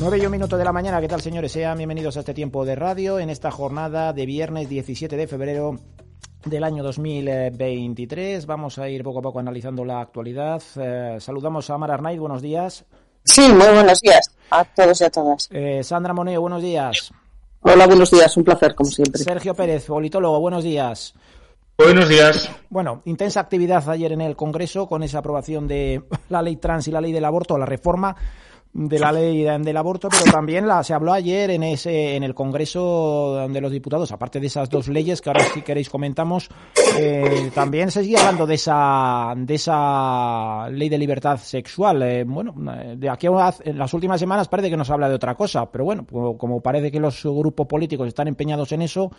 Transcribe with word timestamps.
9 0.00 0.16
y 0.16 0.24
un 0.24 0.32
minuto 0.32 0.56
de 0.56 0.64
la 0.64 0.72
mañana, 0.72 0.98
¿qué 0.98 1.08
tal 1.08 1.20
señores? 1.20 1.52
Sean 1.52 1.76
bienvenidos 1.76 2.16
a 2.16 2.20
este 2.20 2.32
tiempo 2.32 2.64
de 2.64 2.74
radio 2.74 3.18
en 3.18 3.28
esta 3.28 3.50
jornada 3.50 4.14
de 4.14 4.24
viernes 4.24 4.66
17 4.66 5.14
de 5.14 5.26
febrero 5.26 5.76
del 6.46 6.64
año 6.64 6.82
2023. 6.82 8.46
Vamos 8.46 8.78
a 8.78 8.88
ir 8.88 9.04
poco 9.04 9.18
a 9.18 9.22
poco 9.22 9.40
analizando 9.40 9.84
la 9.84 10.00
actualidad. 10.00 10.62
Eh, 10.76 11.18
saludamos 11.20 11.68
a 11.68 11.76
Mar 11.76 11.90
Arnaiz, 11.90 12.18
buenos 12.18 12.40
días. 12.40 12.86
Sí, 13.26 13.42
muy 13.52 13.68
buenos 13.74 14.00
días 14.00 14.34
a 14.48 14.64
todos 14.64 14.98
y 15.02 15.04
a 15.04 15.10
todas. 15.10 15.48
Eh, 15.52 15.82
Sandra 15.84 16.14
Moneo, 16.14 16.40
buenos 16.40 16.62
días. 16.62 17.12
Hola, 17.60 17.86
buenos 17.86 18.10
días, 18.10 18.34
un 18.38 18.44
placer 18.44 18.74
como 18.74 18.88
siempre. 18.88 19.22
Sergio 19.22 19.54
Pérez, 19.54 19.84
politólogo, 19.84 20.40
buenos 20.40 20.64
días. 20.64 21.12
Buenos 21.76 22.08
días. 22.08 22.50
Bueno, 22.70 23.02
intensa 23.04 23.40
actividad 23.40 23.86
ayer 23.90 24.12
en 24.12 24.22
el 24.22 24.34
Congreso 24.34 24.88
con 24.88 25.02
esa 25.02 25.18
aprobación 25.18 25.68
de 25.68 26.02
la 26.30 26.40
ley 26.40 26.56
trans 26.56 26.88
y 26.88 26.90
la 26.90 27.02
ley 27.02 27.12
del 27.12 27.26
aborto, 27.26 27.58
la 27.58 27.66
reforma 27.66 28.16
de 28.72 28.98
la 29.00 29.10
ley 29.10 29.42
del 29.42 29.76
aborto, 29.76 30.08
pero 30.08 30.30
también 30.30 30.66
la, 30.66 30.84
se 30.84 30.94
habló 30.94 31.12
ayer 31.12 31.50
en 31.50 31.64
ese 31.64 32.14
en 32.14 32.22
el 32.22 32.34
Congreso 32.34 33.48
de 33.48 33.60
los 33.60 33.72
Diputados, 33.72 34.12
aparte 34.12 34.38
de 34.38 34.46
esas 34.46 34.70
dos 34.70 34.86
leyes 34.88 35.20
que 35.20 35.28
ahora 35.28 35.44
si 35.52 35.62
queréis 35.62 35.90
comentamos, 35.90 36.48
eh, 36.96 37.50
también 37.52 37.90
se 37.90 38.04
sigue 38.04 38.18
hablando 38.18 38.46
de 38.46 38.54
esa 38.54 39.34
de 39.36 39.54
esa 39.54 40.68
ley 40.70 40.88
de 40.88 40.98
libertad 40.98 41.38
sexual. 41.38 42.02
Eh, 42.02 42.24
bueno, 42.24 42.54
de 42.96 43.10
aquí 43.10 43.26
a 43.26 43.54
en 43.64 43.78
las 43.78 43.92
últimas 43.92 44.20
semanas 44.20 44.48
parece 44.48 44.70
que 44.70 44.76
nos 44.76 44.90
habla 44.90 45.08
de 45.08 45.16
otra 45.16 45.34
cosa, 45.34 45.70
pero 45.70 45.84
bueno, 45.84 46.06
como 46.06 46.60
parece 46.60 46.92
que 46.92 47.00
los 47.00 47.24
grupos 47.24 47.66
políticos 47.66 48.06
están 48.06 48.28
empeñados 48.28 48.70
en 48.70 48.82
eso, 48.82 49.10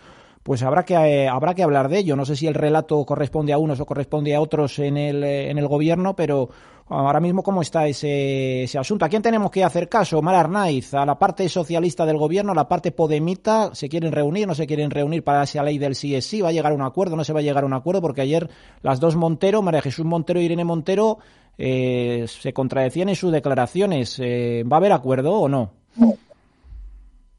pues 0.43 0.63
habrá 0.63 0.83
que 0.83 0.95
eh, 0.95 1.27
habrá 1.27 1.53
que 1.53 1.63
hablar 1.63 1.89
de 1.89 1.99
ello. 1.99 2.15
No 2.15 2.25
sé 2.25 2.35
si 2.35 2.47
el 2.47 2.55
relato 2.55 3.03
corresponde 3.05 3.53
a 3.53 3.57
unos 3.57 3.79
o 3.79 3.85
corresponde 3.85 4.35
a 4.35 4.41
otros 4.41 4.79
en 4.79 4.97
el, 4.97 5.23
eh, 5.23 5.51
en 5.51 5.57
el 5.57 5.67
gobierno, 5.67 6.15
pero 6.15 6.49
ahora 6.91 7.19
mismo 7.19 7.41
cómo 7.41 7.61
está 7.61 7.87
ese, 7.87 8.63
ese 8.63 8.77
asunto. 8.77 9.05
¿A 9.05 9.09
quién 9.09 9.21
tenemos 9.21 9.49
que 9.49 9.63
hacer 9.63 9.89
caso? 9.89 10.21
Mar 10.21 10.35
Arnaiz, 10.35 10.93
a 10.93 11.05
la 11.05 11.17
parte 11.17 11.47
socialista 11.49 12.05
del 12.05 12.17
gobierno, 12.17 12.51
a 12.51 12.55
la 12.55 12.67
parte 12.67 12.91
podemita, 12.91 13.73
¿se 13.73 13.89
quieren 13.89 14.11
reunir? 14.11 14.47
¿No 14.47 14.55
se 14.55 14.67
quieren 14.67 14.91
reunir 14.91 15.23
para 15.23 15.43
esa 15.43 15.63
ley 15.63 15.77
del 15.77 15.95
sí 15.95 16.15
es 16.15 16.25
sí? 16.25 16.41
¿Va 16.41 16.49
a 16.49 16.51
llegar 16.51 16.71
a 16.71 16.75
un 16.75 16.81
acuerdo? 16.81 17.15
¿No 17.15 17.23
se 17.23 17.33
va 17.33 17.39
a 17.39 17.43
llegar 17.43 17.63
a 17.63 17.67
un 17.67 17.73
acuerdo? 17.73 18.01
Porque 18.01 18.21
ayer 18.21 18.49
las 18.81 18.99
dos 18.99 19.15
Montero, 19.15 19.61
María 19.61 19.81
Jesús 19.81 20.05
Montero 20.05 20.41
y 20.41 20.45
Irene 20.45 20.65
Montero, 20.65 21.19
eh, 21.57 22.25
se 22.27 22.53
contradecían 22.53 23.09
en 23.09 23.15
sus 23.15 23.31
declaraciones. 23.31 24.19
¿Va 24.19 24.75
a 24.75 24.79
haber 24.79 24.91
acuerdo 24.91 25.33
o 25.33 25.49
no? 25.49 25.71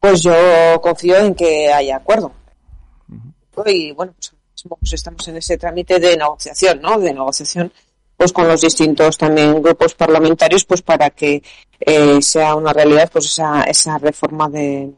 Pues 0.00 0.22
yo 0.22 0.32
confío 0.80 1.16
en 1.18 1.34
que 1.34 1.72
haya 1.72 1.96
acuerdo 1.96 2.32
y 3.66 3.92
bueno, 3.92 4.14
pues, 4.14 4.32
pues, 4.68 4.92
estamos 4.92 5.26
en 5.28 5.36
ese 5.36 5.58
trámite 5.58 5.98
de 5.98 6.16
negociación, 6.16 6.80
¿no? 6.80 6.98
De 6.98 7.12
negociación 7.12 7.72
pues 8.22 8.32
con 8.32 8.46
los 8.46 8.60
distintos 8.60 9.18
también 9.18 9.60
grupos 9.60 9.94
parlamentarios 9.94 10.64
pues 10.64 10.80
para 10.80 11.10
que 11.10 11.42
eh, 11.80 12.22
sea 12.22 12.54
una 12.54 12.72
realidad 12.72 13.10
pues 13.12 13.24
esa, 13.24 13.64
esa 13.64 13.98
reforma 13.98 14.48
de 14.48 14.92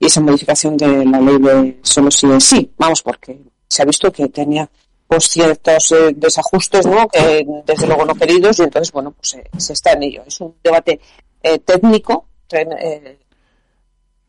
y 0.00 0.06
esa 0.06 0.22
modificación 0.22 0.74
de 0.74 1.04
la 1.04 1.20
ley 1.20 1.36
de 1.36 1.78
solo 1.82 2.10
sí 2.10 2.24
en 2.24 2.40
sí. 2.40 2.72
Vamos, 2.78 3.02
porque 3.02 3.38
se 3.68 3.82
ha 3.82 3.84
visto 3.84 4.10
que 4.10 4.30
tenía 4.30 4.66
pues 5.06 5.24
ciertos 5.28 5.92
eh, 5.92 6.14
desajustes, 6.16 6.86
¿no? 6.86 7.06
Que 7.08 7.46
desde 7.66 7.86
luego 7.86 8.06
no 8.06 8.14
queridos 8.14 8.58
y 8.58 8.62
entonces, 8.62 8.90
bueno, 8.90 9.10
pues 9.10 9.36
se 9.58 9.72
está 9.74 9.92
en 9.92 10.04
ello. 10.04 10.22
Es 10.26 10.40
un 10.40 10.54
debate 10.64 10.98
eh, 11.42 11.58
técnico 11.58 12.24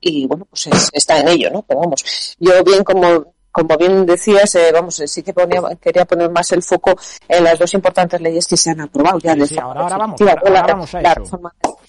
y 0.01 0.27
bueno, 0.27 0.45
pues 0.49 0.67
está 0.91 1.21
en 1.21 1.29
ello, 1.29 1.49
¿no? 1.49 1.61
Pero 1.61 1.79
vamos, 1.79 2.35
yo 2.39 2.61
bien 2.66 2.83
como 2.83 3.33
como 3.57 3.75
bien 3.75 4.06
decías, 4.06 4.53
eh, 4.53 4.69
vamos, 4.72 5.01
sí 5.03 5.23
que 5.23 5.34
ponía, 5.34 5.59
quería 5.81 6.06
poner 6.06 6.29
más 6.29 6.51
el 6.51 6.62
foco 6.62 6.95
en 7.28 7.44
las 7.44 7.57
dos 7.57 7.73
importantes 7.73 8.22
leyes 8.22 8.45
que 8.45 8.56
se 8.56 8.69
han 8.69 8.81
aprobado 8.81 9.18
ya. 9.18 9.34
Sí, 9.47 9.57
ahora, 9.57 9.97
vamos, 9.97 10.22
ahora, 10.22 10.62
vamos 10.62 10.94
a 10.94 11.01
eso. 11.01 11.41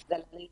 de 0.08 0.18
la 0.18 0.24
ley 0.32 0.50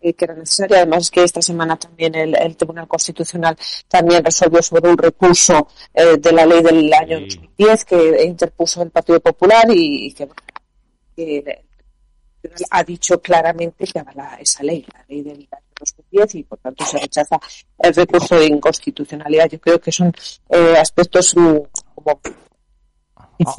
que 0.00 0.24
era 0.26 0.34
necesaria. 0.34 0.76
Además, 0.76 1.10
que 1.10 1.24
esta 1.24 1.42
semana 1.42 1.76
también 1.76 2.14
el, 2.14 2.56
Tribunal 2.56 2.86
Constitucional 2.86 3.56
también 3.88 4.24
resolvió 4.24 4.62
sobre 4.62 4.90
un 4.90 4.96
recurso 4.96 5.66
eh, 5.92 6.18
de 6.18 6.30
la 6.30 6.46
ley 6.46 6.62
del 6.62 6.92
año 6.94 7.18
2010 7.18 7.84
que 7.84 8.24
interpuso 8.26 8.80
el 8.80 8.90
Partido 8.90 9.18
Popular 9.18 9.64
y, 9.70 10.14
que, 10.14 11.64
ha 12.70 12.84
dicho 12.84 13.20
claramente 13.20 13.86
que 13.86 13.98
avala 13.98 14.38
esa 14.40 14.62
ley, 14.62 14.86
la 14.92 15.04
ley 15.08 15.22
del 15.22 15.48
año 15.50 15.64
2010 15.78 16.34
y 16.36 16.42
por 16.44 16.58
tanto 16.58 16.84
se 16.84 16.98
rechaza 16.98 17.38
el 17.78 17.94
recurso 17.94 18.36
de 18.36 18.46
inconstitucionalidad. 18.46 19.48
Yo 19.48 19.60
creo 19.60 19.80
que 19.80 19.92
son 19.92 20.12
eh, 20.48 20.76
aspectos 20.78 21.36
mm, 21.36 21.56
como 21.94 22.20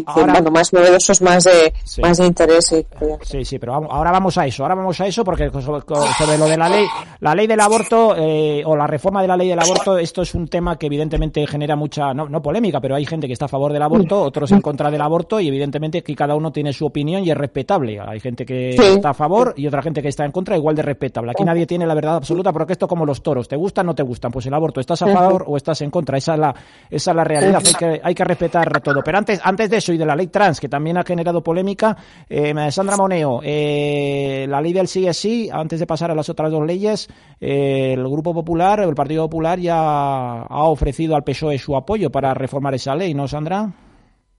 ahora, 0.06 0.42
más 0.42 0.74
novedosos, 0.74 1.22
más 1.22 1.44
de, 1.44 1.74
más 2.02 2.18
de 2.18 2.26
interés. 2.26 2.86
Sí, 3.22 3.46
sí, 3.46 3.60
pero 3.60 3.76
ahora 3.76 4.12
vamos 4.12 4.38
a 4.38 4.46
eso, 4.46 4.64
ahora 4.64 4.76
vamos 4.76 5.00
a 5.02 5.08
eso 5.08 5.24
porque 5.24 5.50
sobre, 5.50 6.38
lo 6.38 6.46
de 6.46 6.58
la 6.58 6.70
ley, 6.70 6.86
la 7.20 7.36
ley 7.36 7.48
del 7.48 7.60
aborto 7.60 8.16
eh, 8.18 8.64
o 8.66 8.76
la 8.76 8.88
reforma 8.88 9.22
de 9.22 9.28
la 9.28 9.38
ley 9.38 9.50
del 9.50 9.60
aborto, 9.60 9.98
esto 9.98 10.22
es 10.22 10.34
un 10.36 10.48
tema 10.48 10.78
que 10.78 10.88
evidentemente 10.88 11.46
genera 11.48 11.76
mucha, 11.76 12.14
no, 12.14 12.28
no 12.28 12.42
polémica, 12.42 12.80
pero 12.80 12.96
hay 12.96 13.06
gente 13.06 13.28
que 13.28 13.34
está 13.34 13.46
a 13.46 13.50
favor 13.50 13.72
del 13.74 13.82
aborto, 13.82 14.22
otros 14.22 14.52
en 14.52 14.62
contra 14.62 14.92
del 14.92 15.02
aborto 15.02 15.40
y 15.40 15.48
evidentemente 15.48 16.04
que 16.04 16.16
cada 16.16 16.36
uno 16.36 16.52
tiene 16.52 16.74
su 16.74 16.86
opinión 16.86 17.24
y 17.24 17.32
es 17.32 17.38
respetable. 17.38 18.00
Hay 18.00 18.20
gente 18.20 18.46
que 18.46 18.70
está 18.70 19.10
a 19.10 19.14
favor 19.14 19.54
y 19.58 19.68
otra 19.68 19.82
gente 19.82 20.02
que 20.02 20.10
está 20.10 20.26
en 20.26 20.32
contra, 20.32 20.58
igual 20.58 20.76
de 20.76 20.82
respetable. 20.82 21.32
Aquí 21.32 21.44
nadie 21.44 21.66
tiene 21.66 21.86
la 21.86 21.94
verdad 21.94 22.16
absoluta 22.16 22.52
porque 22.52 22.74
esto 22.74 22.88
como 22.88 23.06
los 23.06 23.22
toros, 23.22 23.48
¿te 23.48 23.56
gustan 23.56 23.86
o 23.88 23.88
no 23.88 23.96
te 23.96 24.04
gustan? 24.04 24.32
Pues 24.32 24.46
el 24.46 24.54
aborto, 24.54 24.80
¿estás 24.80 25.02
a 25.02 25.08
favor 25.08 25.46
o 25.48 25.58
estás 25.58 25.82
en 25.82 25.92
contra? 25.92 26.18
Esa 26.18 26.34
es 26.34 26.40
la, 26.40 26.56
esa 26.90 27.12
es 27.12 27.16
la 27.16 27.24
realidad, 27.24 27.62
hay 27.66 27.74
que, 27.74 28.02
hay 28.04 28.16
que 28.16 28.24
respetar 28.24 28.82
todo. 28.82 29.02
Pero 29.04 29.18
antes, 29.18 29.40
antes 29.44 29.70
de 29.70 29.75
eso 29.76 29.94
y 29.94 29.98
de 29.98 30.06
la 30.06 30.16
ley 30.16 30.28
trans, 30.28 30.60
que 30.60 30.70
también 30.70 30.98
ha 30.98 31.04
generado 31.04 31.44
polémica, 31.44 31.96
eh, 32.30 32.54
Sandra 32.72 32.98
Moneo, 32.98 33.42
eh, 33.44 34.46
la 34.50 34.62
ley 34.62 34.74
del 34.74 34.88
sí 34.88 35.08
es 35.08 35.18
sí, 35.18 35.50
antes 35.52 35.80
de 35.80 35.88
pasar 35.88 36.12
a 36.12 36.16
las 36.16 36.30
otras 36.30 36.52
dos 36.52 36.66
leyes, 36.66 37.08
eh, 37.40 37.94
el 37.94 38.08
Grupo 38.08 38.34
Popular, 38.34 38.80
el 38.80 38.96
Partido 38.96 39.24
Popular 39.24 39.60
ya 39.60 40.42
ha 40.42 40.64
ofrecido 40.64 41.16
al 41.16 41.24
PSOE 41.24 41.58
su 41.58 41.76
apoyo 41.76 42.10
para 42.10 42.34
reformar 42.34 42.74
esa 42.76 42.96
ley, 42.96 43.14
¿no, 43.14 43.28
Sandra? 43.28 43.72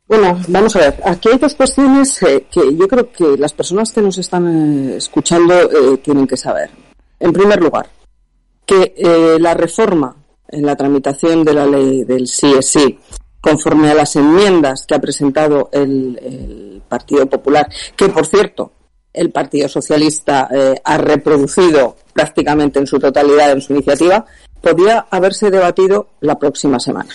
Bueno, 0.09 0.39
vamos 0.49 0.77
a 0.77 0.79
ver. 0.79 1.01
Aquí 1.05 1.29
hay 1.29 1.39
dos 1.39 1.55
cuestiones 1.55 2.19
que 2.19 2.77
yo 2.77 2.87
creo 2.87 3.11
que 3.11 3.37
las 3.37 3.53
personas 3.53 3.93
que 3.93 4.01
nos 4.01 4.17
están 4.19 4.91
escuchando 4.91 5.53
tienen 5.99 6.29
que 6.29 6.37
saber. 6.37 6.71
En 7.19 7.33
primer 7.33 7.61
lugar, 7.61 7.89
que 8.65 9.37
la 9.41 9.55
reforma 9.55 10.15
en 10.49 10.65
la 10.65 10.77
tramitación 10.77 11.45
de 11.45 11.55
la 11.55 11.67
ley 11.67 12.05
del 12.05 12.29
sí 12.29 12.53
es 12.57 12.69
sí 12.69 12.99
conforme 13.47 13.93
a 13.93 13.95
las 13.95 14.17
enmiendas 14.17 14.87
que 14.87 14.97
ha 14.97 14.99
presentado 14.99 15.69
el, 15.71 16.83
Partido 16.89 17.27
Popular, 17.27 17.69
que 17.95 18.09
por 18.09 18.27
cierto 18.27 18.73
el 19.13 19.31
Partido 19.31 19.69
Socialista 19.69 20.49
eh, 20.53 20.81
ha 20.83 20.99
reproducido 20.99 21.97
prácticamente 22.13 22.81
en 22.81 22.89
su 22.89 22.99
totalidad 22.99 23.53
en 23.53 23.61
su 23.61 23.73
iniciativa, 23.73 24.25
podía 24.61 25.07
haberse 25.11 25.49
debatido 25.51 26.09
la 26.21 26.37
próxima 26.37 26.81
semana 26.81 27.11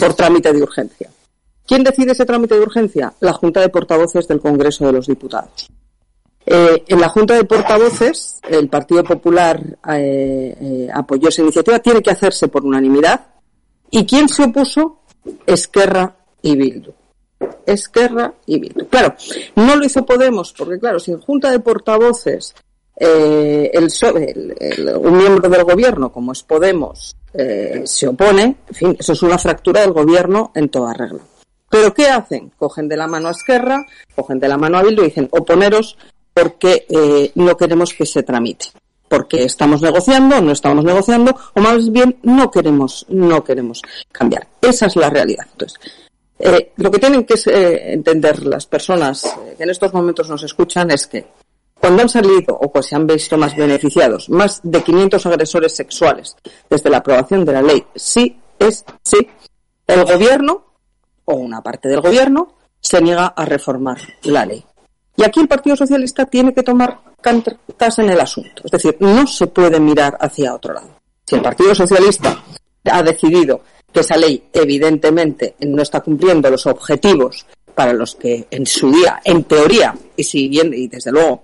por 0.00 0.14
trámite 0.14 0.54
de 0.54 0.62
urgencia. 0.62 1.10
¿Quién 1.66 1.84
decide 1.84 2.12
ese 2.12 2.24
trámite 2.24 2.54
de 2.54 2.62
urgencia? 2.62 3.12
La 3.20 3.34
Junta 3.34 3.60
de 3.60 3.68
Portavoces 3.68 4.26
del 4.26 4.40
Congreso 4.40 4.86
de 4.86 4.92
los 4.92 5.06
Diputados. 5.06 5.68
Eh, 6.46 6.82
en 6.88 7.00
la 7.00 7.10
Junta 7.10 7.34
de 7.34 7.44
Portavoces, 7.44 8.40
el 8.48 8.68
Partido 8.68 9.04
Popular 9.04 9.62
eh, 9.90 10.88
apoyó 10.92 11.28
esa 11.28 11.42
iniciativa. 11.42 11.78
Tiene 11.78 12.02
que 12.02 12.10
hacerse 12.10 12.48
por 12.48 12.64
unanimidad. 12.64 13.26
¿Y 13.90 14.06
quién 14.06 14.28
se 14.28 14.44
opuso? 14.44 15.01
Esquerra 15.46 16.14
y 16.42 16.56
Bildu. 16.56 16.92
Esquerra 17.66 18.32
y 18.46 18.58
Bildu. 18.58 18.86
Claro, 18.88 19.14
no 19.56 19.76
lo 19.76 19.84
hizo 19.84 20.04
Podemos, 20.04 20.52
porque 20.52 20.78
claro, 20.78 20.98
si 20.98 21.12
en 21.12 21.20
Junta 21.20 21.50
de 21.50 21.60
Portavoces 21.60 22.54
eh, 22.96 23.70
el, 23.72 24.96
un 24.96 25.16
miembro 25.16 25.48
del 25.48 25.64
gobierno, 25.64 26.12
como 26.12 26.32
es 26.32 26.42
Podemos, 26.42 27.16
eh, 27.34 27.82
se 27.84 28.08
opone, 28.08 28.56
en 28.68 28.74
fin, 28.74 28.96
eso 28.98 29.12
es 29.12 29.22
una 29.22 29.38
fractura 29.38 29.80
del 29.80 29.92
gobierno 29.92 30.52
en 30.54 30.68
toda 30.68 30.92
regla. 30.92 31.20
Pero 31.70 31.94
¿qué 31.94 32.08
hacen? 32.08 32.52
Cogen 32.58 32.88
de 32.88 32.96
la 32.96 33.06
mano 33.06 33.28
a 33.28 33.32
Esquerra, 33.32 33.86
cogen 34.14 34.38
de 34.38 34.48
la 34.48 34.58
mano 34.58 34.78
a 34.78 34.82
Bildu 34.82 35.02
y 35.02 35.06
dicen 35.06 35.28
oponeros 35.30 35.96
porque 36.34 36.86
eh, 36.88 37.32
no 37.34 37.56
queremos 37.56 37.92
que 37.94 38.06
se 38.06 38.22
tramite 38.22 38.66
porque 39.12 39.44
estamos 39.44 39.82
negociando, 39.82 40.40
no 40.40 40.52
estamos 40.52 40.82
negociando, 40.82 41.36
o 41.52 41.60
más 41.60 41.92
bien 41.92 42.16
no 42.22 42.50
queremos, 42.50 43.04
no 43.10 43.44
queremos 43.44 43.82
cambiar. 44.10 44.48
Esa 44.58 44.86
es 44.86 44.96
la 44.96 45.10
realidad. 45.10 45.44
Entonces, 45.52 45.78
Eh, 46.38 46.72
lo 46.76 46.90
que 46.90 46.98
tienen 46.98 47.24
que 47.24 47.34
eh, 47.34 47.92
entender 47.92 48.44
las 48.46 48.66
personas 48.66 49.22
que 49.56 49.62
en 49.62 49.70
estos 49.70 49.92
momentos 49.92 50.28
nos 50.28 50.42
escuchan 50.42 50.90
es 50.90 51.06
que 51.06 51.24
cuando 51.78 52.02
han 52.02 52.08
salido 52.08 52.58
o 52.58 52.72
pues 52.72 52.86
se 52.86 52.96
han 52.96 53.06
visto 53.06 53.36
más 53.36 53.54
beneficiados 53.54 54.28
más 54.28 54.60
de 54.64 54.82
500 54.82 55.24
agresores 55.26 55.76
sexuales 55.76 56.34
desde 56.68 56.90
la 56.90 56.98
aprobación 56.98 57.44
de 57.44 57.52
la 57.52 57.62
ley, 57.62 57.84
sí 57.94 58.40
es 58.58 58.84
sí, 59.04 59.20
el 59.86 60.04
gobierno 60.04 60.52
o 61.26 61.34
una 61.34 61.60
parte 61.62 61.88
del 61.88 62.00
gobierno 62.00 62.56
se 62.80 63.00
niega 63.00 63.26
a 63.26 63.44
reformar 63.44 63.98
la 64.24 64.44
ley. 64.46 64.64
Y 65.16 65.24
aquí 65.24 65.40
el 65.40 65.48
Partido 65.48 65.76
Socialista 65.76 66.26
tiene 66.26 66.54
que 66.54 66.62
tomar 66.62 67.00
cartas 67.20 67.98
en 67.98 68.10
el 68.10 68.20
asunto. 68.20 68.62
Es 68.64 68.70
decir, 68.70 68.96
no 69.00 69.26
se 69.26 69.46
puede 69.46 69.78
mirar 69.78 70.16
hacia 70.20 70.54
otro 70.54 70.74
lado. 70.74 70.90
Si 71.26 71.36
el 71.36 71.42
Partido 71.42 71.74
Socialista 71.74 72.42
ha 72.84 73.02
decidido 73.02 73.60
que 73.92 74.00
esa 74.00 74.16
ley 74.16 74.44
evidentemente 74.52 75.54
no 75.60 75.82
está 75.82 76.00
cumpliendo 76.00 76.50
los 76.50 76.66
objetivos 76.66 77.46
para 77.74 77.92
los 77.92 78.14
que 78.14 78.46
en 78.50 78.66
su 78.66 78.90
día, 78.90 79.20
en 79.24 79.44
teoría, 79.44 79.94
y 80.16 80.24
siguiendo, 80.24 80.76
y 80.76 80.88
desde 80.88 81.12
luego 81.12 81.42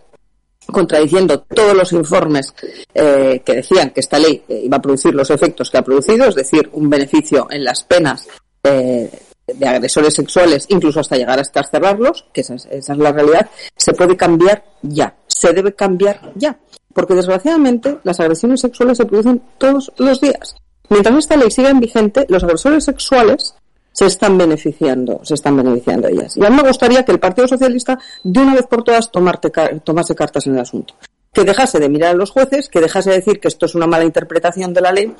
contradiciendo 0.66 1.40
todos 1.40 1.74
los 1.74 1.92
informes 1.92 2.54
eh, 2.92 3.40
que 3.44 3.54
decían 3.54 3.90
que 3.90 4.00
esta 4.00 4.18
ley 4.18 4.42
eh, 4.48 4.62
iba 4.64 4.76
a 4.76 4.82
producir 4.82 5.14
los 5.14 5.30
efectos 5.30 5.70
que 5.70 5.78
ha 5.78 5.82
producido, 5.82 6.26
es 6.26 6.34
decir, 6.34 6.68
un 6.72 6.90
beneficio 6.90 7.46
en 7.50 7.64
las 7.64 7.84
penas 7.84 8.28
eh, 8.62 9.10
de 9.54 9.66
agresores 9.66 10.14
sexuales, 10.14 10.66
incluso 10.68 11.00
hasta 11.00 11.16
llegar 11.16 11.38
a 11.38 11.42
escarcelarlos, 11.42 12.26
que 12.32 12.42
esa 12.42 12.54
es, 12.54 12.88
la 12.88 13.12
realidad, 13.12 13.48
se 13.76 13.92
puede 13.92 14.16
cambiar 14.16 14.64
ya, 14.82 15.16
se 15.26 15.52
debe 15.52 15.74
cambiar 15.74 16.32
ya, 16.34 16.58
porque 16.94 17.14
desgraciadamente 17.14 17.98
las 18.04 18.20
agresiones 18.20 18.60
sexuales 18.60 18.98
se 18.98 19.06
producen 19.06 19.42
todos 19.58 19.92
los 19.96 20.20
días. 20.20 20.54
Mientras 20.90 21.16
esta 21.18 21.36
ley 21.36 21.50
siga 21.50 21.70
en 21.70 21.80
vigente, 21.80 22.26
los 22.28 22.44
agresores 22.44 22.84
sexuales 22.84 23.54
se 23.92 24.06
están 24.06 24.38
beneficiando, 24.38 25.20
se 25.24 25.34
están 25.34 25.56
beneficiando 25.56 26.08
ellas. 26.08 26.36
Y 26.36 26.44
a 26.44 26.50
mí 26.50 26.56
me 26.56 26.68
gustaría 26.68 27.04
que 27.04 27.12
el 27.12 27.18
Partido 27.18 27.48
Socialista 27.48 27.98
de 28.22 28.40
una 28.40 28.54
vez 28.54 28.66
por 28.66 28.84
todas 28.84 29.10
tomarte, 29.10 29.50
tomase 29.82 30.14
cartas 30.14 30.46
en 30.46 30.54
el 30.54 30.60
asunto. 30.60 30.94
Que 31.32 31.44
dejase 31.44 31.78
de 31.78 31.88
mirar 31.88 32.10
a 32.12 32.14
los 32.14 32.30
jueces, 32.30 32.68
que 32.68 32.80
dejase 32.80 33.10
de 33.10 33.16
decir 33.16 33.40
que 33.40 33.48
esto 33.48 33.66
es 33.66 33.74
una 33.74 33.86
mala 33.86 34.04
interpretación 34.04 34.72
de 34.72 34.80
la 34.80 34.92
ley 34.92 35.14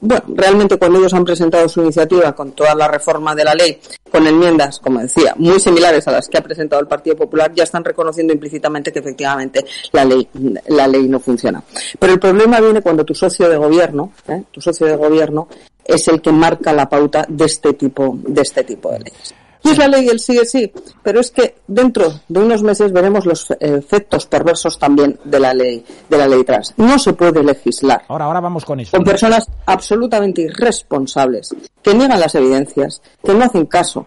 bueno, 0.00 0.24
realmente 0.28 0.78
cuando 0.78 0.98
ellos 0.98 1.12
han 1.14 1.24
presentado 1.24 1.68
su 1.68 1.82
iniciativa 1.82 2.32
con 2.32 2.52
toda 2.52 2.74
la 2.74 2.88
reforma 2.88 3.34
de 3.34 3.44
la 3.44 3.54
ley, 3.54 3.78
con 4.10 4.26
enmiendas, 4.26 4.78
como 4.78 5.00
decía, 5.00 5.34
muy 5.36 5.60
similares 5.60 6.08
a 6.08 6.12
las 6.12 6.28
que 6.28 6.38
ha 6.38 6.42
presentado 6.42 6.80
el 6.80 6.88
Partido 6.88 7.16
Popular, 7.16 7.52
ya 7.54 7.64
están 7.64 7.84
reconociendo 7.84 8.32
implícitamente 8.32 8.92
que 8.92 8.98
efectivamente 9.00 9.64
la 9.92 10.04
ley, 10.04 10.28
la 10.68 10.88
ley 10.88 11.08
no 11.08 11.20
funciona. 11.20 11.62
Pero 11.98 12.14
el 12.14 12.18
problema 12.18 12.60
viene 12.60 12.80
cuando 12.80 13.04
tu 13.04 13.14
socio 13.14 13.48
de 13.48 13.56
gobierno, 13.56 14.12
¿eh? 14.28 14.42
tu 14.50 14.60
socio 14.60 14.86
de 14.86 14.96
gobierno, 14.96 15.48
es 15.84 16.08
el 16.08 16.20
que 16.20 16.32
marca 16.32 16.72
la 16.72 16.88
pauta 16.88 17.26
de 17.28 17.44
este 17.44 17.74
tipo, 17.74 18.16
de 18.16 18.40
este 18.40 18.64
tipo 18.64 18.90
de 18.90 18.98
leyes. 19.00 19.34
Y 19.64 19.70
es 19.70 19.78
la 19.78 19.88
ley 19.88 20.08
el 20.08 20.18
sigue 20.18 20.44
sí, 20.44 20.72
pero 21.02 21.20
es 21.20 21.30
que 21.30 21.56
dentro 21.66 22.20
de 22.28 22.40
unos 22.40 22.62
meses 22.62 22.92
veremos 22.92 23.26
los 23.26 23.48
efectos 23.60 24.26
perversos 24.26 24.78
también 24.78 25.18
de 25.24 25.38
la 25.38 25.54
ley 25.54 25.84
de 26.08 26.18
la 26.18 26.26
ley 26.26 26.42
trans. 26.44 26.74
No 26.76 26.98
se 26.98 27.12
puede 27.12 27.42
legislar. 27.42 28.04
Ahora, 28.08 28.24
ahora 28.24 28.40
vamos 28.40 28.64
con 28.64 28.80
eso. 28.80 28.96
Con 28.96 29.04
personas 29.04 29.46
absolutamente 29.66 30.42
irresponsables 30.42 31.54
que 31.82 31.94
niegan 31.94 32.20
las 32.20 32.34
evidencias, 32.34 33.02
que 33.24 33.34
no 33.34 33.44
hacen 33.44 33.66
caso 33.66 34.06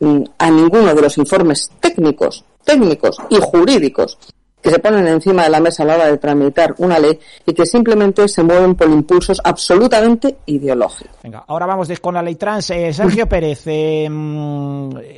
mm, 0.00 0.22
a 0.38 0.50
ninguno 0.50 0.94
de 0.94 1.02
los 1.02 1.16
informes 1.18 1.70
técnicos, 1.80 2.44
técnicos 2.64 3.18
y 3.30 3.36
jurídicos 3.36 4.18
que 4.60 4.70
se 4.70 4.78
ponen 4.78 5.06
encima 5.06 5.44
de 5.44 5.50
la 5.50 5.60
mesa 5.60 5.82
a 5.82 5.86
la 5.86 5.94
hora 5.94 6.06
de 6.06 6.18
tramitar 6.18 6.74
una 6.78 6.98
ley 6.98 7.18
y 7.46 7.52
que 7.52 7.64
simplemente 7.64 8.26
se 8.28 8.42
mueven 8.42 8.74
por 8.74 8.88
impulsos 8.88 9.40
absolutamente 9.42 10.38
ideológicos. 10.46 11.16
Venga, 11.22 11.44
ahora 11.46 11.66
vamos 11.66 11.88
con 12.00 12.14
la 12.14 12.22
ley 12.22 12.34
trans. 12.34 12.70
Eh, 12.70 12.92
Sergio 12.92 13.28
Pérez, 13.28 13.62
eh, 13.66 14.08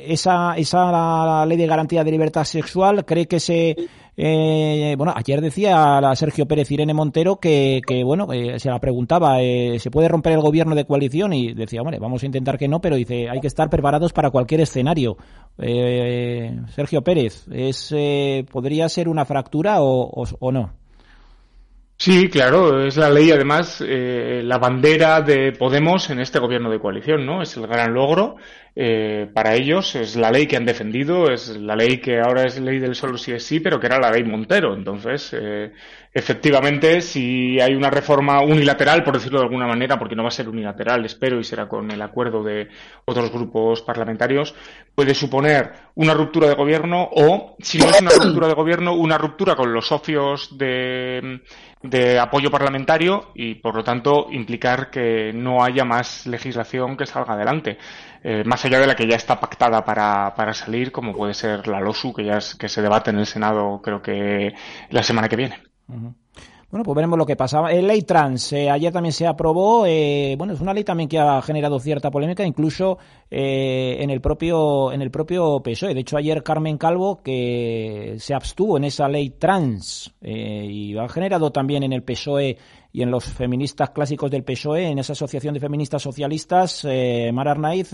esa, 0.07 0.55
esa 0.57 1.45
ley 1.45 1.57
de 1.57 1.67
garantía 1.67 2.03
de 2.03 2.11
libertad 2.11 2.43
sexual, 2.43 3.03
¿cree 3.05 3.27
que 3.27 3.39
se 3.39 3.75
eh, 4.17 4.95
bueno, 4.97 5.13
ayer 5.15 5.41
decía 5.41 5.97
a 5.97 6.15
Sergio 6.15 6.45
Pérez 6.45 6.69
Irene 6.71 6.93
Montero 6.93 7.37
que, 7.37 7.81
que 7.85 8.03
bueno, 8.03 8.27
se 8.57 8.69
la 8.69 8.79
preguntaba, 8.79 9.41
eh, 9.41 9.77
¿se 9.79 9.91
puede 9.91 10.07
romper 10.07 10.33
el 10.33 10.41
gobierno 10.41 10.75
de 10.75 10.85
coalición? 10.85 11.33
Y 11.33 11.53
decía, 11.53 11.81
hombre, 11.81 11.99
vamos 11.99 12.23
a 12.23 12.25
intentar 12.25 12.57
que 12.57 12.67
no, 12.67 12.81
pero 12.81 12.95
dice, 12.95 13.29
hay 13.29 13.39
que 13.39 13.47
estar 13.47 13.69
preparados 13.69 14.13
para 14.13 14.31
cualquier 14.31 14.61
escenario. 14.61 15.17
Eh, 15.57 16.59
Sergio 16.75 17.01
Pérez, 17.01 17.47
¿es, 17.51 17.93
eh, 17.95 18.45
¿podría 18.51 18.89
ser 18.89 19.07
una 19.07 19.25
fractura 19.25 19.81
o, 19.81 20.09
o 20.39 20.51
no? 20.51 20.80
Sí, 22.03 22.29
claro, 22.29 22.83
es 22.83 22.97
la 22.97 23.11
ley, 23.11 23.29
además, 23.29 23.79
eh, 23.87 24.41
la 24.43 24.57
bandera 24.57 25.21
de 25.21 25.51
Podemos 25.51 26.09
en 26.09 26.19
este 26.19 26.39
gobierno 26.39 26.71
de 26.71 26.79
coalición, 26.79 27.27
¿no? 27.27 27.43
Es 27.43 27.55
el 27.57 27.67
gran 27.67 27.93
logro 27.93 28.37
eh, 28.75 29.29
para 29.31 29.53
ellos, 29.53 29.93
es 29.93 30.15
la 30.15 30.31
ley 30.31 30.47
que 30.47 30.57
han 30.57 30.65
defendido, 30.65 31.29
es 31.31 31.49
la 31.57 31.75
ley 31.75 31.99
que 31.99 32.19
ahora 32.19 32.45
es 32.47 32.59
ley 32.59 32.79
del 32.79 32.95
solo 32.95 33.19
sí 33.19 33.33
es 33.33 33.43
sí, 33.45 33.59
pero 33.59 33.79
que 33.79 33.85
era 33.85 33.99
la 33.99 34.09
ley 34.09 34.23
Montero. 34.23 34.73
Entonces, 34.73 35.31
eh, 35.33 35.73
efectivamente, 36.13 37.01
si 37.01 37.59
hay 37.59 37.73
una 37.73 37.89
reforma 37.89 38.41
unilateral, 38.41 39.03
por 39.03 39.13
decirlo 39.13 39.39
de 39.39 39.45
alguna 39.45 39.67
manera, 39.67 39.97
porque 39.97 40.15
no 40.15 40.23
va 40.23 40.29
a 40.29 40.31
ser 40.31 40.49
unilateral, 40.49 41.05
espero, 41.05 41.39
y 41.39 41.43
será 41.43 41.67
con 41.67 41.89
el 41.89 42.01
acuerdo 42.01 42.43
de 42.43 42.67
otros 43.05 43.31
grupos 43.31 43.81
parlamentarios, 43.81 44.53
puede 44.93 45.13
suponer 45.13 45.71
una 45.95 46.13
ruptura 46.13 46.47
de 46.47 46.55
gobierno 46.55 47.07
o, 47.11 47.55
si 47.59 47.77
no 47.77 47.85
es 47.85 48.01
una 48.01 48.11
ruptura 48.11 48.47
de 48.47 48.53
gobierno, 48.53 48.93
una 48.93 49.17
ruptura 49.17 49.55
con 49.55 49.73
los 49.73 49.87
socios 49.87 50.57
de 50.57 51.39
apoyo 52.19 52.51
parlamentario 52.51 53.31
y, 53.33 53.55
por 53.55 53.75
lo 53.75 53.83
tanto, 53.83 54.27
implicar 54.31 54.89
que 54.89 55.31
no 55.33 55.63
haya 55.63 55.85
más 55.85 56.27
legislación 56.27 56.97
que 56.97 57.05
salga 57.05 57.33
adelante, 57.33 57.77
eh, 58.23 58.43
más 58.45 58.63
allá 58.65 58.79
de 58.79 58.87
la 58.87 58.95
que 58.95 59.07
ya 59.07 59.15
está 59.15 59.39
pactada 59.39 59.83
para, 59.83 60.35
para 60.35 60.53
salir, 60.53 60.91
como 60.91 61.13
puede 61.13 61.33
ser 61.33 61.67
la 61.67 61.79
LOSU, 61.79 62.13
que 62.13 62.25
ya 62.25 62.39
que 62.59 62.69
se 62.69 62.81
debate 62.81 63.11
en 63.11 63.19
el 63.19 63.25
Senado, 63.25 63.81
creo 63.81 64.01
que 64.01 64.53
la 64.89 65.03
semana 65.03 65.29
que 65.29 65.37
viene. 65.37 65.70
Bueno, 66.71 66.85
pues 66.85 66.95
veremos 66.95 67.19
lo 67.19 67.25
que 67.25 67.35
pasa. 67.35 67.69
El 67.69 67.85
ley 67.85 68.03
trans, 68.03 68.53
eh, 68.53 68.69
ayer 68.69 68.93
también 68.93 69.11
se 69.11 69.27
aprobó. 69.27 69.85
Eh, 69.85 70.35
bueno, 70.37 70.53
es 70.53 70.61
una 70.61 70.73
ley 70.73 70.85
también 70.85 71.09
que 71.09 71.19
ha 71.19 71.41
generado 71.41 71.81
cierta 71.81 72.09
polémica, 72.09 72.45
incluso 72.45 72.97
eh, 73.29 73.97
en 73.99 74.09
el 74.09 74.21
propio 74.21 74.93
en 74.93 75.01
el 75.01 75.11
propio 75.11 75.61
PSOE. 75.61 75.93
De 75.93 75.99
hecho, 75.99 76.15
ayer 76.15 76.41
Carmen 76.43 76.77
Calvo 76.77 77.21
que 77.21 78.15
se 78.19 78.33
abstuvo 78.33 78.77
en 78.77 78.85
esa 78.85 79.09
ley 79.09 79.31
trans 79.31 80.13
y 80.21 80.97
ha 80.97 81.09
generado 81.09 81.51
también 81.51 81.83
en 81.83 81.91
el 81.91 82.03
PSOE 82.03 82.57
y 82.93 83.01
en 83.01 83.11
los 83.11 83.25
feministas 83.25 83.89
clásicos 83.89 84.31
del 84.31 84.45
PSOE, 84.45 84.87
en 84.87 84.99
esa 84.99 85.11
asociación 85.11 85.53
de 85.53 85.59
feministas 85.59 86.01
socialistas, 86.01 86.87
Mar 87.33 87.49
Arnaiz, 87.49 87.93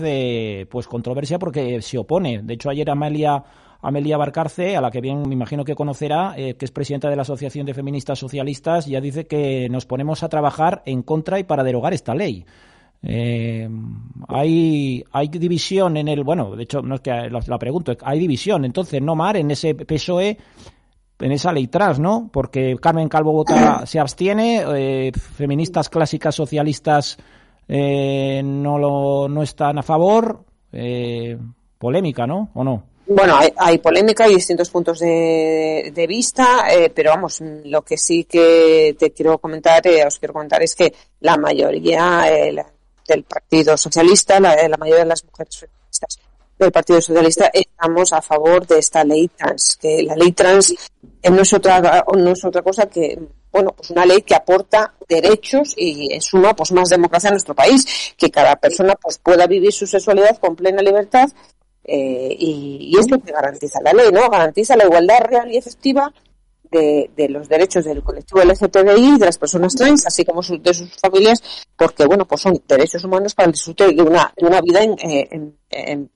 pues 0.70 0.86
controversia 0.86 1.40
porque 1.40 1.82
se 1.82 1.98
opone. 1.98 2.42
De 2.42 2.54
hecho, 2.54 2.70
ayer 2.70 2.88
Amelia 2.88 3.42
Amelia 3.80 4.16
Barcarce, 4.16 4.76
a 4.76 4.80
la 4.80 4.90
que 4.90 5.00
bien 5.00 5.22
me 5.28 5.34
imagino 5.34 5.64
que 5.64 5.76
conocerá, 5.76 6.34
eh, 6.36 6.54
que 6.54 6.64
es 6.64 6.72
presidenta 6.72 7.08
de 7.08 7.16
la 7.16 7.22
Asociación 7.22 7.64
de 7.64 7.74
Feministas 7.74 8.18
Socialistas, 8.18 8.86
ya 8.86 9.00
dice 9.00 9.26
que 9.26 9.68
nos 9.70 9.86
ponemos 9.86 10.22
a 10.22 10.28
trabajar 10.28 10.82
en 10.84 11.02
contra 11.02 11.38
y 11.38 11.44
para 11.44 11.62
derogar 11.62 11.94
esta 11.94 12.14
ley. 12.14 12.44
Eh, 13.02 13.68
hay, 14.26 15.04
división 15.30 15.96
en 15.96 16.08
el, 16.08 16.24
bueno, 16.24 16.56
de 16.56 16.64
hecho, 16.64 16.82
no 16.82 16.96
es 16.96 17.00
que 17.02 17.30
la, 17.30 17.58
pregunto, 17.58 17.96
hay 18.02 18.18
división, 18.18 18.64
entonces, 18.64 19.00
no, 19.00 19.14
Mar, 19.14 19.36
en 19.36 19.52
ese 19.52 19.76
PSOE, 19.76 20.36
en 21.20 21.32
esa 21.32 21.52
ley 21.52 21.68
tras, 21.68 22.00
¿no? 22.00 22.30
Porque 22.32 22.76
Carmen 22.80 23.08
Calvo 23.08 23.32
vota, 23.32 23.86
se 23.86 24.00
abstiene, 24.00 24.64
eh, 24.74 25.12
feministas 25.12 25.88
clásicas 25.88 26.34
socialistas 26.34 27.16
no, 27.68 28.78
lo, 28.78 29.28
no 29.28 29.42
están 29.42 29.78
a 29.78 29.82
favor, 29.82 30.44
polémica, 31.78 32.26
¿no? 32.26 32.50
¿O 32.54 32.64
no? 32.64 32.82
Bueno, 33.10 33.38
hay, 33.56 33.78
polémica 33.78 34.28
y 34.28 34.34
distintos 34.34 34.68
puntos 34.68 34.98
de, 34.98 36.06
vista, 36.06 36.70
eh, 36.70 36.90
pero 36.90 37.10
vamos, 37.12 37.40
lo 37.64 37.80
que 37.80 37.96
sí 37.96 38.24
que 38.24 38.94
te 38.98 39.12
quiero 39.12 39.38
comentar, 39.38 39.86
eh, 39.86 40.04
os 40.04 40.18
quiero 40.18 40.34
comentar 40.34 40.62
es 40.62 40.74
que 40.74 40.92
la 41.20 41.38
mayoría 41.38 42.30
eh, 42.30 42.54
del 43.06 43.24
Partido 43.24 43.78
Socialista, 43.78 44.38
la, 44.38 44.54
mayoría 44.78 45.04
de 45.04 45.08
las 45.08 45.24
mujeres 45.24 45.58
feministas 45.58 46.18
del 46.58 46.70
Partido 46.70 47.00
Socialista 47.00 47.50
estamos 47.50 48.12
a 48.12 48.20
favor 48.20 48.66
de 48.66 48.78
esta 48.78 49.02
ley 49.04 49.28
trans, 49.28 49.78
que 49.80 50.02
la 50.02 50.14
ley 50.14 50.32
trans 50.32 50.74
no 51.30 51.40
es 51.40 51.52
otra 51.54 52.04
no 52.14 52.30
es 52.32 52.44
otra 52.44 52.60
cosa 52.60 52.90
que 52.90 53.18
bueno, 53.50 53.72
pues 53.72 53.90
una 53.90 54.04
ley 54.04 54.20
que 54.20 54.34
aporta 54.34 54.92
derechos 55.08 55.72
y 55.78 56.12
en 56.12 56.20
suma 56.20 56.54
pues 56.54 56.72
más 56.72 56.90
democracia 56.90 57.28
a 57.28 57.32
nuestro 57.32 57.54
país, 57.54 58.12
que 58.18 58.30
cada 58.30 58.56
persona 58.56 58.94
pues 59.00 59.16
pueda 59.16 59.46
vivir 59.46 59.72
su 59.72 59.86
sexualidad 59.86 60.36
con 60.36 60.54
plena 60.54 60.82
libertad 60.82 61.30
eh, 61.90 62.36
y, 62.38 62.90
y, 62.92 62.98
es 62.98 63.10
lo 63.10 63.18
que 63.18 63.32
garantiza 63.32 63.80
la 63.82 63.94
ley, 63.94 64.12
¿no? 64.12 64.28
Garantiza 64.28 64.76
la 64.76 64.84
igualdad 64.84 65.20
real 65.22 65.50
y 65.50 65.56
efectiva 65.56 66.12
de, 66.70 67.10
de 67.16 67.28
los 67.30 67.48
derechos 67.48 67.86
del 67.86 68.02
colectivo 68.02 68.42
LGTBI, 68.42 69.18
de 69.18 69.24
las 69.24 69.38
personas 69.38 69.74
trans, 69.74 70.06
así 70.06 70.22
como 70.22 70.42
de 70.42 70.74
sus 70.74 70.94
familias, 71.00 71.42
porque, 71.76 72.04
bueno, 72.04 72.26
pues 72.26 72.42
son 72.42 72.62
derechos 72.68 73.02
humanos 73.04 73.34
para 73.34 73.46
el 73.46 73.52
disfrute 73.52 73.94
de 73.94 74.02
una, 74.02 74.32
vida 74.60 74.82
en, 74.82 75.56
en, 75.70 76.10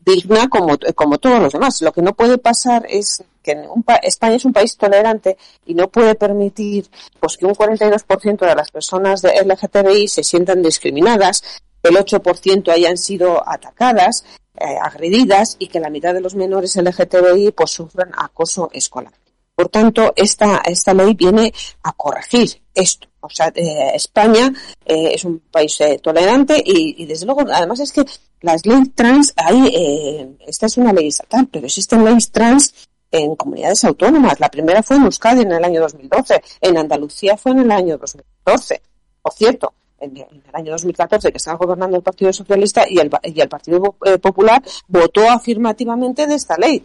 digna 0.00 0.48
como, 0.48 0.76
como 0.94 1.16
todos 1.16 1.40
los 1.40 1.52
demás. 1.54 1.80
Lo 1.80 1.92
que 1.92 2.02
no 2.02 2.14
puede 2.14 2.36
pasar 2.36 2.84
es 2.90 3.24
que 3.42 3.54
un 3.54 3.84
España 4.02 4.36
es 4.36 4.44
un 4.44 4.52
país 4.52 4.76
tolerante 4.76 5.38
y 5.64 5.72
no 5.72 5.88
puede 5.88 6.14
permitir 6.14 6.90
pues 7.18 7.38
que 7.38 7.46
un 7.46 7.54
42% 7.54 8.38
de 8.38 8.54
las 8.54 8.70
personas 8.70 9.22
de 9.22 9.32
LGTBI 9.42 10.08
se 10.08 10.22
sientan 10.22 10.62
discriminadas 10.62 11.42
el 11.82 11.96
8% 11.96 12.70
hayan 12.72 12.98
sido 12.98 13.48
atacadas, 13.48 14.24
eh, 14.60 14.76
agredidas 14.82 15.56
y 15.58 15.68
que 15.68 15.80
la 15.80 15.90
mitad 15.90 16.12
de 16.12 16.20
los 16.20 16.34
menores 16.34 16.76
LGTBI 16.76 17.52
pues 17.52 17.70
sufran 17.70 18.10
acoso 18.16 18.70
escolar. 18.72 19.12
Por 19.54 19.68
tanto, 19.68 20.12
esta, 20.16 20.62
esta 20.64 20.94
ley 20.94 21.14
viene 21.14 21.52
a 21.82 21.92
corregir 21.92 22.60
esto. 22.74 23.08
O 23.20 23.28
sea, 23.28 23.52
eh, 23.54 23.92
España 23.94 24.52
eh, 24.84 25.10
es 25.14 25.24
un 25.24 25.40
país 25.50 25.78
tolerante 26.02 26.62
y, 26.64 27.04
desde 27.06 27.26
luego, 27.26 27.42
además 27.52 27.80
es 27.80 27.92
que 27.92 28.04
las 28.40 28.64
leyes 28.64 28.94
trans, 28.94 29.32
hay, 29.36 30.36
esta 30.46 30.66
es 30.66 30.76
una 30.76 30.92
ley 30.92 31.08
estatal, 31.08 31.48
pero 31.50 31.66
existen 31.66 32.04
leyes 32.04 32.30
trans 32.30 32.72
en 33.10 33.34
comunidades 33.36 33.84
autónomas. 33.84 34.38
La 34.40 34.48
primera 34.48 34.82
fue 34.82 34.96
en 34.96 35.04
Euskadi 35.04 35.42
en 35.42 35.52
el 35.52 35.64
año 35.64 35.80
2012, 35.80 36.42
en 36.60 36.78
Andalucía 36.78 37.36
fue 37.36 37.52
en 37.52 37.60
el 37.60 37.70
año 37.70 37.98
2014. 37.98 38.82
Por 39.22 39.32
cierto, 39.32 39.72
en, 40.00 40.16
el 40.16 40.42
año 40.52 40.72
2014 40.72 41.30
que 41.30 41.36
estaba 41.36 41.56
gobernando 41.56 41.96
el 41.96 42.02
Partido 42.02 42.32
Socialista 42.32 42.84
y 42.88 42.98
el, 42.98 43.10
y 43.24 43.40
el 43.40 43.48
Partido 43.48 43.96
eh, 44.04 44.18
Popular 44.18 44.62
votó 44.86 45.28
afirmativamente 45.28 46.26
de 46.26 46.34
esta 46.34 46.56
ley. 46.56 46.82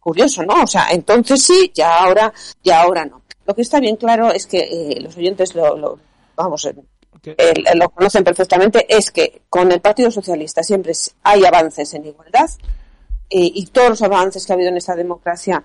Curioso, 0.00 0.42
¿no? 0.44 0.62
O 0.62 0.66
sea, 0.66 0.88
entonces 0.90 1.42
sí, 1.42 1.70
ya 1.74 1.98
ahora, 1.98 2.32
ya 2.62 2.82
ahora 2.82 3.04
no. 3.04 3.22
Lo 3.46 3.54
que 3.54 3.62
está 3.62 3.80
bien 3.80 3.96
claro 3.96 4.30
es 4.30 4.46
que 4.46 4.58
eh, 4.58 5.00
los 5.00 5.16
oyentes 5.16 5.54
lo, 5.54 5.98
vamos, 6.36 6.64
eh, 6.66 7.54
lo 7.74 7.90
conocen 7.90 8.24
perfectamente, 8.24 8.86
es 8.88 9.10
que 9.10 9.42
con 9.48 9.70
el 9.72 9.80
Partido 9.80 10.10
Socialista 10.10 10.62
siempre 10.62 10.92
hay 11.22 11.44
avances 11.44 11.92
en 11.94 12.06
igualdad 12.06 12.48
y 13.30 13.66
todos 13.66 13.90
los 13.90 14.02
avances 14.02 14.46
que 14.46 14.52
ha 14.52 14.54
habido 14.54 14.70
en 14.70 14.78
esta 14.78 14.96
democracia 14.96 15.62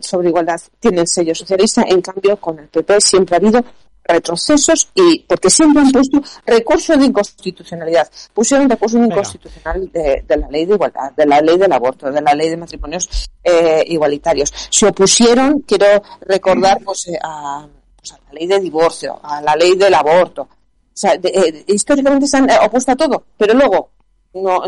sobre 0.00 0.28
igualdad 0.30 0.60
tienen 0.80 1.06
sello 1.06 1.32
socialista. 1.32 1.84
En 1.86 2.00
cambio, 2.02 2.36
con 2.38 2.58
el 2.58 2.66
PP 2.66 3.00
siempre 3.00 3.36
ha 3.36 3.38
habido 3.38 3.64
retrocesos 4.04 4.88
y 4.94 5.20
porque 5.20 5.50
siempre 5.50 5.82
han 5.82 5.92
puesto 5.92 6.22
recurso 6.46 6.96
de 6.96 7.06
inconstitucionalidad. 7.06 8.10
Pusieron 8.32 8.68
recurso 8.68 8.98
de 8.98 9.06
inconstitucional 9.06 9.90
de, 9.92 10.24
la 10.28 10.48
ley 10.48 10.66
de 10.66 10.74
igualdad, 10.74 11.12
de 11.16 11.26
la 11.26 11.40
ley 11.40 11.58
del 11.58 11.72
aborto, 11.72 12.10
de 12.10 12.20
la 12.20 12.34
ley 12.34 12.48
de 12.48 12.56
matrimonios 12.56 13.30
eh, 13.42 13.84
igualitarios. 13.86 14.52
Se 14.70 14.86
opusieron, 14.86 15.60
quiero 15.60 16.02
recordar, 16.22 16.78
pues, 16.84 17.08
eh, 17.08 17.18
a, 17.22 17.66
pues, 17.96 18.12
a, 18.12 18.18
la 18.26 18.32
ley 18.32 18.46
de 18.46 18.60
divorcio, 18.60 19.18
a 19.22 19.40
la 19.40 19.54
ley 19.56 19.76
del 19.76 19.94
aborto. 19.94 20.42
O 20.42 21.00
sea, 21.00 21.14
eh, 21.14 21.64
históricamente 21.68 22.26
se 22.26 22.36
han 22.36 22.50
opuesto 22.62 22.92
a 22.92 22.96
todo, 22.96 23.24
pero 23.36 23.54
luego 23.54 23.90
no. 24.34 24.62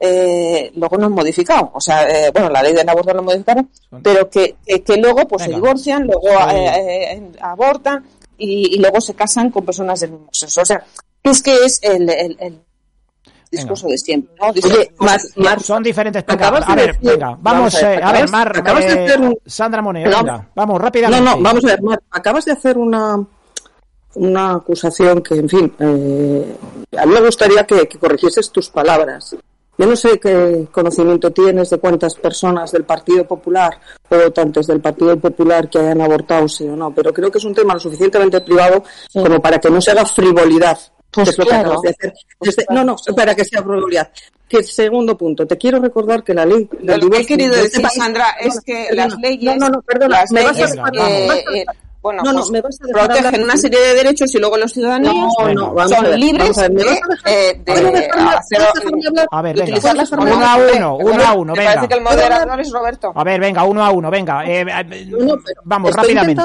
Eh, 0.00 0.70
luego 0.76 0.96
no 0.96 1.06
han 1.06 1.12
modificado. 1.12 1.72
O 1.74 1.80
sea, 1.80 2.06
bueno, 2.32 2.48
la 2.50 2.62
ley 2.62 2.72
del 2.72 2.88
aborto 2.88 3.12
lo 3.12 3.22
modificaron, 3.24 3.68
pero 4.00 4.30
que, 4.30 4.54
que, 4.64 4.96
luego 4.96 5.26
pues 5.26 5.42
se 5.42 5.48
divorcian, 5.48 6.06
luego 6.06 6.38
abortan 7.40 8.04
y, 8.38 8.78
luego 8.78 9.00
se 9.00 9.14
casan 9.14 9.50
con 9.50 9.64
personas 9.64 10.00
del 10.00 10.12
mismo 10.12 10.28
sexo. 10.32 10.62
O 10.62 10.64
sea, 10.64 10.84
es 11.22 11.42
que 11.42 11.64
es 11.64 11.80
el, 11.82 12.08
el, 12.08 12.60
discurso 13.50 13.88
de 13.88 13.96
siempre, 13.96 14.34
¿no? 14.38 15.58
son 15.60 15.82
diferentes 15.82 16.22
A 16.26 16.74
ver, 16.74 16.98
venga, 17.00 17.36
vamos, 17.40 17.74
a 17.82 17.88
ver, 17.88 18.04
a 18.04 18.12
ver 18.12 18.30
Mar, 18.30 18.52
acabas 18.54 18.84
de 18.84 18.92
hacer 18.92 19.20
un... 19.20 19.38
Sandra 19.46 19.80
Moneo, 19.80 20.10
vamos, 20.54 20.80
rápidamente. 20.80 21.24
No, 21.24 21.36
no, 21.36 21.42
vamos 21.42 21.64
a 21.64 21.68
ver, 21.68 21.82
Mar, 21.82 22.02
acabas 22.10 22.44
de 22.44 22.52
hacer 22.52 22.76
una 22.76 23.26
una 24.14 24.54
acusación 24.54 25.22
que, 25.22 25.36
en 25.36 25.48
fin, 25.48 25.72
eh, 25.78 26.56
a 26.98 27.06
mí 27.06 27.14
me 27.14 27.20
gustaría 27.20 27.64
que, 27.64 27.86
que 27.86 27.98
corrigieses 27.98 28.50
tus 28.50 28.68
palabras. 28.68 29.36
Yo 29.78 29.86
no 29.86 29.94
sé 29.94 30.18
qué 30.18 30.66
conocimiento 30.72 31.30
tienes 31.30 31.70
de 31.70 31.78
cuántas 31.78 32.16
personas 32.16 32.72
del 32.72 32.82
Partido 32.82 33.24
Popular 33.24 33.78
o 34.08 34.16
votantes 34.16 34.66
del 34.66 34.80
Partido 34.80 35.16
Popular 35.16 35.70
que 35.70 35.78
hayan 35.78 36.00
abortado, 36.00 36.48
sí 36.48 36.64
o 36.64 36.74
no, 36.74 36.92
pero 36.92 37.14
creo 37.14 37.30
que 37.30 37.38
es 37.38 37.44
un 37.44 37.54
tema 37.54 37.74
lo 37.74 37.80
suficientemente 37.80 38.40
privado 38.40 38.82
como 39.12 39.40
para 39.40 39.60
que 39.60 39.70
no 39.70 39.80
se 39.80 39.92
haga 39.92 40.04
frivolidad. 40.04 40.76
Pues 41.10 41.34
claro. 41.36 41.80
no, 42.70 42.84
no, 42.84 42.96
para 43.16 43.34
que 43.34 43.44
sea 43.44 43.62
frivolidad. 43.62 44.10
Que 44.48 44.62
segundo 44.62 45.16
punto, 45.16 45.46
te 45.46 45.56
quiero 45.56 45.78
recordar 45.78 46.24
que 46.24 46.34
la 46.34 46.44
ley 46.44 46.68
Lo 46.80 47.10
que 47.10 47.20
he 47.20 47.26
querido 47.26 47.54
decir, 47.54 47.86
Sandra, 47.88 48.30
es 48.40 48.60
que 48.60 48.88
las 48.92 49.16
leyes... 49.18 49.56
No, 49.58 49.68
no, 49.68 49.80
perdona, 49.82 50.20
las 50.20 50.32
leyes, 50.32 50.74
bueno, 52.08 52.22
no, 52.22 52.32
no, 52.32 52.38
pues 52.38 52.50
me 52.50 52.60
vas 52.62 52.78
a 52.80 52.86
dejar 52.86 53.06
protegen 53.06 53.42
una 53.42 53.56
serie 53.58 53.78
de 53.78 53.94
derechos 53.96 54.34
y 54.34 54.38
luego 54.38 54.56
los 54.56 54.72
ciudadanos 54.72 55.12
no, 55.14 55.74
no, 55.74 55.88
son 55.88 56.18
libres 56.18 56.56
de, 56.56 56.64
eh, 57.26 57.60
de, 57.62 57.72
hacer, 58.34 58.62
a 59.30 59.42
ver, 59.42 59.56
venga, 59.56 59.76
uno 60.16 60.46
a 60.46 60.56
uno, 60.56 60.96
uno 60.96 61.22
a 61.22 61.32
uno, 61.34 61.52
venga. 61.52 61.74
parece 61.74 61.88
que 61.88 61.94
el 61.94 62.00
moderador 62.00 62.60
es 62.60 62.72
Roberto. 62.72 63.12
A 63.14 63.24
ver, 63.24 63.40
venga, 63.40 63.64
uno 63.64 63.84
a 63.84 63.90
uno, 63.90 64.10
venga. 64.10 64.42
Eh, 64.46 64.62
eh 64.62 65.10
vamos, 65.64 65.94
rápidamente. 65.94 66.42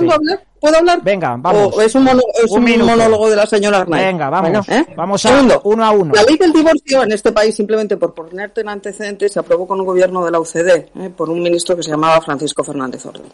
¿Puedo 0.63 0.77
hablar? 0.77 1.03
Venga, 1.03 1.35
vamos. 1.37 1.75
¿O 1.75 1.81
es 1.81 1.93
un, 1.93 2.07
es 2.07 2.49
un, 2.49 2.85
monólogo 2.85 3.29
de 3.29 3.35
la 3.35 3.45
señora 3.45 3.79
Arnaiz? 3.79 4.05
Venga, 4.05 4.29
vamos. 4.29 4.69
¿eh? 4.69 4.85
Vamos 4.95 5.25
a 5.25 5.29
Segundo, 5.29 5.61
uno 5.65 5.83
a 5.83 5.91
uno. 5.91 6.13
La 6.15 6.23
ley 6.23 6.37
del 6.37 6.53
divorcio 6.53 7.03
en 7.03 7.11
este 7.11 7.33
país, 7.33 7.53
simplemente 7.53 7.97
por 7.97 8.13
ponerte 8.13 8.61
en 8.61 8.69
antecedentes, 8.69 9.33
se 9.33 9.39
aprobó 9.41 9.67
con 9.67 9.81
un 9.81 9.85
gobierno 9.85 10.23
de 10.23 10.31
la 10.31 10.39
UCD, 10.39 10.69
¿eh? 10.69 11.11
por 11.17 11.29
un 11.29 11.43
ministro 11.43 11.75
que 11.75 11.83
se 11.83 11.91
llamaba 11.91 12.21
Francisco 12.21 12.63
Fernández 12.63 13.05
Orden. 13.05 13.25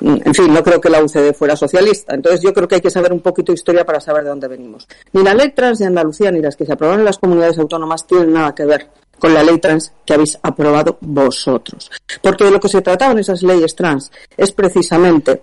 En 0.00 0.34
fin, 0.34 0.52
no 0.52 0.62
creo 0.62 0.80
que 0.80 0.90
la 0.90 1.02
UCD 1.02 1.32
fuera 1.32 1.56
socialista. 1.56 2.14
Entonces 2.14 2.40
yo 2.42 2.52
creo 2.52 2.68
que 2.68 2.76
hay 2.76 2.80
que 2.80 2.90
saber 2.90 3.12
un 3.12 3.20
poquito 3.20 3.52
de 3.52 3.54
historia 3.54 3.84
para 3.84 4.00
saber 4.00 4.24
de 4.24 4.30
dónde 4.30 4.48
venimos. 4.48 4.86
Ni 5.12 5.22
la 5.22 5.34
ley 5.34 5.52
trans 5.52 5.78
de 5.78 5.86
Andalucía 5.86 6.30
ni 6.30 6.40
las 6.40 6.56
que 6.56 6.66
se 6.66 6.72
aprobaron 6.72 7.00
en 7.00 7.06
las 7.06 7.18
comunidades 7.18 7.58
autónomas 7.58 8.06
tienen 8.06 8.32
nada 8.32 8.54
que 8.54 8.64
ver 8.64 8.88
con 9.18 9.32
la 9.32 9.42
ley 9.42 9.58
trans 9.58 9.92
que 10.04 10.14
habéis 10.14 10.38
aprobado 10.42 10.98
vosotros. 11.00 11.90
Porque 12.22 12.44
de 12.44 12.50
lo 12.50 12.60
que 12.60 12.68
se 12.68 12.82
trataba 12.82 13.12
en 13.12 13.20
esas 13.20 13.42
leyes 13.42 13.74
trans 13.74 14.10
es 14.36 14.52
precisamente 14.52 15.40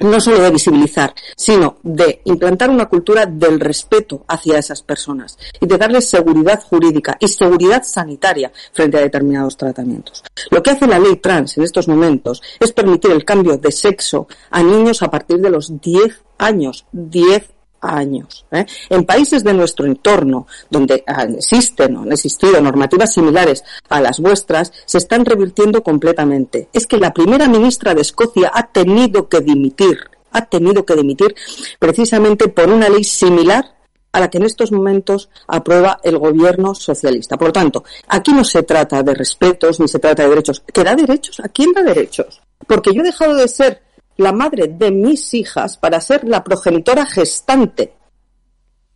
no 0.00 0.20
solo 0.20 0.40
de 0.40 0.50
visibilizar, 0.50 1.14
sino 1.36 1.76
de 1.82 2.20
implantar 2.24 2.70
una 2.70 2.86
cultura 2.86 3.26
del 3.26 3.60
respeto 3.60 4.24
hacia 4.28 4.58
esas 4.58 4.82
personas 4.82 5.38
y 5.60 5.66
de 5.66 5.78
darles 5.78 6.08
seguridad 6.08 6.62
jurídica 6.62 7.16
y 7.20 7.28
seguridad 7.28 7.82
sanitaria 7.84 8.52
frente 8.72 8.98
a 8.98 9.02
determinados 9.02 9.56
tratamientos. 9.56 10.24
Lo 10.50 10.62
que 10.62 10.70
hace 10.70 10.86
la 10.86 10.98
ley 10.98 11.16
trans 11.16 11.56
en 11.56 11.64
estos 11.64 11.88
momentos 11.88 12.42
es 12.58 12.72
permitir 12.72 13.12
el 13.12 13.24
cambio 13.24 13.56
de 13.56 13.70
sexo 13.70 14.26
a 14.50 14.62
niños 14.62 15.02
a 15.02 15.10
partir 15.10 15.38
de 15.38 15.50
los 15.50 15.80
10 15.80 16.22
años, 16.38 16.86
10 16.92 17.53
años. 17.84 18.44
¿eh? 18.50 18.66
En 18.90 19.04
países 19.04 19.44
de 19.44 19.54
nuestro 19.54 19.86
entorno, 19.86 20.46
donde 20.70 21.04
existen 21.36 21.96
o 21.96 22.02
han 22.02 22.12
existido 22.12 22.60
normativas 22.60 23.12
similares 23.12 23.62
a 23.88 24.00
las 24.00 24.20
vuestras, 24.20 24.72
se 24.84 24.98
están 24.98 25.24
revirtiendo 25.24 25.82
completamente. 25.82 26.68
Es 26.72 26.86
que 26.86 26.98
la 26.98 27.12
primera 27.12 27.48
ministra 27.48 27.94
de 27.94 28.02
Escocia 28.02 28.50
ha 28.52 28.66
tenido 28.68 29.28
que 29.28 29.40
dimitir, 29.40 29.98
ha 30.32 30.46
tenido 30.46 30.84
que 30.84 30.96
dimitir 30.96 31.34
precisamente 31.78 32.48
por 32.48 32.68
una 32.68 32.88
ley 32.88 33.04
similar 33.04 33.74
a 34.14 34.20
la 34.20 34.30
que 34.30 34.38
en 34.38 34.44
estos 34.44 34.70
momentos 34.70 35.28
aprueba 35.48 35.98
el 36.04 36.18
gobierno 36.18 36.72
socialista. 36.74 37.36
Por 37.36 37.48
lo 37.48 37.52
tanto, 37.52 37.84
aquí 38.06 38.32
no 38.32 38.44
se 38.44 38.62
trata 38.62 39.02
de 39.02 39.12
respetos 39.12 39.80
ni 39.80 39.88
se 39.88 39.98
trata 39.98 40.22
de 40.22 40.28
derechos. 40.28 40.62
¿Qué 40.72 40.84
da 40.84 40.94
derechos? 40.94 41.40
¿A 41.40 41.48
quién 41.48 41.72
da 41.72 41.82
derechos? 41.82 42.40
Porque 42.64 42.94
yo 42.94 43.00
he 43.00 43.04
dejado 43.04 43.34
de 43.34 43.48
ser 43.48 43.82
la 44.16 44.32
madre 44.32 44.68
de 44.68 44.90
mis 44.90 45.34
hijas 45.34 45.76
para 45.76 46.00
ser 46.00 46.24
la 46.24 46.44
progenitora 46.44 47.06
gestante. 47.06 47.94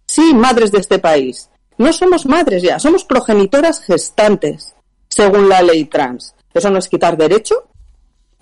Sí, 0.06 0.34
madres 0.34 0.72
de 0.72 0.78
este 0.78 0.98
país. 0.98 1.50
No 1.76 1.92
somos 1.92 2.26
madres 2.26 2.62
ya, 2.62 2.78
somos 2.78 3.04
progenitoras 3.04 3.80
gestantes, 3.80 4.74
según 5.08 5.48
la 5.48 5.62
ley 5.62 5.84
trans. 5.84 6.34
¿Eso 6.52 6.70
no 6.70 6.78
es 6.78 6.88
quitar 6.88 7.16
derecho? 7.16 7.68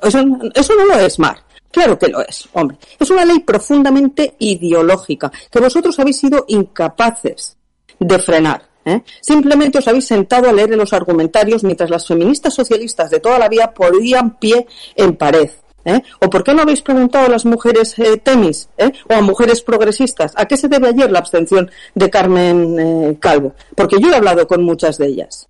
Eso, 0.00 0.24
eso 0.54 0.74
no 0.74 0.86
lo 0.86 0.98
es, 0.98 1.18
Mar. 1.18 1.38
Claro 1.70 1.98
que 1.98 2.08
lo 2.08 2.24
es, 2.24 2.48
hombre. 2.54 2.78
Es 2.98 3.10
una 3.10 3.24
ley 3.24 3.40
profundamente 3.40 4.36
ideológica 4.38 5.30
que 5.50 5.60
vosotros 5.60 5.98
habéis 5.98 6.18
sido 6.18 6.44
incapaces 6.48 7.56
de 7.98 8.18
frenar. 8.18 8.62
¿eh? 8.86 9.02
Simplemente 9.20 9.78
os 9.78 9.88
habéis 9.88 10.06
sentado 10.06 10.48
a 10.48 10.52
leer 10.52 10.70
los 10.70 10.92
argumentarios 10.92 11.64
mientras 11.64 11.90
las 11.90 12.06
feministas 12.06 12.54
socialistas 12.54 13.10
de 13.10 13.20
toda 13.20 13.38
la 13.38 13.48
vida 13.48 13.74
ponían 13.74 14.38
pie 14.38 14.66
en 14.94 15.16
pared. 15.16 15.50
¿Eh? 15.86 16.02
¿O 16.20 16.28
por 16.28 16.44
qué 16.44 16.52
no 16.52 16.62
habéis 16.62 16.82
preguntado 16.82 17.26
a 17.26 17.28
las 17.30 17.46
mujeres 17.46 17.98
eh, 17.98 18.18
temis 18.18 18.68
¿eh? 18.76 18.92
o 19.08 19.14
a 19.14 19.22
mujeres 19.22 19.62
progresistas 19.62 20.32
a 20.36 20.44
qué 20.44 20.56
se 20.56 20.68
debe 20.68 20.88
ayer 20.88 21.10
la 21.10 21.20
abstención 21.20 21.70
de 21.94 22.10
Carmen 22.10 22.78
eh, 22.78 23.16
Calvo? 23.18 23.54
Porque 23.74 23.96
yo 23.98 24.10
he 24.10 24.16
hablado 24.16 24.46
con 24.46 24.62
muchas 24.62 24.98
de 24.98 25.06
ellas 25.06 25.48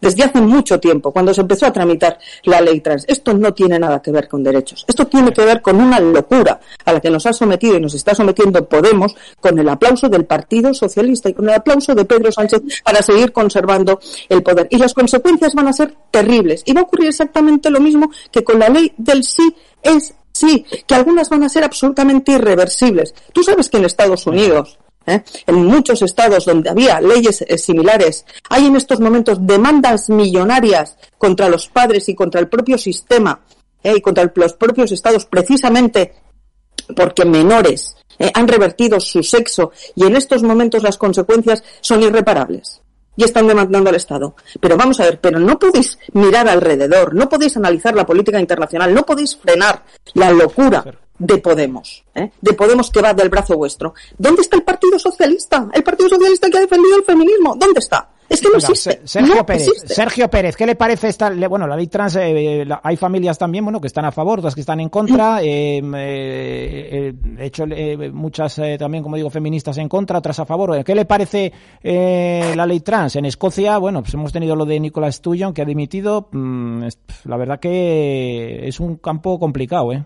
desde 0.00 0.24
hace 0.24 0.40
mucho 0.40 0.78
tiempo, 0.78 1.12
cuando 1.12 1.34
se 1.34 1.40
empezó 1.40 1.66
a 1.66 1.72
tramitar 1.72 2.18
la 2.44 2.60
ley 2.60 2.80
trans. 2.80 3.04
Esto 3.08 3.34
no 3.34 3.52
tiene 3.52 3.78
nada 3.78 4.00
que 4.00 4.10
ver 4.10 4.28
con 4.28 4.42
derechos. 4.42 4.84
Esto 4.86 5.06
tiene 5.06 5.32
que 5.32 5.44
ver 5.44 5.60
con 5.60 5.80
una 5.80 6.00
locura 6.00 6.60
a 6.84 6.92
la 6.92 7.00
que 7.00 7.10
nos 7.10 7.26
ha 7.26 7.32
sometido 7.32 7.76
y 7.76 7.80
nos 7.80 7.94
está 7.94 8.14
sometiendo 8.14 8.68
Podemos 8.68 9.14
con 9.40 9.58
el 9.58 9.68
aplauso 9.68 10.08
del 10.08 10.24
Partido 10.24 10.72
Socialista 10.74 11.28
y 11.28 11.34
con 11.34 11.48
el 11.48 11.54
aplauso 11.54 11.94
de 11.94 12.04
Pedro 12.04 12.30
Sánchez 12.30 12.62
para 12.84 13.02
seguir 13.02 13.32
conservando 13.32 13.98
el 14.28 14.42
poder. 14.42 14.68
Y 14.70 14.78
las 14.78 14.94
consecuencias 14.94 15.54
van 15.54 15.68
a 15.68 15.72
ser 15.72 15.94
terribles. 16.10 16.62
Y 16.64 16.72
va 16.72 16.80
a 16.80 16.84
ocurrir 16.84 17.08
exactamente 17.08 17.70
lo 17.70 17.80
mismo 17.80 18.10
que 18.30 18.44
con 18.44 18.58
la 18.58 18.68
ley 18.68 18.92
del 18.96 19.24
sí 19.24 19.54
es 19.82 20.14
sí, 20.38 20.64
que 20.86 20.94
algunas 20.94 21.28
van 21.28 21.42
a 21.42 21.48
ser 21.48 21.64
absolutamente 21.64 22.32
irreversibles. 22.32 23.14
Tú 23.32 23.42
sabes 23.42 23.68
que 23.68 23.78
en 23.78 23.84
Estados 23.84 24.26
Unidos, 24.26 24.78
¿eh? 25.06 25.22
en 25.46 25.66
muchos 25.66 26.02
estados 26.02 26.44
donde 26.44 26.70
había 26.70 27.00
leyes 27.00 27.42
eh, 27.42 27.58
similares, 27.58 28.24
hay 28.48 28.66
en 28.66 28.76
estos 28.76 29.00
momentos 29.00 29.38
demandas 29.40 30.08
millonarias 30.10 30.96
contra 31.16 31.48
los 31.48 31.68
padres 31.68 32.08
y 32.08 32.14
contra 32.14 32.40
el 32.40 32.48
propio 32.48 32.78
sistema 32.78 33.40
¿eh? 33.82 33.94
y 33.96 34.00
contra 34.00 34.30
los 34.34 34.52
propios 34.54 34.92
estados, 34.92 35.26
precisamente 35.26 36.14
porque 36.94 37.24
menores 37.24 37.96
han 38.34 38.48
revertido 38.48 38.98
su 38.98 39.22
sexo 39.22 39.70
y 39.94 40.04
en 40.04 40.16
estos 40.16 40.42
momentos 40.42 40.82
las 40.82 40.96
consecuencias 40.96 41.62
son 41.80 42.02
irreparables 42.02 42.80
y 43.18 43.24
están 43.24 43.48
demandando 43.48 43.90
al 43.90 43.96
Estado. 43.96 44.36
Pero 44.60 44.76
vamos 44.76 45.00
a 45.00 45.04
ver, 45.04 45.20
pero 45.20 45.40
no 45.40 45.58
podéis 45.58 45.98
mirar 46.12 46.48
alrededor, 46.48 47.14
no 47.14 47.28
podéis 47.28 47.56
analizar 47.56 47.94
la 47.94 48.06
política 48.06 48.38
internacional, 48.38 48.94
no 48.94 49.04
podéis 49.04 49.36
frenar 49.36 49.82
la 50.14 50.30
locura 50.30 50.84
de 51.18 51.38
Podemos, 51.38 52.04
¿eh? 52.14 52.30
de 52.40 52.52
Podemos 52.52 52.90
que 52.90 53.02
va 53.02 53.14
del 53.14 53.28
brazo 53.28 53.56
vuestro. 53.56 53.94
¿Dónde 54.16 54.42
está 54.42 54.56
el 54.56 54.62
Partido 54.62 54.98
Socialista? 54.98 55.68
El 55.72 55.82
Partido 55.82 56.08
Socialista 56.08 56.48
que 56.50 56.58
ha 56.58 56.60
defendido 56.60 56.96
el 56.96 57.04
feminismo. 57.04 57.54
¿Dónde 57.56 57.80
está? 57.80 58.08
Es 58.28 58.42
que 58.42 58.48
no 58.48 58.58
existe. 58.58 59.00
Sergio 59.04 59.44
Pérez, 59.46 59.68
Sergio 59.86 60.28
Pérez, 60.28 60.54
¿qué 60.54 60.66
le 60.66 60.74
parece 60.74 61.08
esta? 61.08 61.30
Bueno, 61.48 61.66
la 61.66 61.76
ley 61.76 61.86
trans, 61.86 62.16
eh, 62.16 62.66
hay 62.82 62.96
familias 62.96 63.38
también, 63.38 63.64
bueno, 63.64 63.80
que 63.80 63.86
están 63.86 64.04
a 64.04 64.12
favor, 64.12 64.40
otras 64.40 64.54
que 64.54 64.60
están 64.60 64.80
en 64.80 64.90
contra. 64.90 65.42
Eh, 65.42 65.80
eh, 65.82 67.14
de 67.14 67.46
hecho, 67.46 67.64
muchas 68.12 68.60
también, 68.78 69.02
como 69.02 69.16
digo, 69.16 69.30
feministas 69.30 69.78
en 69.78 69.88
contra, 69.88 70.18
otras 70.18 70.38
a 70.40 70.44
favor. 70.44 70.84
¿Qué 70.84 70.94
le 70.94 71.06
parece 71.06 71.52
la 71.82 72.66
ley 72.66 72.80
trans? 72.80 73.16
En 73.16 73.24
Escocia, 73.24 73.78
bueno, 73.78 74.02
pues 74.02 74.12
hemos 74.12 74.32
tenido 74.32 74.54
lo 74.54 74.66
de 74.66 74.78
Nicolas 74.78 75.16
Sturgeon, 75.16 75.54
que 75.54 75.62
ha 75.62 75.66
dimitido. 75.66 76.28
Mm, 76.32 76.86
la 77.24 77.36
verdad 77.38 77.58
que 77.58 78.68
es 78.68 78.78
un 78.78 78.96
campo 78.96 79.38
complicado, 79.38 79.92
¿eh? 79.92 80.04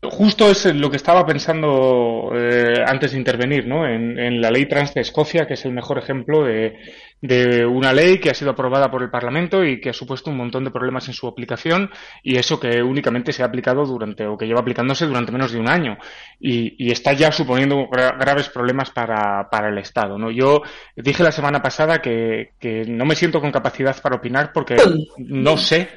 Justo 0.00 0.48
es 0.48 0.64
lo 0.76 0.90
que 0.90 0.96
estaba 0.96 1.26
pensando 1.26 2.30
eh, 2.32 2.84
antes 2.86 3.10
de 3.10 3.18
intervenir, 3.18 3.66
¿no? 3.66 3.84
En, 3.84 4.40
la 4.40 4.48
ley 4.48 4.66
trans 4.66 4.94
de 4.94 5.00
Escocia, 5.00 5.44
que 5.44 5.54
es 5.54 5.64
el 5.64 5.72
mejor 5.72 5.98
ejemplo 5.98 6.44
de, 6.44 6.78
de, 7.20 7.66
una 7.66 7.92
ley 7.92 8.18
que 8.18 8.30
ha 8.30 8.34
sido 8.34 8.52
aprobada 8.52 8.92
por 8.92 9.02
el 9.02 9.10
Parlamento 9.10 9.64
y 9.64 9.80
que 9.80 9.90
ha 9.90 9.92
supuesto 9.92 10.30
un 10.30 10.36
montón 10.36 10.62
de 10.62 10.70
problemas 10.70 11.08
en 11.08 11.14
su 11.14 11.26
aplicación 11.26 11.90
y 12.22 12.36
eso 12.36 12.60
que 12.60 12.80
únicamente 12.80 13.32
se 13.32 13.42
ha 13.42 13.46
aplicado 13.46 13.84
durante 13.84 14.24
o 14.24 14.38
que 14.38 14.46
lleva 14.46 14.60
aplicándose 14.60 15.04
durante 15.04 15.32
menos 15.32 15.50
de 15.50 15.58
un 15.58 15.68
año 15.68 15.98
y, 16.38 16.76
y 16.78 16.92
está 16.92 17.12
ya 17.14 17.32
suponiendo 17.32 17.88
graves 17.90 18.50
problemas 18.50 18.90
para, 18.90 19.50
para, 19.50 19.68
el 19.68 19.78
Estado, 19.78 20.16
¿no? 20.16 20.30
Yo 20.30 20.62
dije 20.94 21.24
la 21.24 21.32
semana 21.32 21.60
pasada 21.60 22.00
que, 22.00 22.52
que 22.60 22.84
no 22.86 23.04
me 23.04 23.16
siento 23.16 23.40
con 23.40 23.50
capacidad 23.50 24.00
para 24.00 24.14
opinar 24.14 24.52
porque 24.52 24.76
no 25.18 25.56
sé, 25.56 25.88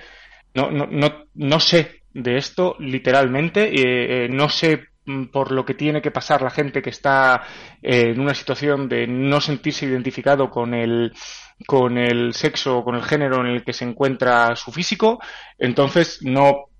no, 0.55 0.71
no, 0.71 0.87
no, 0.87 1.27
no 1.35 1.59
sé 1.59 2.00
de 2.13 2.37
esto, 2.37 2.75
literalmente. 2.79 3.71
Eh, 4.25 4.29
no 4.29 4.49
sé 4.49 4.83
mm, 5.05 5.25
por 5.25 5.51
lo 5.51 5.65
que 5.65 5.73
tiene 5.73 6.01
que 6.01 6.11
pasar 6.11 6.41
la 6.41 6.49
gente 6.49 6.81
que 6.81 6.89
está 6.89 7.43
eh, 7.81 8.11
en 8.11 8.19
una 8.19 8.33
situación 8.33 8.87
de 8.89 9.07
no 9.07 9.41
sentirse 9.41 9.85
identificado 9.85 10.49
con 10.49 10.73
el 10.73 11.13
con 11.67 11.97
el 11.97 12.33
sexo 12.33 12.79
o 12.79 12.83
con 12.83 12.95
el 12.95 13.03
género 13.03 13.41
en 13.41 13.47
el 13.47 13.63
que 13.63 13.73
se 13.73 13.85
encuentra 13.85 14.55
su 14.55 14.71
físico. 14.71 15.19
Entonces, 15.59 16.19
no 16.23 16.71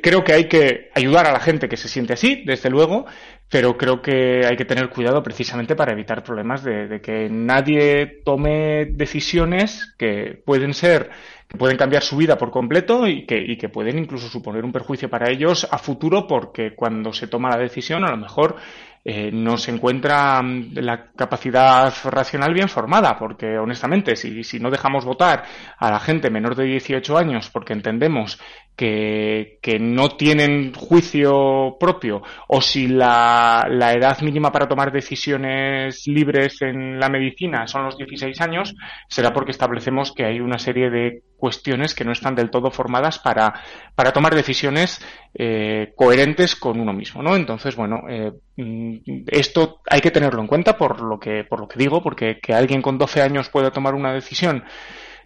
creo 0.00 0.24
que 0.24 0.32
hay 0.32 0.48
que 0.48 0.90
ayudar 0.94 1.26
a 1.26 1.32
la 1.32 1.40
gente 1.40 1.68
que 1.68 1.76
se 1.76 1.88
siente 1.88 2.12
así, 2.12 2.42
desde 2.46 2.70
luego, 2.70 3.04
pero 3.50 3.76
creo 3.76 4.00
que 4.00 4.46
hay 4.46 4.56
que 4.56 4.64
tener 4.64 4.88
cuidado 4.88 5.22
precisamente 5.22 5.76
para 5.76 5.92
evitar 5.92 6.22
problemas 6.22 6.62
de, 6.62 6.86
de 6.86 7.00
que 7.00 7.28
nadie 7.28 8.22
tome 8.24 8.86
decisiones 8.86 9.94
que 9.98 10.40
pueden 10.46 10.72
ser 10.72 11.10
pueden 11.58 11.76
cambiar 11.76 12.02
su 12.02 12.16
vida 12.16 12.36
por 12.36 12.50
completo 12.50 13.06
y 13.06 13.26
que, 13.26 13.38
y 13.38 13.56
que 13.56 13.68
pueden 13.68 13.98
incluso 13.98 14.28
suponer 14.28 14.64
un 14.64 14.72
perjuicio 14.72 15.08
para 15.08 15.30
ellos 15.30 15.66
a 15.70 15.78
futuro 15.78 16.26
porque 16.26 16.74
cuando 16.74 17.12
se 17.12 17.26
toma 17.26 17.50
la 17.50 17.58
decisión 17.58 18.04
a 18.04 18.10
lo 18.10 18.16
mejor 18.16 18.56
eh, 19.04 19.30
no 19.32 19.58
se 19.58 19.72
encuentra 19.72 20.40
mm, 20.40 20.74
la 20.74 21.10
capacidad 21.16 21.92
racional 22.04 22.54
bien 22.54 22.68
formada, 22.68 23.18
porque 23.18 23.58
honestamente, 23.58 24.14
si, 24.14 24.44
si 24.44 24.60
no 24.60 24.70
dejamos 24.70 25.04
votar 25.04 25.42
a 25.76 25.90
la 25.90 25.98
gente 25.98 26.30
menor 26.30 26.54
de 26.54 26.66
18 26.66 27.18
años 27.18 27.50
porque 27.50 27.72
entendemos 27.72 28.38
que, 28.76 29.78
no 29.80 30.10
tienen 30.10 30.72
juicio 30.74 31.76
propio, 31.78 32.22
o 32.48 32.60
si 32.60 32.88
la, 32.88 33.66
la 33.70 33.92
edad 33.92 34.20
mínima 34.20 34.50
para 34.50 34.68
tomar 34.68 34.92
decisiones 34.92 36.06
libres 36.06 36.60
en 36.62 36.98
la 36.98 37.08
medicina 37.08 37.66
son 37.66 37.84
los 37.84 37.96
16 37.96 38.40
años, 38.40 38.74
será 39.08 39.32
porque 39.32 39.50
establecemos 39.50 40.12
que 40.12 40.24
hay 40.24 40.40
una 40.40 40.58
serie 40.58 40.90
de 40.90 41.22
cuestiones 41.36 41.94
que 41.94 42.04
no 42.04 42.12
están 42.12 42.34
del 42.34 42.50
todo 42.50 42.70
formadas 42.70 43.18
para, 43.18 43.54
para 43.94 44.12
tomar 44.12 44.34
decisiones 44.34 45.04
eh, 45.34 45.92
coherentes 45.96 46.54
con 46.56 46.78
uno 46.78 46.92
mismo, 46.92 47.22
¿no? 47.22 47.34
Entonces, 47.36 47.74
bueno, 47.74 48.02
eh, 48.08 48.32
mm, 48.56 49.24
esto 49.26 49.80
hay 49.90 50.00
que 50.00 50.10
tenerlo 50.10 50.40
en 50.40 50.46
cuenta 50.46 50.76
por 50.76 51.00
lo 51.00 51.18
que, 51.18 51.44
por 51.44 51.60
lo 51.60 51.68
que 51.68 51.78
digo, 51.78 52.02
porque 52.02 52.38
que 52.40 52.54
alguien 52.54 52.80
con 52.80 52.98
12 52.98 53.22
años 53.22 53.48
pueda 53.48 53.70
tomar 53.70 53.94
una 53.94 54.12
decisión 54.12 54.64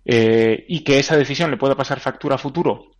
eh, 0.04 0.64
y 0.68 0.84
que 0.84 0.98
esa 0.98 1.16
decisión 1.16 1.50
le 1.50 1.56
pueda 1.58 1.74
pasar 1.74 2.00
factura 2.00 2.36
a 2.36 2.38
futuro 2.38 2.96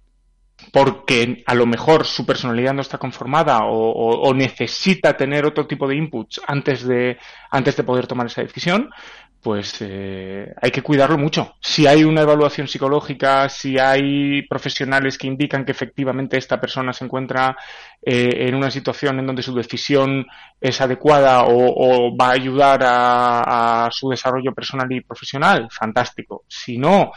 porque 0.73 1.43
a 1.47 1.55
lo 1.55 1.67
mejor 1.67 2.05
su 2.05 2.27
personalidad 2.27 2.75
no 2.75 2.83
está 2.83 2.99
conformada 2.99 3.61
o, 3.65 4.33
necesita 4.35 5.17
tener 5.17 5.47
otro 5.47 5.67
tipo 5.67 5.89
de 5.89 5.97
inputs 5.97 6.41
antes 6.47 6.87
de, 6.87 7.19
antes 7.51 7.77
de 7.77 7.85
poder 7.85 8.07
tomar 8.07 8.27
esa 8.27 8.43
decisión, 8.43 8.91
pues 9.47 9.77
eh, 9.81 10.53
hay 10.61 10.71
que 10.73 10.83
cuidarlo 10.83 11.17
mucho. 11.17 11.55
Si 11.61 11.87
hay 11.87 12.03
una 12.03 12.23
evaluación 12.23 12.67
psicológica, 12.67 13.49
si 13.49 13.79
hay 13.79 14.43
profesionales 14.43 15.17
que 15.17 15.29
indican 15.29 15.65
que 15.65 15.71
efectivamente 15.71 16.37
esta 16.37 16.61
persona 16.61 16.93
se 16.93 17.05
encuentra 17.05 17.57
eh, 18.03 18.49
en 18.49 18.57
una 18.57 18.73
situación 18.73 19.21
en 19.21 19.27
donde 19.29 19.43
su 19.43 19.55
decisión 19.55 20.27
es 20.61 20.81
adecuada 20.81 21.45
o, 21.47 22.17
va 22.17 22.31
a 22.31 22.33
ayudar 22.33 22.81
a, 22.83 23.89
su 23.93 24.09
desarrollo 24.09 24.53
personal 24.53 24.91
y 24.91 25.03
profesional, 25.03 25.69
fantástico. 25.71 26.45
Si 26.49 26.77
no, 26.77 27.13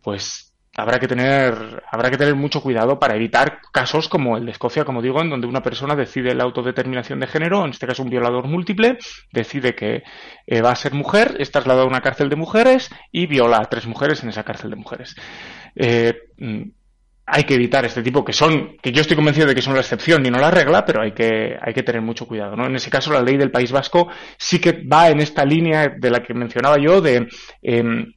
pues 0.00 0.51
habrá 0.74 0.98
que 0.98 1.08
tener 1.08 1.82
habrá 1.90 2.10
que 2.10 2.16
tener 2.16 2.34
mucho 2.34 2.62
cuidado 2.62 2.98
para 2.98 3.14
evitar 3.14 3.60
casos 3.72 4.08
como 4.08 4.36
el 4.36 4.46
de 4.46 4.52
Escocia, 4.52 4.84
como 4.84 5.02
digo, 5.02 5.20
en 5.20 5.30
donde 5.30 5.46
una 5.46 5.62
persona 5.62 5.94
decide 5.94 6.34
la 6.34 6.44
autodeterminación 6.44 7.20
de 7.20 7.26
género, 7.26 7.64
en 7.64 7.70
este 7.70 7.86
caso 7.86 8.02
un 8.02 8.10
violador 8.10 8.48
múltiple, 8.48 8.98
decide 9.32 9.74
que 9.74 10.02
eh, 10.46 10.62
va 10.62 10.70
a 10.70 10.76
ser 10.76 10.94
mujer, 10.94 11.36
es 11.38 11.50
trasladado 11.50 11.84
a 11.84 11.88
una 11.88 12.00
cárcel 12.00 12.28
de 12.28 12.36
mujeres 12.36 12.90
y 13.10 13.26
viola 13.26 13.58
a 13.58 13.68
tres 13.68 13.86
mujeres 13.86 14.22
en 14.22 14.30
esa 14.30 14.44
cárcel 14.44 14.70
de 14.70 14.76
mujeres. 14.76 15.14
Eh, 15.76 16.14
mm, 16.38 16.62
hay 17.26 17.44
que 17.44 17.54
evitar 17.54 17.84
este 17.84 18.02
tipo 18.02 18.24
que 18.24 18.32
son, 18.32 18.76
que 18.82 18.92
yo 18.92 19.00
estoy 19.00 19.16
convencido 19.16 19.46
de 19.46 19.54
que 19.54 19.62
son 19.62 19.74
la 19.74 19.80
excepción 19.80 20.24
y 20.26 20.30
no 20.30 20.38
la 20.38 20.50
regla, 20.50 20.84
pero 20.84 21.02
hay 21.02 21.12
que, 21.12 21.56
hay 21.60 21.72
que 21.72 21.82
tener 21.82 22.02
mucho 22.02 22.26
cuidado, 22.26 22.56
¿no? 22.56 22.66
En 22.66 22.74
ese 22.74 22.90
caso, 22.90 23.12
la 23.12 23.22
ley 23.22 23.36
del 23.36 23.50
País 23.50 23.70
Vasco 23.70 24.08
sí 24.36 24.58
que 24.58 24.82
va 24.86 25.08
en 25.08 25.20
esta 25.20 25.44
línea 25.44 25.88
de 25.96 26.10
la 26.10 26.22
que 26.22 26.34
mencionaba 26.34 26.78
yo 26.78 27.00
de 27.00 27.28
em, 27.62 28.12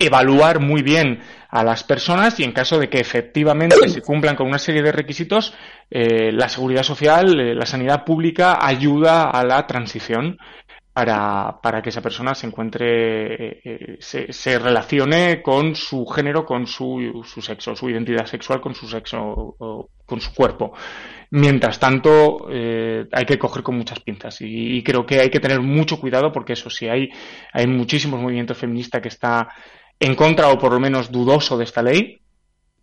evaluar 0.00 0.60
muy 0.60 0.82
bien 0.82 1.20
a 1.50 1.62
las 1.62 1.84
personas 1.84 2.38
y 2.40 2.44
en 2.44 2.52
caso 2.52 2.78
de 2.78 2.88
que 2.88 3.00
efectivamente 3.00 3.88
se 3.88 4.02
cumplan 4.02 4.36
con 4.36 4.46
una 4.46 4.58
serie 4.58 4.82
de 4.82 4.92
requisitos, 4.92 5.54
eh, 5.90 6.32
la 6.32 6.48
seguridad 6.48 6.82
social, 6.82 7.38
eh, 7.38 7.54
la 7.54 7.66
sanidad 7.66 8.04
pública 8.04 8.58
ayuda 8.60 9.24
a 9.24 9.44
la 9.44 9.66
transición 9.66 10.38
para, 10.92 11.60
para 11.62 11.82
que 11.82 11.90
esa 11.90 12.02
persona 12.02 12.34
se 12.34 12.46
encuentre, 12.46 13.60
eh, 13.64 13.96
se, 14.00 14.32
se, 14.32 14.58
relacione 14.58 15.42
con 15.42 15.74
su 15.74 16.06
género, 16.06 16.44
con 16.44 16.66
su, 16.66 17.22
su, 17.24 17.42
sexo, 17.42 17.74
su 17.76 17.88
identidad 17.88 18.26
sexual, 18.26 18.60
con 18.60 18.74
su 18.74 18.88
sexo 18.88 19.56
con 20.06 20.20
su 20.20 20.34
cuerpo. 20.34 20.72
Mientras 21.30 21.78
tanto, 21.78 22.48
hay 22.48 23.24
que 23.24 23.38
coger 23.38 23.62
con 23.62 23.76
muchas 23.76 24.00
pinzas 24.00 24.40
y, 24.40 24.78
y, 24.78 24.82
creo 24.82 25.06
que 25.06 25.20
hay 25.20 25.30
que 25.30 25.38
tener 25.38 25.60
mucho 25.60 26.00
cuidado 26.00 26.32
porque 26.32 26.54
eso 26.54 26.68
sí, 26.68 26.88
hay, 26.88 27.08
hay 27.52 27.68
muchísimos 27.68 28.20
movimientos 28.20 28.58
feministas 28.58 29.00
que 29.00 29.08
está 29.08 29.48
en 30.00 30.14
contra 30.14 30.48
o 30.48 30.58
por 30.58 30.72
lo 30.72 30.80
menos 30.80 31.12
dudoso 31.12 31.58
de 31.58 31.64
esta 31.64 31.82
ley 31.82 32.20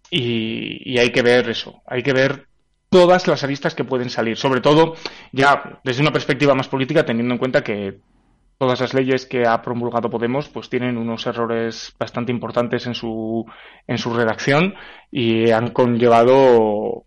y, 0.10 0.97
hay 0.97 1.12
que 1.12 1.21
ver 1.21 1.49
eso, 1.49 1.82
hay 1.86 2.03
que 2.03 2.13
ver 2.13 2.47
todas 2.89 3.27
las 3.27 3.43
aristas 3.43 3.75
que 3.75 3.84
pueden 3.84 4.10
salir, 4.10 4.38
sobre 4.38 4.62
todo 4.62 4.95
ya 5.34 5.82
desde 5.84 6.01
una 6.01 6.13
perspectiva 6.13 6.56
más 6.56 6.69
política, 6.69 7.06
teniendo 7.06 7.34
en 7.34 7.39
cuenta 7.39 7.63
que 7.63 7.99
todas 8.58 8.80
las 8.80 8.93
leyes 8.93 9.25
que 9.25 9.45
ha 9.45 9.62
promulgado 9.62 10.10
Podemos 10.10 10.47
pues 10.47 10.69
tienen 10.69 10.97
unos 10.97 11.27
errores 11.27 11.93
bastante 11.99 12.32
importantes 12.32 12.88
en 12.88 12.95
su 12.95 13.45
en 13.86 13.97
su 13.97 14.13
redacción 14.13 14.73
y 15.12 15.51
han 15.51 15.71
conllevado 15.71 17.03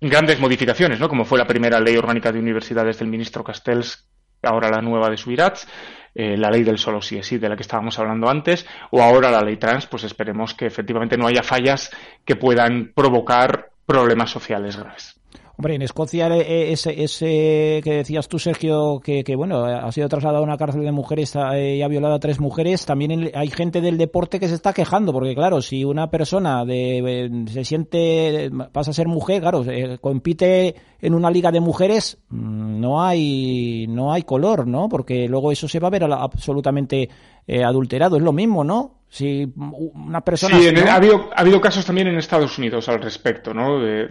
grandes 0.00 0.40
modificaciones, 0.40 0.98
¿no? 0.98 1.08
Como 1.08 1.24
fue 1.24 1.38
la 1.38 1.46
primera 1.46 1.78
ley 1.78 1.96
orgánica 1.96 2.32
de 2.32 2.38
universidades 2.38 2.98
del 2.98 3.08
ministro 3.08 3.44
Castells, 3.44 4.08
ahora 4.42 4.70
la 4.70 4.80
nueva 4.80 5.10
de 5.10 5.16
Subirats, 5.16 5.68
eh, 6.14 6.36
la 6.36 6.50
ley 6.50 6.64
del 6.64 6.78
solo 6.78 7.00
sí 7.00 7.18
es 7.18 7.26
sí, 7.26 7.38
de 7.38 7.48
la 7.48 7.56
que 7.56 7.62
estábamos 7.62 7.98
hablando 7.98 8.28
antes, 8.28 8.66
o 8.90 9.02
ahora 9.02 9.30
la 9.30 9.42
ley 9.42 9.56
trans, 9.56 9.86
pues 9.86 10.04
esperemos 10.04 10.54
que 10.54 10.66
efectivamente 10.66 11.16
no 11.16 11.26
haya 11.26 11.42
fallas 11.42 11.90
que 12.24 12.36
puedan 12.36 12.92
provocar 12.94 13.70
problemas 13.86 14.30
sociales 14.30 14.76
graves. 14.76 15.20
Hombre, 15.60 15.74
en 15.74 15.82
Escocia 15.82 16.26
eh, 16.28 16.72
ese, 16.72 17.02
ese 17.04 17.82
que 17.84 17.96
decías 17.96 18.28
tú, 18.28 18.38
Sergio, 18.38 18.98
que, 19.04 19.22
que, 19.22 19.36
bueno, 19.36 19.62
ha 19.66 19.92
sido 19.92 20.08
trasladado 20.08 20.42
a 20.42 20.46
una 20.46 20.56
cárcel 20.56 20.84
de 20.84 20.90
mujeres 20.90 21.36
eh, 21.36 21.76
y 21.76 21.82
ha 21.82 21.88
violado 21.88 22.14
a 22.14 22.18
tres 22.18 22.40
mujeres, 22.40 22.86
también 22.86 23.30
hay 23.34 23.50
gente 23.50 23.82
del 23.82 23.98
deporte 23.98 24.40
que 24.40 24.48
se 24.48 24.54
está 24.54 24.72
quejando, 24.72 25.12
porque 25.12 25.34
claro, 25.34 25.60
si 25.60 25.84
una 25.84 26.08
persona 26.08 26.64
de, 26.64 27.44
se 27.52 27.66
siente, 27.66 28.50
pasa 28.72 28.92
a 28.92 28.94
ser 28.94 29.06
mujer, 29.06 29.42
claro, 29.42 29.62
compite 30.00 30.76
en 30.98 31.12
una 31.12 31.30
liga 31.30 31.52
de 31.52 31.60
mujeres, 31.60 32.16
mm, 32.30 32.80
no 32.80 33.02
hay, 33.02 33.84
no 33.86 34.14
hay 34.14 34.22
color, 34.22 34.66
¿no? 34.66 34.88
Porque 34.88 35.28
luego 35.28 35.52
eso 35.52 35.68
se 35.68 35.78
va 35.78 35.88
a 35.88 35.90
ver 35.90 36.04
absolutamente 36.04 37.10
eh, 37.46 37.64
adulterado, 37.64 38.16
es 38.16 38.22
lo 38.22 38.32
mismo, 38.32 38.64
¿no? 38.64 39.00
Si 39.08 39.52
una 39.56 40.20
persona. 40.20 40.56
Sí, 40.56 40.68
ha, 40.68 40.94
habido, 40.94 41.30
ha 41.34 41.40
habido 41.40 41.60
casos 41.60 41.84
también 41.84 42.06
en 42.06 42.16
Estados 42.16 42.56
Unidos 42.58 42.88
al 42.88 43.00
respecto, 43.02 43.52
¿no? 43.52 43.80
De, 43.80 44.06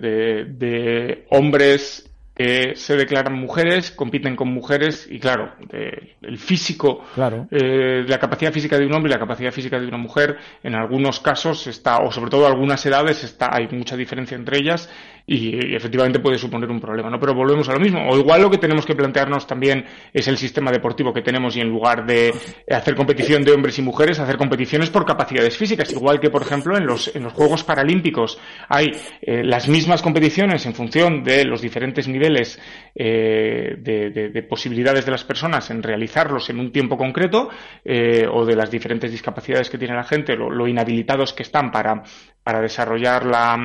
de, 0.46 1.26
hombres 1.30 2.10
eh, 2.36 2.74
se 2.76 2.98
declaran 2.98 3.34
mujeres, 3.34 3.92
compiten 3.92 4.36
con 4.36 4.50
mujeres 4.50 5.08
y 5.10 5.20
claro, 5.20 5.54
el 5.72 6.38
físico, 6.38 7.06
eh, 7.50 8.04
la 8.06 8.20
capacidad 8.20 8.52
física 8.52 8.78
de 8.78 8.86
un 8.86 8.94
hombre 8.94 9.10
y 9.10 9.14
la 9.14 9.20
capacidad 9.20 9.52
física 9.52 9.80
de 9.80 9.88
una 9.88 9.98
mujer, 9.98 10.38
en 10.64 10.76
algunos 10.76 11.22
casos 11.22 11.66
está, 11.68 12.00
o 12.00 12.12
sobre 12.12 12.30
todo 12.30 12.46
algunas 12.46 12.86
edades, 12.86 13.24
está, 13.24 13.56
hay 13.56 13.70
mucha 13.72 13.96
diferencia 13.96 14.36
entre 14.36 14.58
ellas 14.58 14.90
y, 15.30 15.76
efectivamente 15.76 16.20
puede 16.20 16.38
suponer 16.38 16.70
un 16.70 16.80
problema, 16.80 17.10
¿no? 17.10 17.20
Pero 17.20 17.36
volvemos 17.36 17.70
a 17.70 17.74
lo 17.74 17.80
mismo. 17.80 18.10
O 18.10 18.18
igual 18.18 18.42
lo 18.42 18.50
que 18.50 18.58
tenemos 18.58 18.86
que 18.86 18.96
plantearnos 18.96 19.46
también 19.46 19.86
es 20.12 20.28
el 20.28 20.38
sistema 20.38 20.72
deportivo 20.72 21.14
que 21.14 21.22
tenemos 21.22 21.56
y 21.56 21.62
en 21.62 21.70
lugar 21.70 22.06
de 22.06 22.34
hacer 22.70 22.96
competición 22.96 23.44
de 23.44 23.52
hombres 23.52 23.78
y 23.78 23.84
mujeres, 23.84 24.20
hacer 24.20 24.38
competiciones 24.38 24.90
por 24.90 25.06
capacidades 25.06 25.56
físicas. 25.56 25.92
Igual 25.92 26.20
que, 26.20 26.32
por 26.32 26.42
ejemplo, 26.42 26.76
en 26.76 26.86
los, 26.86 27.16
en 27.16 27.24
los 27.24 27.34
Juegos 27.34 27.64
Paralímpicos 27.64 28.40
hay 28.68 28.92
eh, 29.22 29.44
las 29.44 29.68
mismas 29.68 30.02
competiciones 30.02 30.66
en 30.66 30.74
función 30.74 31.24
de 31.24 31.46
los 31.46 31.62
diferentes 31.62 32.08
niveles 32.08 32.60
eh, 32.96 33.76
de, 33.78 34.44
posibilidades 34.50 35.06
de 35.06 35.12
las 35.12 35.24
personas 35.24 35.70
en 35.70 35.84
realizarlos 35.84 36.50
en 36.50 36.60
un 36.60 36.72
tiempo 36.72 36.98
concreto 36.98 37.50
eh, 37.86 38.26
o 38.32 38.46
de 38.46 38.56
las 38.56 38.72
diferentes 38.72 39.12
discapacidades 39.12 39.70
que 39.70 39.78
tiene 39.78 39.94
la 39.94 40.04
gente, 40.04 40.36
lo, 40.36 40.68
inhabilitados 40.68 41.34
que 41.34 41.44
están 41.44 41.72
para, 41.72 42.02
para 42.44 42.62
desarrollar 42.62 43.26
la, 43.26 43.58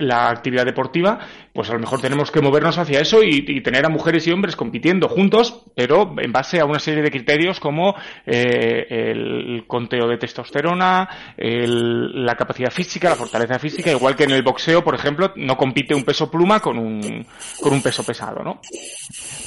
la 0.00 0.28
actividad 0.28 0.64
deportiva, 0.64 1.18
pues 1.52 1.68
a 1.68 1.74
lo 1.74 1.80
mejor 1.80 2.00
tenemos 2.00 2.30
que 2.30 2.40
movernos 2.40 2.78
hacia 2.78 3.00
eso 3.00 3.22
y, 3.22 3.60
tener 3.62 3.84
a 3.84 3.88
mujeres 3.88 4.26
y 4.26 4.30
hombres 4.30 4.56
compitiendo 4.56 5.08
juntos, 5.08 5.64
pero 5.74 6.14
en 6.18 6.32
base 6.32 6.60
a 6.60 6.64
una 6.64 6.78
serie 6.78 7.02
de 7.02 7.10
criterios 7.10 7.58
como 7.58 7.94
eh, 8.24 8.86
el 8.88 9.64
conteo 9.66 10.06
de 10.06 10.16
testosterona, 10.16 11.08
la 11.36 12.36
capacidad 12.36 12.70
física, 12.70 13.10
la 13.10 13.16
fortaleza 13.16 13.58
física, 13.58 13.90
igual 13.90 14.16
que 14.16 14.24
en 14.24 14.30
el 14.30 14.42
boxeo, 14.42 14.82
por 14.84 14.94
ejemplo, 14.94 15.32
no 15.36 15.56
compite 15.56 15.94
un 15.94 16.04
peso 16.04 16.30
pluma 16.30 16.60
con 16.60 16.78
un, 16.78 17.26
con 17.60 17.72
un 17.72 17.82
peso 17.82 18.04
pesado, 18.04 18.42
¿no? 18.42 18.60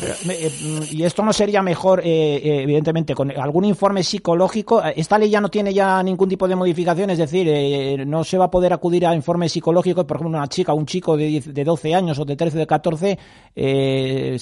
Eh, 0.02 0.88
y 0.92 1.04
esto 1.04 1.24
no 1.24 1.32
sería 1.32 1.62
mejor, 1.62 2.02
eh, 2.04 2.62
evidentemente, 2.64 3.16
con 3.16 3.32
algún 3.32 3.66
informe 3.66 4.04
psicológico. 4.04 4.84
Esta 4.84 5.18
ley 5.18 5.30
ya 5.30 5.42
no 5.42 5.50
tiene 5.50 5.74
ya 5.74 6.04
ningún 6.04 6.30
tipo 6.30 6.48
de 6.48 6.56
modificación, 6.56 7.10
es 7.12 7.18
decir, 7.18 8.06
no 8.06 8.24
se 8.24 8.38
va 8.38 8.46
a 8.46 8.52
poder 8.52 8.74
acudir 8.74 9.08
a 9.08 9.16
informes 9.16 9.54
psicológicos, 9.54 10.06
por 10.06 10.18
ejemplo, 10.18 10.38
una 10.38 10.48
chica, 10.48 10.74
un 10.74 10.86
chico 10.86 11.16
de, 11.16 11.42
de 11.42 11.64
12 11.64 11.93
años 11.93 11.93
o 12.00 12.26
de 12.26 12.36
13 12.36 12.58
o 12.58 12.60
de 12.60 12.68
14, 12.68 13.20
eh, 13.56 14.38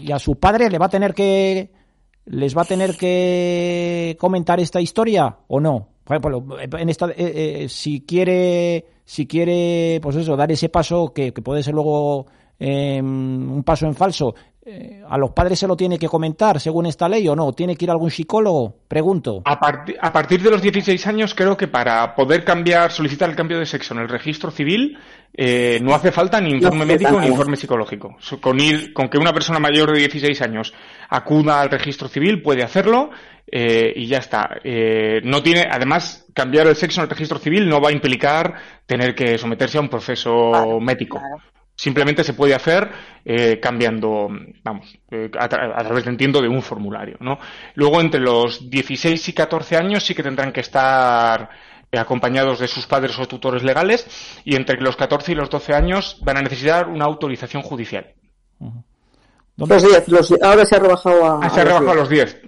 y 0.00 0.12
a 0.12 0.18
su 0.18 0.36
padre 0.36 0.70
le 0.70 0.78
va 0.78 0.86
a 0.86 0.90
tener 0.90 1.14
que 1.14 1.70
les 2.26 2.56
va 2.56 2.62
a 2.62 2.64
tener 2.64 2.96
que 2.96 4.16
comentar 4.18 4.60
esta 4.60 4.80
historia 4.80 5.38
o 5.48 5.60
no. 5.60 5.88
En 6.08 6.88
esta, 6.88 7.06
eh, 7.10 7.14
eh, 7.16 7.66
si 7.68 8.04
quiere, 8.04 8.84
si 9.04 9.26
quiere, 9.26 10.00
pues 10.02 10.16
eso, 10.16 10.36
dar 10.36 10.50
ese 10.50 10.68
paso 10.68 11.12
que, 11.12 11.32
puede 11.32 11.62
ser 11.62 11.74
luego 11.74 12.26
em, 12.58 13.50
un 13.52 13.62
paso 13.62 13.86
en 13.86 13.94
falso, 13.94 14.34
eh, 14.62 15.02
¿A 15.08 15.16
los 15.16 15.30
padres 15.30 15.58
se 15.58 15.66
lo 15.66 15.74
tiene 15.74 15.98
que 15.98 16.06
comentar 16.06 16.60
según 16.60 16.84
esta 16.84 17.08
ley 17.08 17.26
o 17.28 17.34
no? 17.34 17.52
¿Tiene 17.54 17.76
que 17.76 17.86
ir 17.86 17.90
algún 17.90 18.10
psicólogo? 18.10 18.76
Pregunto. 18.86 19.40
A, 19.46 19.52
a, 19.52 20.12
partir 20.12 20.42
de 20.42 20.50
los 20.50 20.60
16 20.60 21.06
años 21.06 21.34
creo 21.34 21.56
que 21.56 21.66
para 21.66 22.14
poder 22.14 22.44
cambiar, 22.44 22.92
solicitar 22.92 23.30
el 23.30 23.36
cambio 23.36 23.58
de 23.58 23.64
sexo 23.64 23.94
en 23.94 24.00
el 24.00 24.08
registro 24.08 24.50
civil, 24.50 24.98
eh, 25.42 25.80
no 25.80 25.94
hace 25.94 26.12
falta 26.12 26.38
ni 26.38 26.50
informe 26.50 26.84
médico 26.84 27.18
ni 27.18 27.28
informe 27.28 27.56
psicológico. 27.56 28.18
Con, 28.40 28.60
ir, 28.60 28.92
con 28.92 29.08
que 29.08 29.16
una 29.16 29.32
persona 29.32 29.58
mayor 29.58 29.92
de 29.92 30.00
16 30.00 30.42
años 30.42 30.74
acuda 31.08 31.62
al 31.62 31.70
registro 31.70 32.08
civil 32.08 32.42
puede 32.42 32.62
hacerlo 32.62 33.10
eh, 33.50 33.90
y 33.96 34.06
ya 34.06 34.18
está. 34.18 34.60
no 35.24 35.42
tiene, 35.42 35.66
además, 35.70 36.26
cambiar 36.34 36.66
el 36.66 36.76
sexo 36.76 37.00
en 37.00 37.04
el 37.04 37.10
registro 37.10 37.38
civil 37.38 37.68
no 37.68 37.80
va 37.80 37.88
a 37.88 37.92
implicar 37.92 38.54
tener 38.84 39.14
que 39.14 39.38
someterse 39.38 39.78
a 39.78 39.80
un 39.80 39.88
proceso 39.88 40.78
médico. 40.78 41.20
Simplemente 41.80 42.24
se 42.24 42.34
puede 42.34 42.54
hacer 42.54 42.90
eh, 43.24 43.58
cambiando, 43.58 44.28
vamos, 44.62 44.98
eh, 45.10 45.30
a, 45.38 45.48
través, 45.48 46.06
entiendo, 46.06 46.42
de 46.42 46.48
un 46.48 46.60
formulario, 46.60 47.16
¿no? 47.20 47.38
Luego, 47.74 48.02
entre 48.02 48.20
los 48.20 48.68
16 48.68 49.30
y 49.30 49.32
14 49.32 49.78
años 49.78 50.04
sí 50.04 50.14
que 50.14 50.22
tendrán 50.22 50.52
que 50.52 50.60
estar 50.60 51.40
eh, 51.40 51.48
acompañados 51.98 52.58
de 52.58 52.68
sus 52.68 52.86
padres 52.86 53.18
o 53.18 53.26
tutores 53.26 53.62
legales 53.62 54.06
y 54.44 54.56
entre 54.56 54.80
los 54.80 54.96
14 54.96 55.32
y 55.32 55.34
los 55.34 55.50
12 55.50 55.74
años 55.74 56.18
van 56.22 56.36
a 56.38 56.42
necesitar 56.42 56.88
una 56.88 57.04
autorización 57.04 57.62
judicial. 57.62 58.14
Los 59.56 59.68
10, 59.68 60.42
ahora 60.42 60.64
se 60.64 60.76
ha 60.76 60.78
rebajado 60.78 61.24
a, 61.24 61.46
ah, 61.46 61.50
se 61.50 61.60
ha 61.60 61.64
rebajado 61.64 61.90
a 61.90 61.94
los 61.94 62.08
10. 62.08 62.42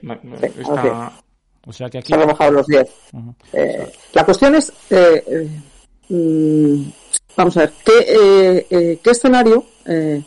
O 1.64 1.72
sea 1.72 1.88
que 1.88 1.98
aquí... 1.98 2.08
Se 2.08 2.14
ha 2.14 2.18
rebajado 2.18 2.50
a 2.50 2.52
los 2.52 2.66
10. 2.66 2.88
la 4.14 4.24
cuestión 4.24 4.54
es... 4.54 4.72
Mm, 6.08 6.82
Vamos 7.36 7.56
a 7.56 7.60
ver, 7.60 7.72
¿qué, 7.84 7.98
eh, 7.98 8.66
eh, 8.68 8.98
qué 9.02 9.10
escenario, 9.10 9.64
eh, 9.86 10.22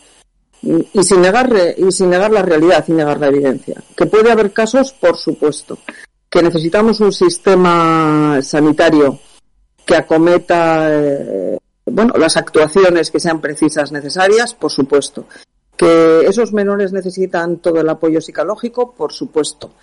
y, 0.61 1.03
sin 1.03 1.21
negar, 1.21 1.53
y 1.77 1.91
sin 1.91 2.09
negar 2.09 2.31
la 2.31 2.41
realidad, 2.41 2.83
sin 2.83 2.97
negar 2.97 3.19
la 3.19 3.27
evidencia, 3.27 3.81
que 3.95 4.07
puede 4.07 4.31
haber 4.31 4.51
casos, 4.51 4.91
por 4.93 5.15
supuesto, 5.15 5.77
que 6.35 6.43
necesitamos 6.43 6.99
un 6.99 7.13
sistema 7.13 8.39
sanitario 8.41 9.17
que 9.85 9.95
acometa 9.95 10.89
bueno, 11.85 12.13
las 12.17 12.35
actuaciones 12.35 13.09
que 13.09 13.21
sean 13.21 13.39
precisas, 13.39 13.93
necesarias, 13.93 14.53
por 14.53 14.69
supuesto. 14.69 15.27
Que 15.77 16.25
esos 16.27 16.51
menores 16.51 16.91
necesitan 16.91 17.59
todo 17.59 17.79
el 17.79 17.87
apoyo 17.87 18.19
psicológico, 18.19 18.91
por 18.91 19.13
supuesto. 19.13 19.75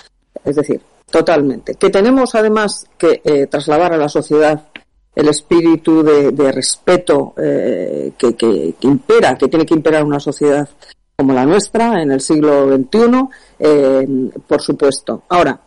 Es 0.45 0.57
decir, 0.57 0.83
totalmente. 1.11 1.77
Que 1.77 1.89
tenemos 1.89 2.35
además 2.35 2.87
que 2.99 3.49
trasladar 3.51 3.95
a 3.95 3.97
la 3.97 4.11
sociedad 4.11 4.67
el 5.15 5.29
espíritu 5.29 6.03
de, 6.03 6.53
respeto 6.53 7.33
eh, 7.39 8.13
que, 8.19 8.75
impera, 8.83 9.39
que 9.39 9.49
tiene 9.49 9.65
que 9.65 9.73
imperar 9.75 10.05
una 10.05 10.21
sociedad 10.21 10.69
como 11.17 11.33
la 11.33 11.47
nuestra 11.47 12.03
en 12.03 12.13
el 12.13 12.21
siglo 12.21 12.77
XXI, 12.77 13.29
eh, 13.59 14.07
por 14.47 14.61
supuesto. 14.61 15.23
Ahora, 15.31 15.59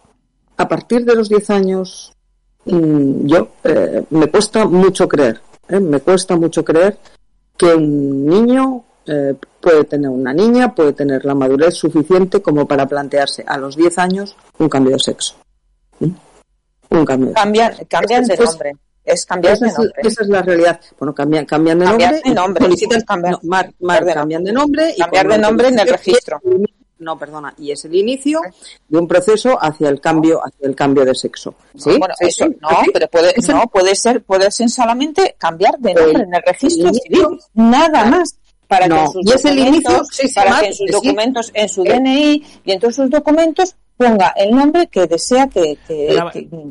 a 0.58 0.68
partir 0.68 1.06
de 1.06 1.16
los 1.16 1.30
10 1.30 1.50
años, 1.50 2.14
mm, 2.66 3.26
yo 3.28 3.50
eh, 3.64 4.04
me 4.10 4.28
cuesta 4.28 4.66
mucho 4.66 5.08
creer, 5.08 5.42
me 5.70 6.00
cuesta 6.00 6.36
mucho 6.36 6.64
creer 6.64 6.98
que 7.58 7.74
un 7.74 8.26
niño 8.26 8.84
puede 9.62 9.84
tener 9.84 10.10
una 10.10 10.34
niña, 10.34 10.74
puede 10.74 10.94
tener 10.94 11.24
la 11.26 11.36
madurez 11.36 11.76
suficiente 11.76 12.42
como 12.42 12.68
para 12.68 12.88
plantearse 12.88 13.44
a 13.46 13.56
los 13.56 13.76
10 13.76 14.00
años 14.00 14.36
un 14.58 14.68
cambio 14.68 14.94
de 14.94 15.00
sexo. 15.00 15.36
Un 16.00 17.06
cambio. 17.06 17.34
Cambian, 17.34 17.76
cambian 17.88 18.26
de 18.26 18.36
nombre 18.36 18.74
es 19.06 19.26
cambiar 19.26 19.60
de 19.60 19.68
nombre. 19.68 19.94
esa 19.98 20.24
es 20.24 20.28
la 20.28 20.42
realidad. 20.42 20.80
Bueno, 20.98 21.14
cambian, 21.14 21.46
cambian 21.46 21.80
de 21.80 21.86
nombre. 21.86 22.22
De 22.24 22.34
nombre. 22.34 22.66
cambiar, 23.06 23.36
de 24.04 24.14
cambian 24.14 24.44
de 24.44 24.52
nombre. 24.52 24.94
Y 24.96 25.00
cambiar 25.00 25.28
de 25.28 25.38
nombre 25.38 25.68
en 25.68 25.80
el 25.80 25.88
registro. 25.88 26.42
No, 26.98 27.18
perdona, 27.20 27.54
y 27.58 27.72
es 27.72 27.84
el 27.84 27.96
inicio 27.96 28.40
de 28.88 28.98
un 28.98 29.08
proceso 29.08 29.58
hacia 29.62 29.90
el 29.90 30.00
cambio, 30.00 30.40
hacia 30.40 30.68
el 30.68 30.76
cambio 30.76 31.04
de 31.04 31.14
sexo. 31.14 31.54
¿Sí? 31.76 31.98
Bueno, 31.98 32.14
eso 32.20 32.48
no, 32.48 32.70
pero 32.94 33.08
puede, 33.10 33.34
no, 33.50 33.68
puede 33.68 33.96
ser, 33.96 34.24
puede 34.24 34.50
ser 34.50 34.70
solamente 34.70 35.36
cambiar 35.38 35.78
de 35.80 35.94
nombre 35.94 36.24
en 36.24 36.34
el 36.34 36.42
registro 36.46 36.94
civil, 36.94 37.38
nada 37.54 38.06
más 38.06 38.38
para 38.68 38.88
que 38.88 38.96
en 38.96 39.12
sus 39.12 39.26
y 39.26 39.32
es 39.32 39.46
el 39.46 39.60
inicio, 39.60 40.04
para 40.34 40.62
que 40.62 40.68
en 40.68 40.74
sus 40.74 40.92
documentos, 40.92 41.52
en 41.54 41.70
su 41.70 41.84
DNI 41.84 42.44
y 42.64 42.72
en 42.72 42.80
todos 42.80 42.96
sus 42.96 43.10
documentos 43.10 43.76
ponga 43.98 44.34
el 44.38 44.52
nombre 44.52 44.88
que 44.88 45.06
desea 45.06 45.48
que, 45.48 45.78
que, 45.88 46.18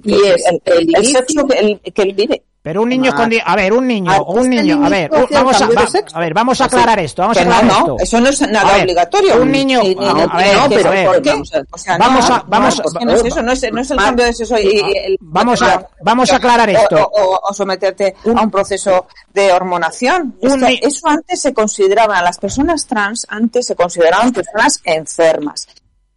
y 0.05 0.15
es 0.15 0.47
el, 0.47 0.91
el, 0.95 1.07
sexo 1.07 1.47
que 1.47 1.81
que 1.93 2.03
él 2.03 2.15
vive. 2.15 2.43
Pero 2.65 2.81
un 2.81 2.89
niño 2.89 3.15
con 3.15 3.31
a 3.45 3.57
ver, 3.57 3.75
un 3.75 3.87
niño, 3.87 4.25
un 4.25 4.49
niño, 4.49 4.83
a 4.83 4.89
ver, 4.89 5.11
vamos 5.11 5.61
a, 5.61 5.69
a 6.15 6.21
ver, 6.21 6.33
vamos 6.33 6.63
a 6.63 6.65
aclarar 6.65 6.99
esto, 6.99 7.21
vamos 7.21 7.37
a 7.37 7.43
aclarar 7.43 7.65
no, 7.67 7.79
esto. 7.79 7.97
Eso 8.01 8.21
no 8.23 8.31
es 8.31 8.41
nada 8.41 8.79
obligatorio. 8.81 9.43
Un 9.43 9.53
niño, 9.53 9.81
a 9.81 10.37
ver, 10.39 10.57
no, 10.57 10.69
pero 10.71 11.13
¿por 11.13 11.21
qué? 11.21 11.43
O 11.71 11.77
sea, 11.77 11.99
vamos 11.99 12.31
a 12.31 12.43
vamos 12.49 12.83
no 13.05 13.13
es 13.13 13.23
eso, 13.23 13.43
no 13.43 13.53
es, 13.53 13.71
no 13.71 13.83
es 13.83 13.91
el 13.91 13.99
cambio 13.99 14.25
de 14.25 14.33
sexo 14.33 14.59
y 14.59 14.79
el, 14.79 15.19
vamos 15.21 15.61
a 15.61 15.87
vamos 16.01 16.33
a 16.33 16.37
aclarar 16.37 16.71
esto. 16.71 17.07
O, 17.13 17.39
o, 17.51 17.53
someterte 17.53 18.15
a 18.35 18.41
un 18.41 18.51
proceso 18.51 19.09
de 19.35 19.53
hormonación. 19.53 20.39
Es 20.41 20.57
que 20.57 20.81
eso 20.81 21.07
antes 21.07 21.43
se 21.43 21.53
consideraba, 21.53 22.23
las 22.23 22.39
personas 22.39 22.87
trans 22.87 23.27
antes 23.29 23.67
se 23.67 23.77
consideraban 23.77 24.33
personas 24.33 24.81
enfermas 24.85 25.67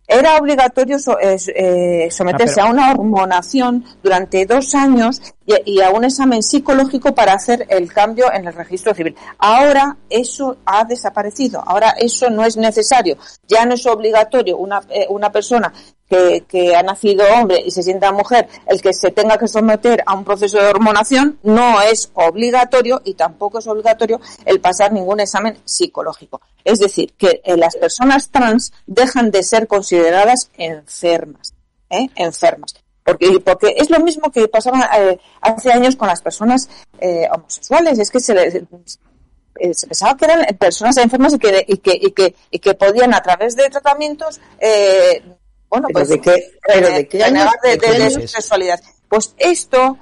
era 0.07 0.37
obligatorio 0.37 0.97
eh, 1.19 2.07
someterse 2.09 2.61
ah, 2.61 2.65
a 2.65 2.69
una 2.69 2.91
hormonación 2.91 3.83
durante 4.01 4.45
dos 4.45 4.73
años 4.73 5.21
y, 5.65 5.81
a 5.81 5.91
un 5.91 6.03
examen 6.03 6.43
psicológico 6.43 7.15
para 7.15 7.33
hacer 7.33 7.65
el 7.69 7.91
cambio 7.91 8.31
en 8.31 8.47
el 8.47 8.53
registro 8.53 8.93
civil. 8.93 9.15
Ahora 9.37 9.97
eso 10.09 10.57
ha 10.65 10.83
desaparecido, 10.83 11.63
ahora 11.65 11.91
eso 11.97 12.29
no 12.29 12.43
es 12.43 12.57
necesario, 12.57 13.17
ya 13.47 13.65
no 13.65 13.75
es 13.75 13.85
obligatorio 13.85 14.57
una, 14.57 14.81
eh, 14.89 15.07
una 15.09 15.31
persona 15.31 15.73
que, 16.09 16.43
que, 16.47 16.75
ha 16.75 16.83
nacido 16.83 17.23
hombre 17.33 17.61
y 17.65 17.71
se 17.71 17.83
sienta 17.83 18.11
mujer, 18.11 18.47
el 18.65 18.81
que 18.81 18.93
se 18.93 19.11
tenga 19.11 19.37
que 19.37 19.47
someter 19.47 20.03
a 20.05 20.13
un 20.13 20.23
proceso 20.23 20.57
de 20.57 20.67
hormonación 20.67 21.39
no 21.43 21.81
es 21.81 22.11
obligatorio 22.13 23.01
y 23.03 23.13
tampoco 23.13 23.59
es 23.59 23.67
obligatorio 23.67 24.19
el 24.45 24.59
pasar 24.59 24.91
ningún 24.91 25.19
examen 25.19 25.57
psicológico. 25.65 26.41
Es 26.63 26.79
decir, 26.79 27.13
que 27.17 27.41
eh, 27.43 27.57
las 27.57 27.75
personas 27.75 28.29
trans 28.29 28.73
dejan 28.85 29.31
de 29.31 29.43
ser 29.43 29.67
consideradas 29.67 30.49
enfermas, 30.57 31.53
¿eh? 31.89 32.09
enfermas. 32.15 32.73
Porque, 33.07 33.39
porque 33.39 33.73
es 33.77 33.89
lo 33.89 34.01
mismo 34.01 34.29
que 34.33 34.49
pasaba 34.49 34.89
eh, 34.99 35.17
hace 35.39 35.71
años 35.71 35.95
con 35.95 36.09
las 36.09 36.21
personas 36.21 36.67
eh, 36.99 37.25
homosexuales, 37.33 37.97
es 37.99 38.11
que 38.11 38.19
se 38.19 38.33
les, 38.33 38.55
eh, 38.55 39.73
se 39.73 39.87
pensaba 39.87 40.17
que 40.17 40.25
eran 40.25 40.45
personas 40.59 40.97
enfermas 40.97 41.33
y 41.33 41.39
que, 41.39 41.63
y 41.69 41.77
que, 41.77 41.97
y 42.01 42.11
que, 42.11 42.35
y 42.51 42.59
que 42.59 42.73
podían 42.73 43.13
a 43.13 43.21
través 43.21 43.55
de 43.55 43.69
tratamientos, 43.69 44.41
eh, 44.59 45.23
bueno, 45.69 45.87
pues 45.93 46.09
de 46.09 46.19
qué, 46.19 46.51
pero 46.67 46.89
de 46.89 47.07
qué 47.07 47.23
años, 47.23 47.49
de, 47.63 47.77
de, 47.77 47.97
de, 47.97 48.09
su 48.09 48.27
sexualidad. 48.27 48.81
Pues 49.07 49.33
esto 49.37 49.97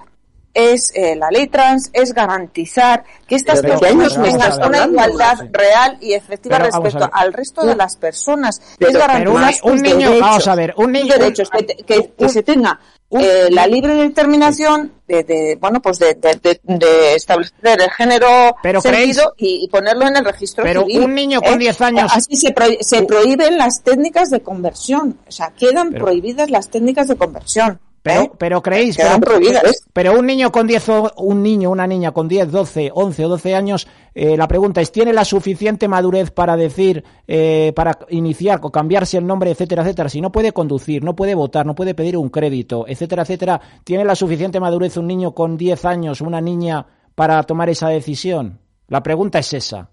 es 0.55 0.91
eh, 0.95 1.15
la 1.17 1.29
ley 1.31 1.47
trans 1.47 1.89
es 1.93 2.13
garantizar 2.13 3.03
que 3.27 3.35
estas 3.35 3.61
Pero, 3.61 3.77
personas 3.77 3.81
¿de 3.81 3.97
qué 3.97 4.01
años 4.03 4.17
me 4.17 4.31
tengan 4.31 4.53
una 4.53 4.65
hablando? 4.65 4.93
igualdad 4.93 5.37
Sí. 5.41 5.47
real 5.51 5.97
y 6.01 6.13
efectiva 6.13 6.57
Pero, 6.57 6.71
respecto 6.81 7.09
al 7.11 7.33
resto 7.33 7.65
de 7.65 7.75
las 7.75 7.97
personas. 7.97 8.61
Pero- 8.79 8.91
es 8.91 8.97
garantizar 8.97 9.53
un, 9.63 9.71
un 9.73 9.81
niño, 9.81 10.07
derechos, 10.09 10.21
vamos 10.21 10.47
a 10.47 10.55
ver, 10.55 10.73
un 10.77 10.91
niño, 10.93 11.13
derechos, 11.17 11.49
te- 11.51 11.65
que- 11.65 11.83
que 12.13 12.23
un- 12.23 12.29
se 12.29 12.41
tenga 12.43 12.71
un- 12.71 12.94
eh, 13.19 13.47
la 13.51 13.67
libre 13.67 13.93
determinación 13.95 14.91
de, 15.07 15.23
de, 15.23 15.57
bueno 15.59 15.81
pues 15.81 15.99
de, 15.99 16.15
de, 16.15 16.35
de- 16.41 16.59
de 16.63 17.15
establecer 17.15 17.79
el 17.81 17.91
género 17.91 18.55
Pero 18.63 18.81
sentido 18.81 19.33
y, 19.37 19.63
y 19.63 19.67
ponerlo 19.67 20.07
en 20.07 20.17
el 20.17 20.25
registro 20.25 20.63
Pero 20.63 20.81
civil. 20.81 21.03
un 21.03 21.13
niño 21.15 21.41
con 21.41 21.53
¿eh? 21.55 21.57
10 21.57 21.81
años- 21.81 22.11
así 22.13 22.35
se, 22.35 22.51
pro- 22.51 22.65
se 22.81 23.03
prohíben 23.03 23.57
las 23.57 23.81
técnicas 23.83 24.29
de 24.29 24.41
conversión 24.41 25.17
o 25.27 25.31
sea 25.31 25.51
quedan 25.57 25.91
Pero- 25.91 26.05
prohibidas 26.05 26.49
las 26.49 26.69
técnicas 26.69 27.07
de 27.07 27.15
conversión 27.15 27.79
pero, 28.05 28.21
¿eh? 28.21 28.31
pero 28.37 28.61
creéis, 28.61 28.97
pero, 28.97 29.19
prohibidas. 29.19 29.83
pero 29.91 30.13
un 30.13 30.27
niño 30.27 30.51
con 30.51 30.67
10 30.67 30.89
o 30.89 31.11
un 31.17 31.41
niño, 31.41 31.71
una 31.71 31.87
niña 31.87 32.11
con 32.11 32.27
10, 32.27 32.51
12, 32.51 32.91
11 32.93 33.25
o 33.25 33.29
12 33.29 33.55
años, 33.55 33.87
eh, 34.13 34.37
la 34.37 34.47
pregunta 34.47 34.79
es, 34.79 34.91
¿tiene 34.91 35.11
la 35.11 35.25
suficiente 35.25 35.87
madurez 35.87 36.29
para 36.29 36.55
decir, 36.55 37.03
eh, 37.27 37.73
para 37.75 37.97
iniciar 38.09 38.59
o 38.61 38.71
cambiarse 38.71 39.17
el 39.17 39.25
nombre, 39.25 39.49
etcétera, 39.49 39.81
etcétera? 39.81 40.09
Si 40.09 40.21
no 40.21 40.31
puede 40.31 40.51
conducir, 40.51 41.03
no 41.03 41.15
puede 41.15 41.33
votar, 41.33 41.65
no 41.65 41.73
puede 41.73 41.95
pedir 41.95 42.15
un 42.15 42.29
crédito, 42.29 42.85
etcétera, 42.87 43.23
etcétera, 43.23 43.59
¿tiene 43.83 44.05
la 44.05 44.13
suficiente 44.13 44.59
madurez 44.59 44.97
un 44.97 45.07
niño 45.07 45.33
con 45.33 45.57
10 45.57 45.83
años, 45.85 46.21
una 46.21 46.41
niña, 46.41 46.85
para 47.15 47.41
tomar 47.41 47.71
esa 47.71 47.89
decisión? 47.89 48.59
La 48.87 49.01
pregunta 49.01 49.39
es 49.39 49.51
esa. 49.51 49.89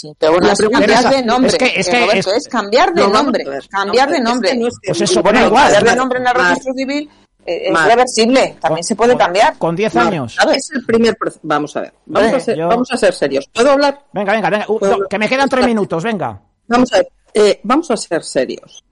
Sí, 0.00 0.12
pero 0.18 0.32
bueno, 0.32 0.46
La 0.46 0.52
es 0.54 0.58
cambiar 0.60 1.10
de 1.14 1.22
nombre. 1.22 1.48
es 1.50 1.56
que- 1.58 1.72
es 1.80 1.88
que- 1.88 2.00
Roberto, 2.06 2.30
es- 2.30 2.36
es, 2.38 2.48
cambiar 2.48 2.94
de 2.94 3.02
No, 3.02 3.08
nombre. 3.08 3.44
a 3.46 3.50
ver. 3.50 3.68
Cambiar 3.68 4.08
No, 4.08 4.14
de 4.14 4.20
nombre. 4.20 4.56
no 4.56 4.68
es 4.68 4.74
que- 4.80 4.88
Pues 4.88 5.00
eso, 5.02 5.22
Bueno, 5.22 5.46
igual. 5.46 5.72
cambiar 5.72 5.94
de 5.94 5.96
nombre 6.00 6.18
en 6.20 6.26
el 6.26 6.34
registro 6.34 6.72
civil 6.74 7.10
eh, 7.46 7.62
es 7.66 7.72
Mar. 7.72 7.88
reversible. 7.88 8.56
También 8.60 8.84
se 8.84 8.96
puede 8.96 9.12
Con- 9.12 9.18
cambiar. 9.18 9.58
Con 9.58 9.76
10 9.76 9.94
Mar, 9.94 10.06
años. 10.06 10.36
Es 10.54 10.70
el 10.72 10.86
primer 10.86 11.16
proceso. 11.16 11.40
Vamos 11.42 11.76
a 11.76 11.80
ver. 11.82 11.92
Vamos, 12.06 12.32
a 12.32 12.40
ser, 12.40 12.56
yo- 12.56 12.68
vamos 12.68 12.90
a 12.92 12.96
ser 12.96 13.12
serios. 13.14 13.46
¿Puedo 13.52 13.72
hablar? 13.72 14.04
Venga, 14.12 14.32
venga, 14.32 14.48
venga. 14.50 14.64
Uh, 14.68 14.78
no, 14.80 14.98
que 15.08 15.18
me 15.18 15.28
quedan 15.28 15.48
tres 15.48 15.66
minutos, 15.66 16.02
venga. 16.02 16.40
Vamos 16.68 16.92
a 16.92 16.96
ver. 16.98 17.08
Eh, 17.34 17.60
vamos 17.64 17.90
a 17.90 17.96
ser 17.98 18.22
serios. 18.24 18.82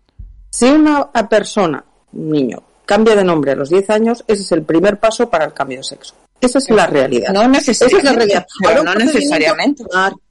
Si 0.51 0.66
una 0.66 1.11
persona, 1.29 1.83
un 2.12 2.31
niño, 2.31 2.62
cambia 2.85 3.14
de 3.16 3.25
nombre 3.25 3.53
a 3.53 3.55
los 3.55 3.71
10 3.71 3.88
años, 3.90 4.25
ese 4.27 4.42
es 4.42 4.53
el 4.53 4.62
primer 4.62 4.99
paso 4.99 5.29
para 5.31 5.44
el 5.47 5.53
cambio 5.55 5.79
de 5.79 5.85
sexo. 5.85 6.14
Esa 6.40 6.59
es 6.59 6.71
la 6.71 6.87
realidad. 6.87 7.33
No 7.33 7.40
Esa 7.42 7.49
es 7.49 7.81
la 7.81 7.87
necesariamente. 7.87 8.16
realidad. 8.16 8.47
pero 8.62 8.83
no 8.85 8.94
necesariamente. 8.94 9.85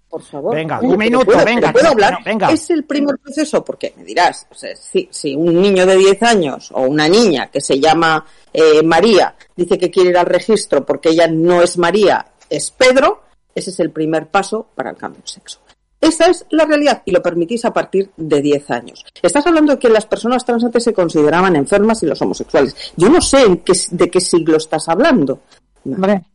Por 0.10 0.22
favor. 0.24 0.56
Venga, 0.56 0.80
un 0.80 0.92
¿te 0.92 0.98
minuto, 0.98 1.26
puedo- 1.26 1.44
venga, 1.46 1.68
¿te 1.68 1.74
¿Puedo 1.74 1.90
hablar? 1.90 2.18
venga. 2.24 2.50
Es 2.52 2.70
el 2.70 2.86
primer 2.86 3.18
proceso, 3.18 3.64
porque 3.64 3.94
me 3.98 4.04
dirás, 4.06 4.48
o 4.50 4.56
sea, 4.56 4.74
si, 4.76 5.10
si 5.12 5.36
un 5.36 5.62
niño 5.62 5.86
de 5.86 5.98
10 5.98 6.24
años 6.24 6.70
o 6.74 6.82
una 6.84 7.08
niña 7.10 7.48
que 7.52 7.60
se 7.60 7.80
llama 7.80 8.26
eh, 8.54 8.82
María 8.84 9.36
dice 9.56 9.78
que 9.78 9.92
quiere 9.92 10.10
ir 10.12 10.18
al 10.18 10.26
registro 10.26 10.86
porque 10.86 11.10
ella 11.10 11.28
no 11.28 11.62
es 11.62 11.78
María, 11.78 12.26
es 12.50 12.72
Pedro, 12.72 13.24
ese 13.54 13.72
es 13.72 13.80
el 13.82 13.92
primer 13.92 14.28
paso 14.28 14.68
para 14.74 14.92
el 14.92 14.96
cambio 14.98 15.22
de 15.22 15.28
sexo. 15.28 15.60
Esa 16.00 16.28
es 16.28 16.46
la 16.52 16.64
realidad 16.66 17.02
y 17.06 17.12
lo 17.12 17.22
permitís 17.24 17.66
a 17.66 17.74
partir 17.74 18.12
de 18.16 18.40
10 18.42 18.70
años. 18.70 19.04
Estás 19.22 19.46
hablando 19.48 19.74
de 19.74 19.80
que 19.80 19.90
las 19.90 20.06
personas 20.06 20.46
trans 20.46 20.64
antes 20.64 20.84
se 20.84 20.94
consideraban 20.94 21.56
enfermas 21.56 22.02
y 22.04 22.06
los 22.06 22.22
homosexuales. 22.22 22.94
Yo 22.96 23.10
no 23.10 23.20
sé 23.20 23.42
en 23.42 23.58
qué, 23.58 23.74
de 23.92 24.10
qué 24.10 24.22
siglo 24.22 24.58
estás 24.58 24.88
hablando. 24.90 25.42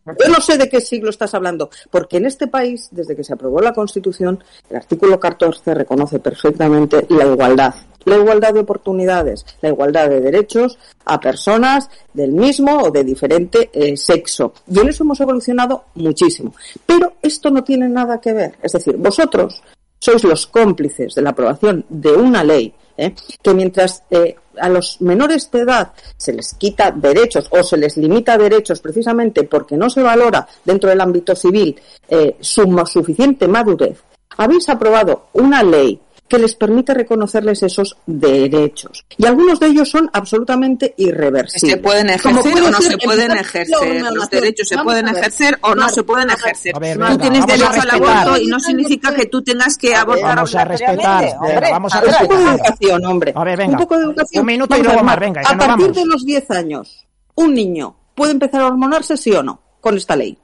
Yo 0.07 0.29
no 0.33 0.41
sé 0.41 0.59
de 0.59 0.69
qué 0.69 0.81
siglo 0.81 1.11
estás 1.11 1.35
hablando, 1.35 1.71
porque 1.91 2.17
en 2.17 2.27
este 2.27 2.47
país, 2.47 2.89
desde 2.91 3.15
que 3.15 3.25
se 3.25 3.35
aprobó 3.35 3.61
la 3.61 3.73
Constitución, 3.73 4.43
el 4.71 4.77
artículo 4.77 5.19
14 5.21 5.75
reconoce 5.75 6.19
perfectamente 6.19 7.07
la 7.11 7.27
igualdad. 7.27 7.75
La 8.05 8.17
igualdad 8.17 8.53
de 8.53 8.61
oportunidades, 8.61 9.47
la 9.61 9.69
igualdad 9.69 10.09
de 10.09 10.21
derechos 10.21 10.77
a 11.05 11.21
personas 11.21 11.89
del 12.13 12.33
mismo 12.33 12.79
o 12.79 12.91
de 12.91 13.05
diferente 13.05 13.71
eh, 13.73 13.97
sexo. 13.97 14.55
Y 14.67 14.81
en 14.81 14.89
eso 14.89 15.05
hemos 15.05 15.21
evolucionado 15.21 15.85
muchísimo. 15.95 16.53
Pero 16.85 17.15
esto 17.23 17.51
no 17.51 17.63
tiene 17.63 17.89
nada 17.89 18.21
que 18.21 18.33
ver. 18.33 18.59
Es 18.61 18.73
decir, 18.73 18.97
vosotros 18.97 19.63
sois 20.03 20.25
los 20.25 20.49
cómplices 20.49 21.15
de 21.15 21.23
la 21.23 21.31
aprobación 21.31 21.85
de 21.89 22.11
una 22.11 22.43
ley 22.43 22.75
¿eh? 22.97 23.15
que 23.41 23.55
mientras 23.55 24.03
eh, 24.11 24.35
a 24.59 24.69
los 24.69 25.01
menores 25.01 25.49
de 25.53 25.61
edad 25.61 25.93
se 26.17 26.33
les 26.33 26.55
quita 26.55 26.91
derechos 26.91 27.47
o 27.51 27.63
se 27.63 27.77
les 27.77 27.97
limita 27.97 28.37
derechos 28.37 28.81
precisamente 28.81 29.45
porque 29.45 29.77
no 29.77 29.89
se 29.89 30.03
valora 30.03 30.49
dentro 30.65 30.91
del 30.91 31.01
ámbito 31.01 31.37
civil 31.37 31.81
eh, 32.09 32.37
su 32.41 32.63
suficiente 32.85 33.47
madurez, 33.47 34.03
habéis 34.37 34.69
aprobado 34.69 35.29
una 35.35 35.63
ley 35.63 36.01
que 36.33 36.39
les 36.39 36.55
permite 36.55 36.95
reconocerles 36.95 37.63
esos 37.63 37.95
derechos. 38.07 39.05
Y 39.19 39.27
algunos 39.27 39.61
de 39.61 39.67
ellos 39.67 39.91
son 39.91 40.09
absolutamente 40.15 40.95
irreversibles. 40.97 41.75
Se 41.75 41.77
pueden 41.77 42.09
ejercer 42.09 42.63
o 42.63 42.71
no 42.71 42.81
se 42.81 42.97
pueden 42.97 43.33
ejercer. 43.33 44.13
Los 44.15 44.31
derechos 44.31 44.67
se 44.67 44.79
pueden 44.79 45.09
ejercer 45.09 45.59
o 45.61 45.75
no 45.75 45.91
se 45.91 46.03
pueden 46.03 46.31
ejercer. 46.31 46.73
Tú 46.73 47.19
tienes 47.19 47.47
derecho 47.47 47.69
al 47.69 47.75
respetar. 47.83 48.29
aborto 48.29 48.43
y 48.43 48.47
no 48.47 48.59
significa 48.61 49.15
que 49.15 49.27
tú 49.27 49.43
tengas 49.43 49.77
que 49.77 49.95
abortar 49.95 50.37
Vamos 50.37 50.55
a 50.55 50.65
respetar, 50.65 51.37
vamos 51.71 51.93
a 51.93 52.01
Sandra, 52.01 52.17
Un 52.23 52.27
poco 52.27 52.35
de 52.39 52.45
respetar. 52.47 52.55
educación, 52.55 53.05
hombre. 53.05 53.33
A 53.37 53.45
ver, 53.45 53.59
venga. 53.59 53.73
Un 53.73 53.79
poco 53.83 53.99
de 53.99 54.05
educación. 54.05 54.41
Un 54.41 54.47
minuto 54.47 54.75
y 54.75 54.79
Vamos 54.79 54.87
a 54.87 54.93
luego 54.95 55.05
más, 55.05 55.21
venga, 55.21 55.43
A 55.45 55.59
partir 55.59 55.93
de 55.93 56.07
los 56.07 56.25
10 56.25 56.51
años, 56.51 57.07
un 57.35 57.53
niño 57.53 57.95
puede 58.15 58.33
empezar 58.33 58.63
a 58.63 58.69
hormonarse, 58.69 59.19
sí 59.19 59.33
o 59.33 59.43
no, 59.43 59.61
con 59.83 59.99
esta 59.99 60.17
ley. 60.17 60.39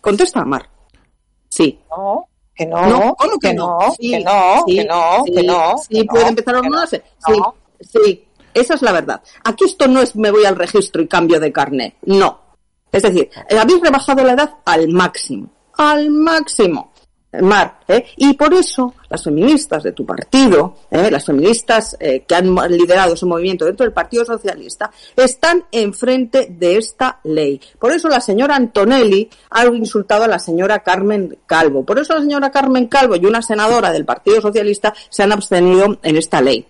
Contesta, 0.00 0.46
Mar. 0.46 0.70
Sí. 1.50 1.78
No, 1.90 2.27
que 2.58 2.66
no, 2.66 2.86
No, 2.86 3.14
¿cómo 3.14 3.38
que 3.38 3.54
no? 3.54 3.78
Sí, 3.98 4.10
que 4.10 4.20
no, 4.20 4.64
sí, 4.66 4.74
que 4.76 4.84
no, 4.84 5.22
sí, 5.24 5.32
que 5.32 5.42
no. 5.44 5.78
Sí, 5.78 5.94
que 5.94 6.04
no, 6.04 6.12
puede 6.12 6.28
empezar 6.28 6.54
a 6.54 6.60
que 6.60 6.62
no, 6.62 6.68
hormonarse. 6.68 7.00
que 7.00 7.32
Sí, 7.32 7.38
no. 7.40 7.54
sí. 7.80 8.24
Esa 8.54 8.74
es 8.74 8.82
la 8.82 8.92
verdad. 8.92 9.22
Aquí 9.44 9.64
esto 9.64 9.86
no 9.86 10.00
es 10.02 10.16
me 10.16 10.30
voy 10.32 10.44
al 10.44 10.56
registro 10.56 11.00
y 11.00 11.06
cambio 11.06 11.38
de 11.38 11.52
carnet. 11.52 11.94
No. 12.02 12.40
Es 12.90 13.02
decir, 13.02 13.30
eh, 13.48 13.58
habéis 13.58 13.80
rebajado 13.80 14.24
la 14.24 14.32
edad 14.32 14.54
al 14.64 14.88
máximo. 14.88 15.48
Al 15.76 16.10
máximo. 16.10 16.87
Mar, 17.30 17.80
¿eh? 17.86 18.06
y 18.16 18.32
por 18.32 18.54
eso 18.54 18.94
las 19.10 19.22
feministas 19.22 19.82
de 19.82 19.92
tu 19.92 20.06
partido, 20.06 20.76
¿eh? 20.90 21.10
las 21.10 21.26
feministas 21.26 21.94
eh, 22.00 22.24
que 22.26 22.34
han 22.34 22.54
liderado 22.70 23.12
ese 23.12 23.26
movimiento 23.26 23.66
dentro 23.66 23.84
del 23.84 23.92
Partido 23.92 24.24
Socialista, 24.24 24.90
están 25.14 25.64
enfrente 25.70 26.46
de 26.50 26.78
esta 26.78 27.20
ley. 27.24 27.60
Por 27.78 27.92
eso 27.92 28.08
la 28.08 28.22
señora 28.22 28.56
Antonelli 28.56 29.28
ha 29.50 29.66
insultado 29.66 30.24
a 30.24 30.28
la 30.28 30.38
señora 30.38 30.78
Carmen 30.78 31.36
Calvo. 31.44 31.84
Por 31.84 31.98
eso 31.98 32.14
la 32.14 32.22
señora 32.22 32.50
Carmen 32.50 32.86
Calvo 32.86 33.14
y 33.16 33.26
una 33.26 33.42
senadora 33.42 33.92
del 33.92 34.06
Partido 34.06 34.40
Socialista 34.40 34.94
se 35.10 35.22
han 35.22 35.32
abstenido 35.32 35.98
en 36.02 36.16
esta 36.16 36.40
ley. 36.40 36.66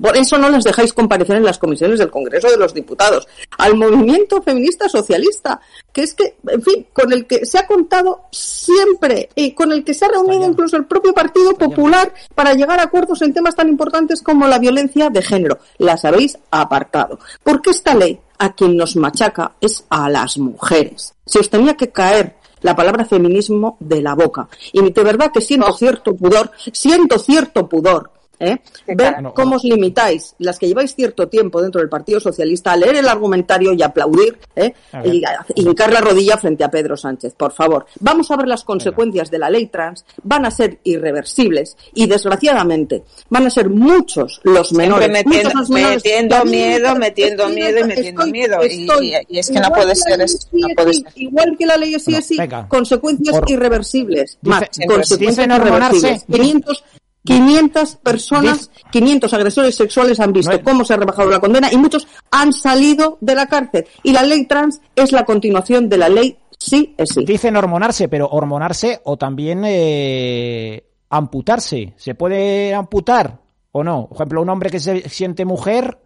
Por 0.00 0.16
eso 0.16 0.36
no 0.38 0.50
las 0.50 0.64
dejáis 0.64 0.92
comparecer 0.92 1.36
en 1.36 1.44
las 1.44 1.58
comisiones 1.58 1.98
del 1.98 2.10
Congreso 2.10 2.50
de 2.50 2.56
los 2.56 2.74
Diputados. 2.74 3.28
Al 3.58 3.76
movimiento 3.76 4.42
feminista 4.42 4.88
socialista, 4.88 5.60
que 5.92 6.02
es 6.02 6.14
que, 6.14 6.36
en 6.48 6.62
fin, 6.62 6.86
con 6.92 7.12
el 7.12 7.26
que 7.26 7.46
se 7.46 7.58
ha 7.58 7.66
contado 7.66 8.22
siempre 8.32 9.28
y 9.36 9.52
con 9.52 9.70
el 9.70 9.84
que 9.84 9.94
se 9.94 10.04
ha 10.04 10.08
reunido 10.08 10.46
incluso 10.46 10.76
el 10.76 10.86
propio 10.86 11.14
Partido 11.14 11.54
Popular 11.54 12.12
para 12.34 12.54
llegar 12.54 12.80
a 12.80 12.84
acuerdos 12.84 13.22
en 13.22 13.32
temas 13.32 13.54
tan 13.54 13.68
importantes 13.68 14.20
como 14.20 14.48
la 14.48 14.58
violencia 14.58 15.10
de 15.10 15.22
género. 15.22 15.58
Las 15.78 16.04
habéis 16.04 16.38
apartado. 16.50 17.20
Porque 17.42 17.70
esta 17.70 17.94
ley 17.94 18.20
a 18.38 18.52
quien 18.52 18.76
nos 18.76 18.96
machaca 18.96 19.52
es 19.60 19.84
a 19.88 20.10
las 20.10 20.38
mujeres. 20.38 21.14
Si 21.24 21.38
os 21.38 21.48
tenía 21.48 21.76
que 21.76 21.90
caer 21.90 22.36
la 22.64 22.74
palabra 22.74 23.04
feminismo 23.04 23.76
de 23.78 24.00
la 24.00 24.14
boca. 24.14 24.48
Y 24.72 24.80
de 24.80 25.02
verdad 25.02 25.30
que 25.32 25.42
siento 25.42 25.70
cierto 25.74 26.16
pudor, 26.16 26.50
siento 26.72 27.18
cierto 27.18 27.68
pudor 27.68 28.10
¿eh? 28.40 28.58
Ver 28.86 29.14
cara. 29.14 29.32
cómo 29.34 29.56
os 29.56 29.64
limitáis, 29.64 30.34
las 30.38 30.58
que 30.58 30.66
lleváis 30.68 30.94
cierto 30.94 31.28
tiempo 31.28 31.60
dentro 31.62 31.80
del 31.80 31.88
Partido 31.88 32.20
Socialista, 32.20 32.72
a 32.72 32.76
leer 32.76 32.96
el 32.96 33.08
argumentario 33.08 33.72
y 33.72 33.82
aplaudir 33.82 34.38
¿eh? 34.56 34.72
A 34.92 35.06
y, 35.06 35.24
a- 35.24 35.44
hincar 35.54 35.92
la 35.92 36.00
rodilla 36.00 36.36
frente 36.36 36.64
a 36.64 36.70
Pedro 36.70 36.96
Sánchez. 36.96 37.34
Por 37.34 37.52
favor, 37.52 37.86
vamos 38.00 38.30
a 38.30 38.36
ver 38.36 38.48
las 38.48 38.64
consecuencias 38.64 39.30
de 39.30 39.38
la 39.38 39.50
ley 39.50 39.66
trans, 39.66 40.04
van 40.22 40.44
a 40.46 40.50
ser 40.50 40.78
irreversibles 40.84 41.76
y 41.94 42.06
desgraciadamente 42.06 43.04
van 43.30 43.46
a 43.46 43.50
ser 43.50 43.68
muchos 43.70 44.40
los 44.44 44.72
menores. 44.72 45.08
Metiendo, 45.08 45.50
muchos 45.50 45.54
los 45.60 45.70
menores 45.70 45.96
metiendo 46.04 46.44
miedo, 46.44 46.94
metiendo 46.96 47.48
miedo 47.48 47.78
y 47.80 47.84
metiendo 47.84 48.22
estoy- 48.22 48.32
miedo. 48.32 48.60
Estoy- 48.62 49.14
y- 49.14 49.36
y 49.36 49.38
es 49.38 49.50
que 49.50 49.60
no 49.60 49.70
puede 49.70 49.94
ser 49.94 50.20
eso, 50.20 50.38
no 50.52 50.68
puede 50.74 50.94
ser. 50.94 51.04
Igual 51.16 51.56
que 51.58 51.66
la 51.66 51.76
ley 51.76 51.94
sí 51.98 52.10
Bueno, 52.12 52.22
sí, 52.26 52.36
venga. 52.38 52.68
consecuencias 52.68 53.38
Por- 53.38 53.50
irreversibles. 53.50 54.38
Dice- 54.40 54.56
Más, 54.60 54.68
consecuencias 54.86 55.46
irreversibles. 55.48 56.24
500 56.30 56.84
500 57.24 57.96
personas, 57.96 58.70
500 58.90 59.32
agresores 59.32 59.74
sexuales 59.74 60.20
han 60.20 60.32
visto 60.32 60.52
No 60.52 60.62
cómo 60.62 60.84
se 60.84 60.92
ha 60.92 60.96
rebajado 60.98 61.30
la 61.30 61.40
condena 61.40 61.72
y 61.72 61.76
muchos 61.76 62.06
han 62.30 62.52
salido 62.52 63.16
de 63.20 63.34
la 63.34 63.46
cárcel. 63.46 63.86
Y 64.02 64.12
la 64.12 64.22
ley 64.22 64.46
trans 64.46 64.80
es 64.94 65.12
la 65.12 65.24
continuación 65.24 65.88
de 65.88 65.96
la 65.96 66.08
ley 66.08 66.38
sí 66.58 66.94
es 66.96 67.10
sí. 67.10 67.24
Dicen 67.24 67.56
hormonarse, 67.56 68.08
pero 68.08 68.28
hormonarse 68.28 69.00
o 69.04 69.16
también 69.16 69.62
eh, 69.64 70.84
amputarse. 71.10 71.94
¿Se 71.96 72.14
puede 72.14 72.74
amputar 72.74 73.40
o 73.72 73.84
no? 73.84 74.08
Por 74.08 74.16
ejemplo, 74.16 74.42
un 74.42 74.48
hombre 74.48 74.70
que 74.70 74.80
se 74.80 75.08
siente 75.08 75.44
mujer, 75.44 75.98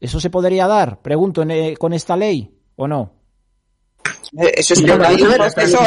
¿eso 0.00 0.20
se 0.20 0.30
podría 0.30 0.66
dar? 0.66 1.00
Pregunto, 1.00 1.42
eh, 1.42 1.76
¿con 1.78 1.92
esta 1.92 2.16
ley 2.16 2.56
o 2.76 2.86
no? 2.86 3.15
Eso 4.54 4.74
es 4.74 4.82
creo 4.82 4.98
que 4.98 5.22
Un 5.24 5.30
proceso- 5.34 5.78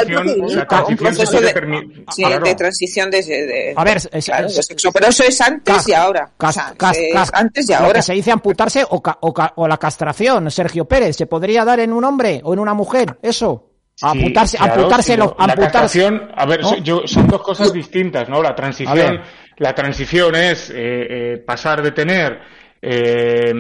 un 0.88 0.98
proceso 0.98 1.42
de, 1.42 1.54
permi- 1.54 2.06
sí, 2.12 2.24
claro. 2.24 2.44
de 2.46 2.56
transición 2.56 3.12
de, 3.12 3.22
de- 3.24 3.74
A 3.76 3.84
ver, 3.84 3.98
es- 4.12 4.26
claro, 4.26 4.50
sexo. 4.50 4.92
Pero 4.92 5.08
eso 5.08 5.24
es 5.24 5.40
antes 5.42 5.76
Cas- 5.76 5.88
y 5.88 5.94
ahora. 5.94 6.32
cas- 6.38 6.50
O 6.58 6.60
sea, 6.60 6.74
cas- 6.78 6.98
es 6.98 7.14
cas- 7.14 7.32
antes 7.34 7.70
y 7.70 7.74
Lo 7.74 7.80
ahora. 7.80 7.94
que 7.94 8.02
se 8.02 8.14
dice 8.14 8.32
amputarse 8.32 8.84
o, 8.90 9.02
ca- 9.02 9.18
o, 9.22 9.34
ca- 9.34 9.54
o 9.56 9.68
la 9.68 9.78
castración, 9.78 10.50
Sergio 10.52 10.86
Pérez, 10.86 11.16
¿se 11.18 11.26
podría 11.28 11.64
dar 11.66 11.80
en 11.80 11.94
un 11.94 12.04
hombre 12.04 12.42
o 12.44 12.54
en 12.54 12.60
una 12.60 12.74
mujer? 12.74 13.18
Eso. 13.22 13.66
Sí, 13.96 14.06
amputarse, 14.08 14.58
claro, 14.58 14.74
amputarse, 14.76 15.18
lo- 15.18 15.26
la 15.38 15.44
amputarse. 15.46 15.62
castración, 15.72 16.32
a 16.34 16.46
ver, 16.46 16.62
¿no? 16.62 16.70
so- 16.70 16.78
yo, 16.78 17.02
son 17.06 17.28
dos 17.28 17.42
cosas 17.42 17.74
distintas, 17.74 18.30
¿no? 18.30 18.42
La 18.42 18.56
transición, 18.56 19.22
la 19.58 19.76
transición 19.76 20.36
es 20.36 20.70
eh, 20.70 20.74
eh, 20.78 21.38
pasar 21.46 21.82
de 21.82 21.92
tener 21.92 22.40
eh, 22.82 23.54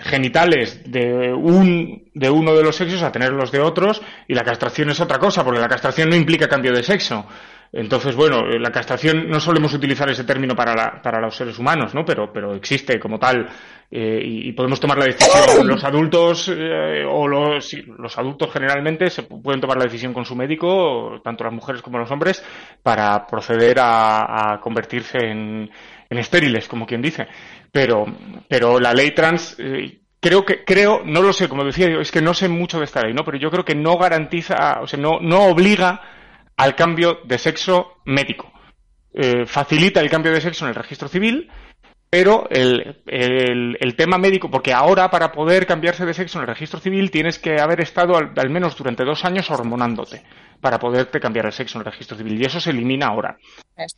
genitales 0.00 0.82
de 0.90 1.32
un 1.32 2.02
de 2.14 2.30
uno 2.30 2.54
de 2.54 2.62
los 2.62 2.76
sexos 2.76 3.02
a 3.02 3.10
tenerlos 3.12 3.50
de 3.50 3.60
otros 3.60 4.02
y 4.28 4.34
la 4.34 4.42
castración 4.44 4.90
es 4.90 5.00
otra 5.00 5.18
cosa, 5.18 5.44
porque 5.44 5.60
la 5.60 5.68
castración 5.68 6.10
no 6.10 6.16
implica 6.16 6.48
cambio 6.48 6.72
de 6.72 6.82
sexo. 6.82 7.26
Entonces, 7.74 8.14
bueno, 8.14 8.40
eh, 8.50 8.58
la 8.60 8.70
castración 8.70 9.30
no 9.30 9.40
solemos 9.40 9.72
utilizar 9.72 10.10
ese 10.10 10.24
término 10.24 10.54
para, 10.54 10.74
la- 10.74 11.00
para 11.00 11.18
los 11.22 11.34
seres 11.34 11.58
humanos, 11.58 11.94
¿no? 11.94 12.04
Pero, 12.04 12.30
pero 12.30 12.54
existe 12.54 13.00
como 13.00 13.18
tal 13.18 13.48
eh, 13.90 14.20
y, 14.22 14.52
podemos 14.52 14.78
tomar 14.78 14.98
la 14.98 15.06
decisión. 15.06 15.66
Los 15.66 15.82
adultos 15.82 16.52
eh, 16.54 17.02
o 17.08 17.26
los, 17.26 17.74
los 17.98 18.18
adultos 18.18 18.52
generalmente 18.52 19.08
se 19.08 19.26
pu- 19.26 19.40
pueden 19.42 19.62
tomar 19.62 19.78
la 19.78 19.84
decisión 19.84 20.12
con 20.12 20.26
su 20.26 20.36
médico, 20.36 21.18
tanto 21.24 21.44
las 21.44 21.52
mujeres 21.54 21.80
como 21.80 21.96
los 21.98 22.10
hombres, 22.10 22.44
para 22.82 23.26
proceder 23.26 23.78
a, 23.80 24.52
a 24.52 24.60
convertirse 24.60 25.16
en, 25.24 25.70
en 26.10 26.18
estériles, 26.18 26.68
como 26.68 26.86
quien 26.86 27.00
dice. 27.00 27.26
Pero, 27.72 28.04
pero 28.48 28.78
la 28.78 28.92
ley 28.92 29.12
trans 29.12 29.56
eh, 29.58 30.00
creo 30.20 30.44
que 30.44 30.62
creo 30.64 31.02
no 31.04 31.22
lo 31.22 31.32
sé 31.32 31.48
como 31.48 31.64
decía 31.64 31.88
yo 31.90 32.00
es 32.00 32.12
que 32.12 32.20
no 32.20 32.34
sé 32.34 32.48
mucho 32.48 32.78
de 32.78 32.84
esta 32.84 33.02
ley 33.02 33.14
no 33.14 33.24
pero 33.24 33.38
yo 33.38 33.50
creo 33.50 33.64
que 33.64 33.74
no 33.74 33.96
garantiza 33.96 34.80
o 34.82 34.86
sea 34.86 35.00
no 35.00 35.20
no 35.20 35.44
obliga 35.44 36.00
al 36.56 36.76
cambio 36.76 37.20
de 37.24 37.38
sexo 37.38 37.94
médico. 38.04 38.52
Eh, 39.14 39.46
facilita 39.46 40.00
el 40.00 40.10
cambio 40.10 40.32
de 40.32 40.40
sexo 40.40 40.64
en 40.64 40.70
el 40.70 40.74
registro 40.74 41.08
civil 41.08 41.50
pero 42.12 42.46
el, 42.50 43.02
el, 43.06 43.78
el 43.80 43.96
tema 43.96 44.18
médico, 44.18 44.50
porque 44.50 44.74
ahora 44.74 45.10
para 45.10 45.32
poder 45.32 45.66
cambiarse 45.66 46.04
de 46.04 46.12
sexo 46.12 46.36
en 46.38 46.42
el 46.42 46.48
registro 46.48 46.78
civil 46.78 47.10
tienes 47.10 47.38
que 47.38 47.58
haber 47.58 47.80
estado 47.80 48.18
al, 48.18 48.32
al 48.36 48.50
menos 48.50 48.76
durante 48.76 49.02
dos 49.02 49.24
años 49.24 49.50
hormonándote 49.50 50.22
para 50.60 50.78
poderte 50.78 51.20
cambiar 51.20 51.46
el 51.46 51.52
sexo 51.52 51.78
en 51.78 51.86
el 51.86 51.90
registro 51.90 52.18
civil 52.18 52.38
y 52.38 52.44
eso 52.44 52.60
se 52.60 52.68
elimina 52.68 53.06
ahora. 53.06 53.38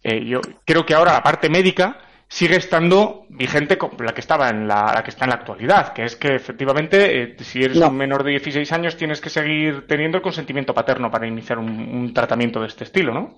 Eh, 0.05 0.25
yo 0.25 0.41
creo 0.65 0.87
que 0.87 0.95
ahora 0.95 1.13
la 1.15 1.25
parte 1.25 1.51
médica 1.51 1.99
sigue 2.29 2.57
estando 2.57 3.27
vigente 3.29 3.79
con 3.79 3.91
la 4.05 4.13
que 4.13 4.21
estaba 4.21 4.49
en 4.51 4.67
la, 4.67 4.93
la 4.95 5.03
que 5.05 5.11
está 5.11 5.25
en 5.25 5.31
la 5.31 5.37
actualidad, 5.37 5.93
que 5.93 6.05
es 6.05 6.17
que 6.17 6.35
efectivamente 6.35 7.23
eh, 7.23 7.37
si 7.41 7.61
eres 7.63 7.77
No. 7.77 7.89
un 7.89 7.97
menor 7.97 8.25
de 8.25 8.31
16 8.33 8.71
años 8.73 8.97
tienes 8.97 9.21
que 9.21 9.31
seguir 9.31 9.87
teniendo 9.87 10.17
el 10.19 10.23
consentimiento 10.23 10.75
paterno 10.75 11.11
para 11.11 11.27
iniciar 11.27 11.59
un, 11.59 11.69
un 11.71 12.13
tratamiento 12.15 12.61
de 12.61 12.67
este 12.67 12.85
estilo, 12.85 13.13
¿no? 13.15 13.37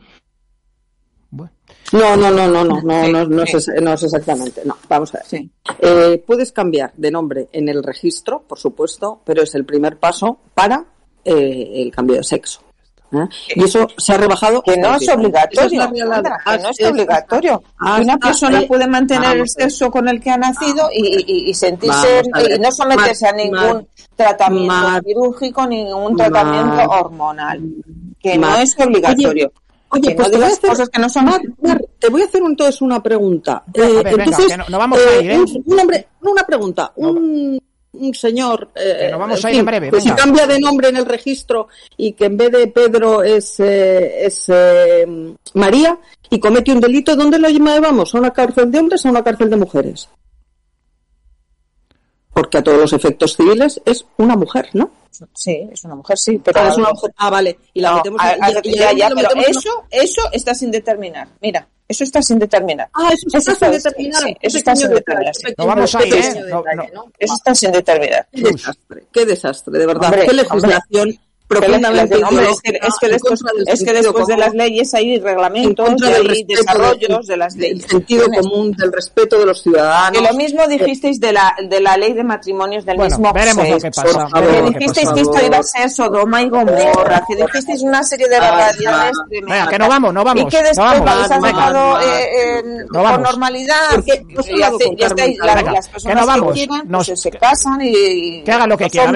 Bueno. 1.31 1.53
No, 1.93 2.17
no, 2.17 2.31
no, 2.31 2.49
no, 2.49 2.65
no, 2.65 2.81
no, 2.83 3.09
no, 3.09 3.25
no, 3.27 3.47
sí. 3.47 3.57
es, 3.57 3.69
no 3.83 3.93
es 3.93 4.03
exactamente. 4.05 4.63
No, 4.65 4.77
vamos 4.89 5.15
a 5.15 5.19
ver. 5.19 5.27
Sí. 5.27 5.51
Eh, 5.81 6.23
puedes 6.27 6.53
cambiar 6.53 6.93
de 6.97 7.11
nombre 7.11 7.49
en 7.53 7.69
el 7.69 7.83
registro, 7.83 8.43
por 8.49 8.59
supuesto, 8.59 9.21
pero 9.25 9.43
es 9.43 9.55
el 9.55 9.65
primer 9.65 9.99
paso 9.99 10.39
para 10.55 10.85
eh, 11.25 11.83
el 11.83 11.91
cambio 11.91 12.17
de 12.17 12.25
sexo. 12.25 12.61
¿Eh? 13.13 13.29
Y 13.55 13.65
eso 13.65 13.87
se 13.97 14.13
ha 14.15 14.17
rebajado. 14.19 14.63
Que 14.63 14.77
no 14.77 14.95
es 14.95 15.09
obligatorio, 15.09 15.83
es. 15.83 15.91
Sandra, 15.91 16.39
que 16.45 16.59
no 16.63 16.69
es 16.71 16.85
obligatorio. 16.91 17.63
hasta- 17.79 18.03
Una 18.03 18.19
persona 18.19 18.61
eh, 18.61 18.67
puede 18.67 18.87
mantener 18.87 19.37
el 19.39 19.49
sexo 19.49 19.91
con 19.91 20.09
el 20.09 20.21
que 20.21 20.31
ha 20.31 20.37
nacido 20.37 20.89
y, 20.93 21.25
y- 21.27 21.51
y 21.51 21.55
sentirse 21.55 22.23
y 22.25 22.59
no 22.59 22.73
someterse 22.73 23.27
a 23.29 23.33
ningún 23.33 23.87
tratamiento 24.17 24.75
Mar- 24.75 25.03
quirúrgico, 25.05 25.67
ningún 25.67 26.15
Mar- 26.15 26.31
tratamiento 26.31 26.91
hormonal. 26.91 27.61
Que 28.21 28.37
no 28.39 28.57
es 28.57 28.77
obligatorio. 28.79 29.53
Oye, 29.89 30.09
que 30.09 30.15
pues 30.17 30.27
no 30.27 30.31
te 30.33 30.37
voy 30.39 30.45
a 30.47 30.49
hacer, 30.49 30.71
cosas 30.71 30.89
que 30.89 31.01
no 31.01 31.09
son. 31.09 31.27
Te 32.01 32.09
voy 32.09 32.23
a 32.23 32.25
hacer 32.25 32.43
entonces 32.45 32.83
una 32.83 33.01
pregunta. 33.01 33.63
A 33.67 33.71
ver, 33.73 33.89
Eh, 33.91 34.03
venga, 34.03 34.25
entonces, 34.25 34.59
no- 34.59 34.65
no 34.69 34.79
vamos 34.79 34.99
a 34.99 35.23
ir, 35.23 35.31
¿eh? 35.31 35.39
un, 35.39 35.63
un 35.65 35.81
hombre, 35.81 36.09
una 36.23 36.43
pregunta, 36.43 36.93
un, 36.97 37.61
un 37.99 38.15
señor, 38.15 38.69
eh, 38.75 38.97
Que 39.01 39.11
nos 39.11 39.21
vamos 39.21 39.41
en 39.41 39.47
a 39.47 39.51
ir 39.51 39.55
fin, 39.55 39.61
en 39.61 39.67
breve, 39.67 39.91
que 39.91 40.01
si 40.01 40.09
venga. 40.09 40.23
cambia 40.23 40.47
de 40.47 40.61
nombre 40.61 40.89
en 40.89 40.97
el 40.97 41.07
registro 41.07 41.69
y 41.97 42.13
que 42.13 42.27
en 42.27 42.37
vez 42.37 42.51
de 42.53 42.67
Pedro 42.69 43.23
es, 43.23 43.59
eh, 43.61 44.27
es 44.27 44.45
eh, 44.49 45.07
María 45.55 45.99
y 46.31 46.39
comete 46.41 46.73
un 46.73 46.81
delito, 46.81 47.15
¿dónde 47.17 47.39
lo 47.39 47.49
llevamos? 47.49 48.15
¿A 48.15 48.19
una 48.19 48.33
cárcel 48.33 48.71
de 48.71 48.79
hombres 48.79 49.05
o 49.05 49.09
a 49.09 49.11
una 49.13 49.25
cárcel 49.25 49.51
de 49.51 49.57
mujeres? 49.57 50.09
Porque 52.37 52.59
a 52.59 52.63
todos 52.63 52.79
los 52.79 52.93
efectos 52.93 53.35
civiles 53.35 53.81
es 53.87 54.05
una 54.19 54.37
mujer, 54.37 54.69
¿no? 54.75 54.91
Sí, 55.33 55.67
es 55.73 55.83
una 55.85 55.95
mujer, 55.95 56.19
sí, 56.19 56.39
pero. 56.45 56.61
Ah, 56.61 56.69
es 56.69 56.77
una 56.77 56.91
mujer. 56.91 57.11
Ah, 57.17 57.31
vale. 57.31 57.59
Y 57.73 57.81
la 57.81 57.93
No, 57.93 57.97
metemos 57.97 58.21
a- 58.23 58.35
en- 58.35 58.45
a- 58.45 58.51
y- 58.51 58.69
y 58.69 58.75
ya, 58.75 58.93
ya, 58.93 59.09
lo 59.09 59.17
pero 59.17 59.29
metemos 59.31 59.47
en- 59.47 59.51
eso, 59.53 59.71
eso 59.91 60.21
está 60.33 60.55
sin 60.55 60.71
determinar. 60.71 61.29
Mira, 61.41 61.67
eso 61.89 62.05
está 62.05 62.21
sin 62.21 62.39
determinar. 62.39 62.91
Ah, 62.93 63.09
eso 63.15 63.27
está 63.27 63.39
Eso 63.39 63.45
sin 63.45 63.53
está- 63.55 63.71
determinar. 63.71 64.23
sí, 64.23 64.37
eso 64.43 64.59
está 64.59 64.77
sin 64.77 64.91
determinar, 64.91 65.35
sí. 65.35 65.55
No 65.57 65.67
vamos 65.67 65.97
pequeño 65.97 66.17
¿eh? 66.17 66.35
No, 66.51 66.57
detalle, 66.63 66.77
no. 66.93 67.05
¿no? 67.07 67.13
Eso 67.19 67.35
está 67.35 67.55
sin 67.55 67.73
determinar. 67.73 68.29
Qué 68.31 68.43
desastre, 68.43 69.07
qué 69.11 69.25
desastre, 69.25 69.79
de 69.79 69.87
verdad. 69.87 70.05
Hombre, 70.05 70.27
qué 70.27 70.33
legislación 70.35 71.19
profundamente 71.49 72.17
es 72.17 72.61
que, 72.61 72.71
es 72.83 72.95
que 73.01 73.09
después, 73.09 73.41
es 73.41 73.67
que 73.67 73.77
sentido 73.77 74.03
después 74.03 74.27
de 74.27 74.37
las 74.37 74.55
leyes 74.55 74.93
hay 74.95 75.15
en 75.15 75.23
reglamentos, 75.25 75.97
del 75.97 76.31
hay 76.31 76.45
desarrollos 76.45 77.09
del- 77.09 77.27
de 77.27 77.37
las 77.37 77.57
leyes. 77.57 77.85
sentido 77.89 78.25
¿entiendes? 78.25 78.51
común, 78.51 78.73
del 78.73 78.93
respeto 78.93 79.39
de 79.39 79.47
los 79.47 79.63
ciudadanos. 79.63 80.19
Que 80.21 80.27
lo 80.27 80.35
mismo 80.37 80.67
dijisteis 80.67 81.21
de 81.21 81.33
la, 81.33 81.55
de 81.69 81.81
la 81.81 81.97
ley 81.97 82.13
de 82.15 82.25
matrimonios 82.25 82.85
del 82.85 82.97
Bueno, 82.97 83.17
mismo 83.17 83.33
veremos 83.33 83.69
lo 83.69 83.81
sexo. 83.81 84.03
que 84.03 84.07
pasa, 84.09 84.29
favor, 84.29 84.51
Que 84.51 84.61
lo 84.61 84.65
que 84.67 84.79
dijisteis 84.79 85.07
pasa. 85.09 85.15
que 85.15 85.21
esto 85.23 85.47
iba 85.47 85.59
a 85.59 85.63
ser 85.63 85.91
Sodoma 85.91 86.43
y 86.43 86.49
Gomorra, 86.49 87.23
que 87.29 87.37
dijisteis 87.37 87.83
una 87.83 88.03
serie 88.03 88.29
de 88.29 88.39
barbaridades 88.41 89.13
Ah, 89.17 89.25
tremendas. 89.29 89.59
Venga, 89.59 89.71
que 89.71 89.79
no 89.79 89.89
vamos, 89.89 90.15
no 90.15 90.25
vamos. 90.25 90.43
Y 90.43 90.47
que 90.49 90.63
después 90.63 90.77
no 90.79 90.95
lo 90.99 91.05
vamos. 91.05 91.31
habéis 91.31 91.43
dejado 91.55 92.01
eh, 92.01 92.59
en- 92.59 92.87
No 92.87 93.03
con 93.05 93.23
normalidad. 93.23 93.77
Porque 93.95 94.13
he 94.13 94.57
y 94.59 94.63
hace- 94.63 94.95
y 94.97 95.03
estáis- 95.03 95.39
la- 95.39 95.55
Venga, 95.55 95.73
las 95.73 95.87
que 95.87 95.93
personas 95.93 96.17
no 96.17 96.21
que, 96.23 96.27
vamos. 96.41 96.53
quieran 96.55 96.83
Nos- 96.89 97.07
pues, 97.07 97.21
se 97.21 97.31
casan 97.31 97.79
y, 97.83 98.43
Que 98.43 98.53
hagan 98.53 98.69
lo 98.71 98.77
que 98.77 98.91
quieran. 98.91 99.13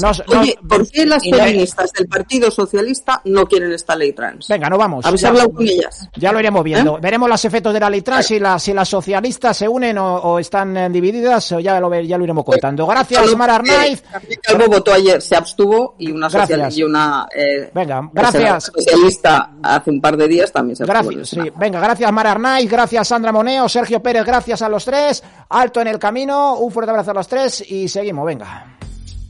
Nos- 0.00 0.22
Oye, 0.28 0.58
¿por 0.68 0.88
qué 0.90 1.06
las 1.06 1.22
no- 1.24 1.36
feministas 1.58 1.92
del 1.92 2.08
Partido 2.08 2.50
Socialista 2.50 3.20
no 3.24 3.46
quieren 3.46 3.72
esta 3.72 3.96
ley 3.96 4.12
trans? 4.12 4.46
Venga, 4.48 4.68
no 4.70 4.78
vamos. 4.78 5.04
¿Habéis 5.04 5.22
Ya. 5.22 5.28
hablado 5.28 5.52
con 5.52 5.66
ellas? 5.66 6.08
Ya 6.16 6.32
lo 6.32 6.40
iremos 6.40 6.62
viendo. 6.64 6.96
¿Eh? 6.96 7.00
Veremos 7.02 7.28
los 7.28 7.44
efectos 7.44 7.72
de 7.74 7.80
la 7.80 7.90
ley 7.90 8.02
trans, 8.02 8.26
si, 8.26 8.38
las 8.38 8.62
si 8.62 8.72
las 8.72 8.88
socialistas 8.88 9.56
se 9.56 9.68
unen 9.68 9.98
o, 9.98 10.16
o 10.16 10.38
están 10.38 10.76
eh, 10.76 10.88
divididas, 10.90 11.52
o 11.52 11.60
ya 11.60 11.80
lo, 11.80 11.92
ya 12.00 12.16
lo 12.18 12.24
iremos 12.24 12.44
contando. 12.44 12.86
Gracias, 12.86 13.24
Solo 13.24 13.36
Mara 13.36 13.56
Arnaiz. 13.56 14.02
Carmen 14.02 14.38
Calvo 14.42 14.66
votó 14.68 14.92
ayer, 14.92 15.20
se 15.20 15.36
abstuvo 15.36 15.94
y 15.98 16.10
una, 16.12 16.28
social- 16.30 16.48
Gracias. 16.60 16.78
y 16.78 16.82
una 16.84 17.26
eh, 17.34 17.70
Venga, 17.74 18.08
gracias. 18.12 18.64
socialista 18.74 19.50
hace 19.62 19.90
un 19.90 20.00
par 20.00 20.16
de 20.16 20.28
días 20.28 20.52
también 20.52 20.76
se 20.76 20.84
abstuvo. 20.84 21.10
Gracias, 21.10 21.28
sí. 21.30 21.52
Venga, 21.56 21.80
gracias 21.80 22.12
Mara 22.12 22.32
Arnaiz, 22.32 22.70
gracias 22.70 23.08
Sandra 23.08 23.32
Moneo, 23.32 23.68
Sergio 23.68 24.02
Pérez, 24.02 24.24
gracias 24.24 24.62
a 24.62 24.68
los 24.68 24.84
tres. 24.84 25.22
Alto 25.48 25.80
en 25.80 25.88
el 25.88 25.98
camino, 25.98 26.56
un 26.58 26.70
fuerte 26.70 26.90
abrazo 26.90 27.10
a 27.10 27.14
los 27.14 27.28
tres 27.28 27.64
y 27.68 27.88
seguimos, 27.88 28.24
venga. 28.26 28.76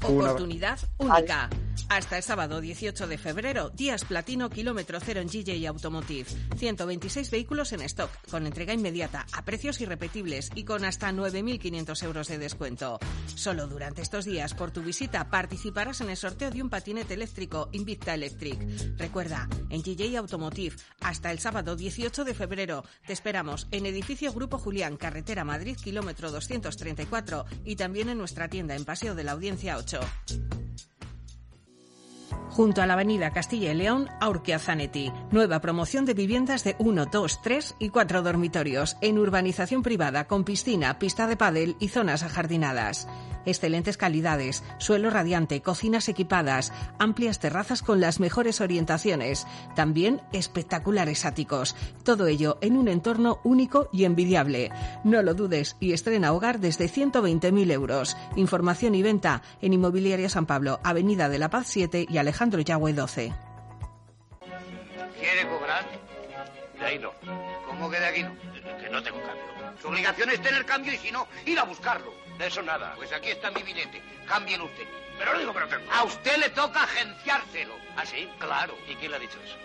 Oportunidad 0.04 0.78
única. 0.98 1.48
Hasta 1.88 2.16
el 2.16 2.22
sábado 2.22 2.60
18 2.60 3.06
de 3.06 3.18
febrero, 3.18 3.70
días 3.70 4.04
platino 4.04 4.50
kilómetro 4.50 4.98
cero 5.00 5.20
en 5.20 5.28
GJ 5.28 5.66
Automotive. 5.68 6.26
126 6.56 7.30
vehículos 7.30 7.72
en 7.72 7.82
stock, 7.82 8.10
con 8.30 8.46
entrega 8.46 8.74
inmediata, 8.74 9.26
a 9.32 9.44
precios 9.44 9.80
irrepetibles 9.80 10.50
y 10.54 10.64
con 10.64 10.84
hasta 10.84 11.10
9.500 11.10 12.02
euros 12.04 12.28
de 12.28 12.38
descuento. 12.38 12.98
Solo 13.34 13.66
durante 13.66 14.02
estos 14.02 14.24
días, 14.24 14.54
por 14.54 14.70
tu 14.70 14.82
visita, 14.82 15.30
participarás 15.30 16.00
en 16.00 16.10
el 16.10 16.16
sorteo 16.16 16.50
de 16.50 16.62
un 16.62 16.70
patinete 16.70 17.14
eléctrico 17.14 17.68
Invicta 17.72 18.14
Electric. 18.14 18.58
Recuerda, 18.98 19.48
en 19.70 19.82
GJ 19.82 20.16
Automotive, 20.18 20.76
hasta 21.00 21.30
el 21.30 21.38
sábado 21.38 21.76
18 21.76 22.24
de 22.24 22.34
febrero, 22.34 22.84
te 23.06 23.12
esperamos 23.12 23.68
en 23.70 23.86
edificio 23.86 24.32
Grupo 24.32 24.58
Julián, 24.58 24.96
carretera 24.96 25.44
Madrid, 25.44 25.76
kilómetro 25.76 26.30
234 26.30 27.46
y 27.64 27.76
también 27.76 28.08
en 28.08 28.18
nuestra 28.18 28.48
tienda 28.48 28.74
en 28.74 28.84
Paseo 28.84 29.14
de 29.14 29.24
la 29.24 29.32
Audiencia 29.32 29.76
8. 29.76 30.00
Junto 32.50 32.82
a 32.82 32.86
la 32.86 32.94
avenida 32.94 33.30
Castilla 33.30 33.72
y 33.72 33.74
León, 33.74 34.08
Aurquia 34.20 34.58
Zanetti. 34.58 35.12
Nueva 35.30 35.60
promoción 35.60 36.04
de 36.04 36.14
viviendas 36.14 36.64
de 36.64 36.76
1, 36.78 37.06
2, 37.06 37.42
3 37.42 37.76
y 37.78 37.88
4 37.90 38.22
dormitorios 38.22 38.96
en 39.00 39.18
urbanización 39.18 39.82
privada 39.82 40.26
con 40.26 40.44
piscina, 40.44 40.98
pista 40.98 41.26
de 41.26 41.36
pádel 41.36 41.76
y 41.78 41.88
zonas 41.88 42.22
ajardinadas. 42.22 43.08
Excelentes 43.48 43.96
calidades, 43.96 44.62
suelo 44.76 45.08
radiante, 45.08 45.62
cocinas 45.62 46.10
equipadas, 46.10 46.70
amplias 46.98 47.38
terrazas 47.38 47.82
con 47.82 47.98
las 47.98 48.20
mejores 48.20 48.60
orientaciones, 48.60 49.46
también 49.74 50.20
espectaculares 50.34 51.24
áticos. 51.24 51.74
Todo 52.04 52.26
ello 52.26 52.58
en 52.60 52.76
un 52.76 52.88
entorno 52.88 53.40
único 53.44 53.88
y 53.90 54.04
envidiable. 54.04 54.70
No 55.02 55.22
lo 55.22 55.32
dudes 55.32 55.76
y 55.80 55.94
estrena 55.94 56.34
hogar 56.34 56.60
desde 56.60 56.90
120.000 56.90 57.72
euros. 57.72 58.18
Información 58.36 58.94
y 58.94 59.02
venta 59.02 59.40
en 59.62 59.72
Inmobiliaria 59.72 60.28
San 60.28 60.44
Pablo, 60.44 60.78
Avenida 60.84 61.30
de 61.30 61.38
la 61.38 61.48
Paz 61.48 61.68
7 61.68 62.06
y 62.06 62.18
Alejandro 62.18 62.60
Yagüe 62.60 62.92
12. 62.92 63.32
¿Quiere 65.18 65.48
cobrar? 65.48 65.86
De 66.78 66.86
ahí 66.86 66.98
no. 66.98 67.12
¿Cómo 67.66 67.90
que 67.90 67.98
de 67.98 68.06
aquí 68.06 68.22
no? 68.22 68.36
Que 68.78 68.88
no 68.88 69.02
tengo 69.02 69.20
cambio. 69.22 69.44
Su 69.80 69.88
obligación 69.88 70.30
es 70.30 70.40
tener 70.42 70.64
cambio 70.64 70.92
y 70.92 70.98
si 70.98 71.10
no, 71.10 71.28
ir 71.44 71.58
a 71.58 71.64
buscarlo. 71.64 72.14
De 72.38 72.46
eso 72.46 72.62
nada. 72.62 72.94
Pues 72.96 73.12
aquí 73.12 73.30
está 73.30 73.50
mi 73.50 73.62
billete. 73.62 74.00
Cambien 74.26 74.60
usted. 74.60 74.86
Pero 75.18 75.32
lo 75.32 75.38
digo, 75.40 75.52
pero 75.52 75.68
tengo. 75.68 75.92
A 75.92 76.04
usted 76.04 76.36
le 76.36 76.50
toca 76.50 76.84
agenciárselo. 76.84 77.74
¿Ah, 77.96 78.06
sí? 78.06 78.28
Claro. 78.38 78.76
¿Y 78.88 78.94
quién 78.94 79.10
le 79.10 79.16
ha 79.16 79.20
dicho 79.20 79.38
eso? 79.44 79.56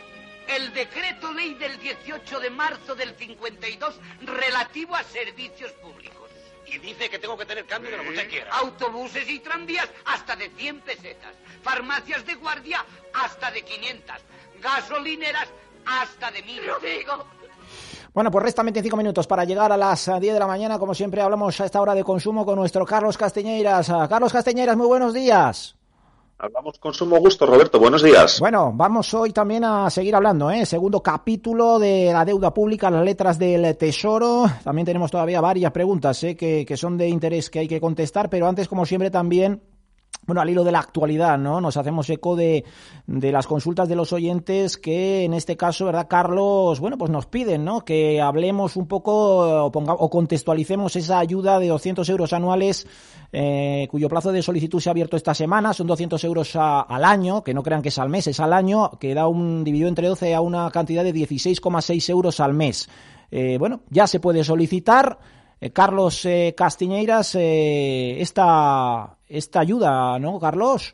El 0.47 0.73
decreto 0.73 1.31
ley 1.31 1.53
del 1.53 1.79
18 1.79 2.39
de 2.39 2.49
marzo 2.49 2.95
del 2.95 3.15
52 3.15 3.95
relativo 4.23 4.95
a 4.95 5.03
servicios 5.03 5.71
públicos. 5.73 6.31
Y 6.65 6.79
dice 6.79 7.09
que 7.09 7.19
tengo 7.19 7.37
que 7.37 7.45
tener 7.45 7.65
cambio 7.65 7.91
de 7.91 7.97
lo 7.97 8.03
que 8.03 8.09
usted 8.09 8.29
quiera. 8.29 8.51
Autobuses 8.55 9.29
y 9.29 9.39
tranvías 9.39 9.89
hasta 10.05 10.35
de 10.35 10.49
100 10.49 10.81
pesetas. 10.81 11.35
Farmacias 11.61 12.25
de 12.25 12.33
guardia 12.35 12.83
hasta 13.13 13.51
de 13.51 13.61
500. 13.61 14.15
Gasolineras 14.59 15.49
hasta 15.85 16.31
de 16.31 16.41
1000. 16.43 16.67
Lo 16.67 16.79
digo. 16.79 17.25
Bueno, 18.13 18.29
pues 18.29 18.43
restan 18.43 18.67
25 18.67 18.95
minutos 18.95 19.25
para 19.25 19.43
llegar 19.43 19.71
a 19.71 19.77
las 19.77 20.05
10 20.05 20.33
de 20.33 20.39
la 20.39 20.45
mañana. 20.45 20.77
Como 20.77 20.93
siempre, 20.93 21.21
hablamos 21.21 21.59
a 21.59 21.65
esta 21.65 21.81
hora 21.81 21.95
de 21.95 22.03
consumo 22.03 22.45
con 22.45 22.57
nuestro 22.57 22.85
Carlos 22.85 23.17
Casteñeiras. 23.17 23.87
Carlos 24.07 24.31
Casteñeiras, 24.31 24.77
muy 24.77 24.85
buenos 24.85 25.13
días. 25.13 25.75
Hablamos 26.37 26.77
con 26.77 26.93
sumo 26.93 27.17
gusto, 27.19 27.45
Roberto. 27.45 27.79
Buenos 27.79 28.03
días. 28.03 28.39
Bueno, 28.39 28.71
vamos 28.75 29.13
hoy 29.13 29.31
también 29.31 29.63
a 29.63 29.89
seguir 29.89 30.15
hablando, 30.15 30.51
¿eh? 30.51 30.65
Segundo 30.65 31.01
capítulo 31.01 31.79
de 31.79 32.11
la 32.11 32.25
deuda 32.25 32.53
pública, 32.53 32.91
las 32.91 33.05
letras 33.05 33.39
del 33.39 33.77
Tesoro. 33.77 34.45
También 34.63 34.85
tenemos 34.85 35.09
todavía 35.09 35.41
varias 35.41 35.71
preguntas, 35.71 36.23
¿eh? 36.23 36.35
Que, 36.35 36.65
que 36.65 36.77
son 36.77 36.97
de 36.97 37.07
interés 37.07 37.49
que 37.49 37.59
hay 37.59 37.67
que 37.67 37.79
contestar, 37.79 38.29
pero 38.29 38.47
antes, 38.47 38.67
como 38.67 38.85
siempre, 38.85 39.09
también 39.09 39.61
bueno, 40.25 40.41
al 40.41 40.49
hilo 40.49 40.63
de 40.63 40.71
la 40.71 40.79
actualidad, 40.79 41.37
¿no? 41.37 41.59
Nos 41.59 41.77
hacemos 41.77 42.09
eco 42.09 42.35
de, 42.35 42.63
de, 43.07 43.31
las 43.31 43.47
consultas 43.47 43.89
de 43.89 43.95
los 43.95 44.13
oyentes 44.13 44.77
que 44.77 45.23
en 45.23 45.33
este 45.33 45.57
caso, 45.57 45.85
¿verdad, 45.85 46.07
Carlos? 46.09 46.79
Bueno, 46.79 46.97
pues 46.97 47.11
nos 47.11 47.25
piden, 47.25 47.65
¿no? 47.65 47.81
Que 47.81 48.21
hablemos 48.21 48.75
un 48.75 48.87
poco 48.87 49.65
o, 49.65 49.71
ponga, 49.71 49.93
o 49.93 50.09
contextualicemos 50.09 50.95
esa 50.95 51.19
ayuda 51.19 51.59
de 51.59 51.67
200 51.67 52.07
euros 52.09 52.33
anuales 52.33 52.87
eh, 53.31 53.87
cuyo 53.89 54.09
plazo 54.09 54.31
de 54.31 54.41
solicitud 54.41 54.79
se 54.79 54.89
ha 54.89 54.91
abierto 54.91 55.17
esta 55.17 55.33
semana. 55.33 55.73
Son 55.73 55.87
200 55.87 56.23
euros 56.23 56.55
al 56.55 57.03
año, 57.03 57.43
que 57.43 57.53
no 57.53 57.63
crean 57.63 57.81
que 57.81 57.89
es 57.89 57.97
al 57.97 58.09
mes, 58.09 58.27
es 58.27 58.39
al 58.39 58.53
año, 58.53 58.91
que 58.99 59.13
da 59.13 59.27
un 59.27 59.63
dividido 59.63 59.89
entre 59.89 60.07
12 60.07 60.33
a 60.35 60.41
una 60.41 60.69
cantidad 60.71 61.03
de 61.03 61.13
16,6 61.13 62.09
euros 62.09 62.39
al 62.39 62.53
mes. 62.53 62.89
Eh, 63.31 63.57
bueno, 63.57 63.81
ya 63.89 64.07
se 64.07 64.19
puede 64.19 64.43
solicitar. 64.43 65.17
Eh, 65.63 65.71
Carlos 65.71 66.25
eh, 66.25 66.53
Castiñeiras, 66.57 67.35
eh, 67.35 68.21
esta, 68.21 69.17
esta 69.33 69.59
ayuda, 69.59 70.19
¿no, 70.19 70.39
Carlos? 70.39 70.93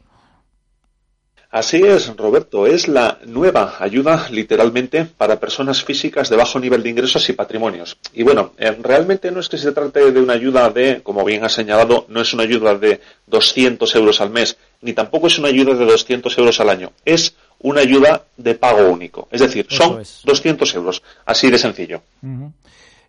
Así 1.52 1.78
es, 1.78 2.16
Roberto. 2.16 2.68
Es 2.68 2.88
la 2.88 3.18
nueva 3.26 3.78
ayuda, 3.80 4.28
literalmente, 4.30 5.06
para 5.06 5.40
personas 5.40 5.84
físicas 5.84 6.30
de 6.30 6.36
bajo 6.36 6.60
nivel 6.60 6.84
de 6.84 6.90
ingresos 6.90 7.28
y 7.28 7.34
patrimonios. 7.34 7.98
Y 8.14 8.22
bueno, 8.22 8.54
eh, 8.58 8.78
realmente 8.80 9.32
no 9.32 9.40
es 9.40 9.50
que 9.50 9.58
se 9.58 9.72
trate 9.72 10.12
de 10.12 10.22
una 10.22 10.34
ayuda 10.34 10.70
de, 10.70 11.02
como 11.02 11.26
bien 11.26 11.44
ha 11.44 11.50
señalado, 11.50 12.06
no 12.08 12.22
es 12.22 12.34
una 12.34 12.44
ayuda 12.44 12.76
de 12.76 13.02
200 13.26 13.96
euros 13.96 14.22
al 14.22 14.30
mes, 14.30 14.58
ni 14.82 14.94
tampoco 14.94 15.26
es 15.26 15.40
una 15.40 15.48
ayuda 15.48 15.74
de 15.74 15.86
200 15.86 16.38
euros 16.38 16.60
al 16.60 16.70
año. 16.70 16.92
Es 17.04 17.34
una 17.62 17.82
ayuda 17.82 18.26
de 18.38 18.54
pago 18.54 18.88
único. 18.88 19.28
Es 19.32 19.42
decir, 19.42 19.66
son 19.70 20.02
es. 20.02 20.22
200 20.24 20.76
euros. 20.76 21.02
Así 21.26 21.50
de 21.50 21.58
sencillo. 21.58 22.04
Uh 22.22 22.28
-huh. 22.28 22.52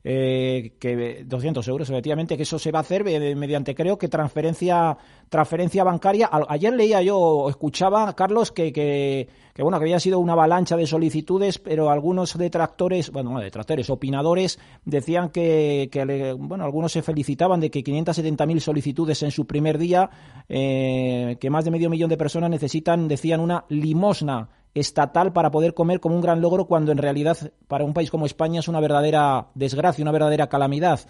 Eh, 0.02 0.76
que 0.80 1.24
200 1.26 1.66
euros, 1.68 1.90
efectivamente, 1.90 2.36
que 2.36 2.44
eso 2.44 2.58
se 2.58 2.72
va 2.72 2.78
a 2.78 2.82
hacer 2.82 3.06
eh, 3.06 3.34
mediante, 3.34 3.74
creo 3.74 3.98
que 3.98 4.08
transferencia 4.08 4.96
transferencia 5.28 5.84
bancaria. 5.84 6.28
Ayer 6.48 6.72
leía 6.72 7.02
yo, 7.02 7.48
escuchaba, 7.48 8.14
Carlos, 8.14 8.50
que, 8.50 8.72
que, 8.72 9.28
bueno, 9.62 9.78
que 9.78 9.84
había 9.84 10.00
sido 10.00 10.18
una 10.18 10.32
avalancha 10.32 10.76
de 10.76 10.86
solicitudes, 10.86 11.58
pero 11.58 11.90
algunos 11.90 12.36
detractores, 12.36 13.10
bueno, 13.10 13.30
no 13.30 13.40
detractores, 13.40 13.90
opinadores, 13.90 14.58
decían 14.84 15.30
que, 15.30 15.88
que 15.92 16.34
bueno, 16.36 16.64
algunos 16.64 16.92
se 16.92 17.02
felicitaban 17.02 17.60
de 17.60 17.70
que 17.70 17.84
570.000 17.84 18.58
solicitudes 18.58 19.22
en 19.22 19.30
su 19.30 19.46
primer 19.46 19.78
día, 19.78 20.10
eh, 20.48 21.36
que 21.40 21.48
más 21.48 21.64
de 21.64 21.70
medio 21.70 21.90
millón 21.90 22.10
de 22.10 22.16
personas 22.16 22.50
necesitan, 22.50 23.06
decían, 23.06 23.40
una 23.40 23.64
limosna 23.68 24.48
estatal 24.74 25.32
para 25.32 25.50
poder 25.50 25.74
comer 25.74 26.00
como 26.00 26.14
un 26.14 26.20
gran 26.20 26.40
logro 26.40 26.66
cuando 26.66 26.92
en 26.92 26.98
realidad 26.98 27.36
para 27.68 27.84
un 27.84 27.92
país 27.92 28.10
como 28.10 28.26
España 28.26 28.60
es 28.60 28.68
una 28.68 28.80
verdadera 28.80 29.48
desgracia, 29.54 30.02
una 30.02 30.12
verdadera 30.12 30.48
calamidad. 30.48 31.00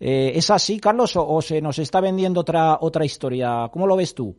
Eh, 0.00 0.32
¿Es 0.36 0.50
así, 0.50 0.78
Carlos, 0.78 1.16
o, 1.16 1.28
o, 1.28 1.42
se 1.42 1.60
nos 1.60 1.78
está 1.78 2.00
vendiendo 2.00 2.40
otra, 2.40 2.78
otra 2.80 3.04
historia? 3.04 3.68
¿Cómo 3.72 3.86
lo 3.86 3.96
ves 3.96 4.14
tú? 4.14 4.36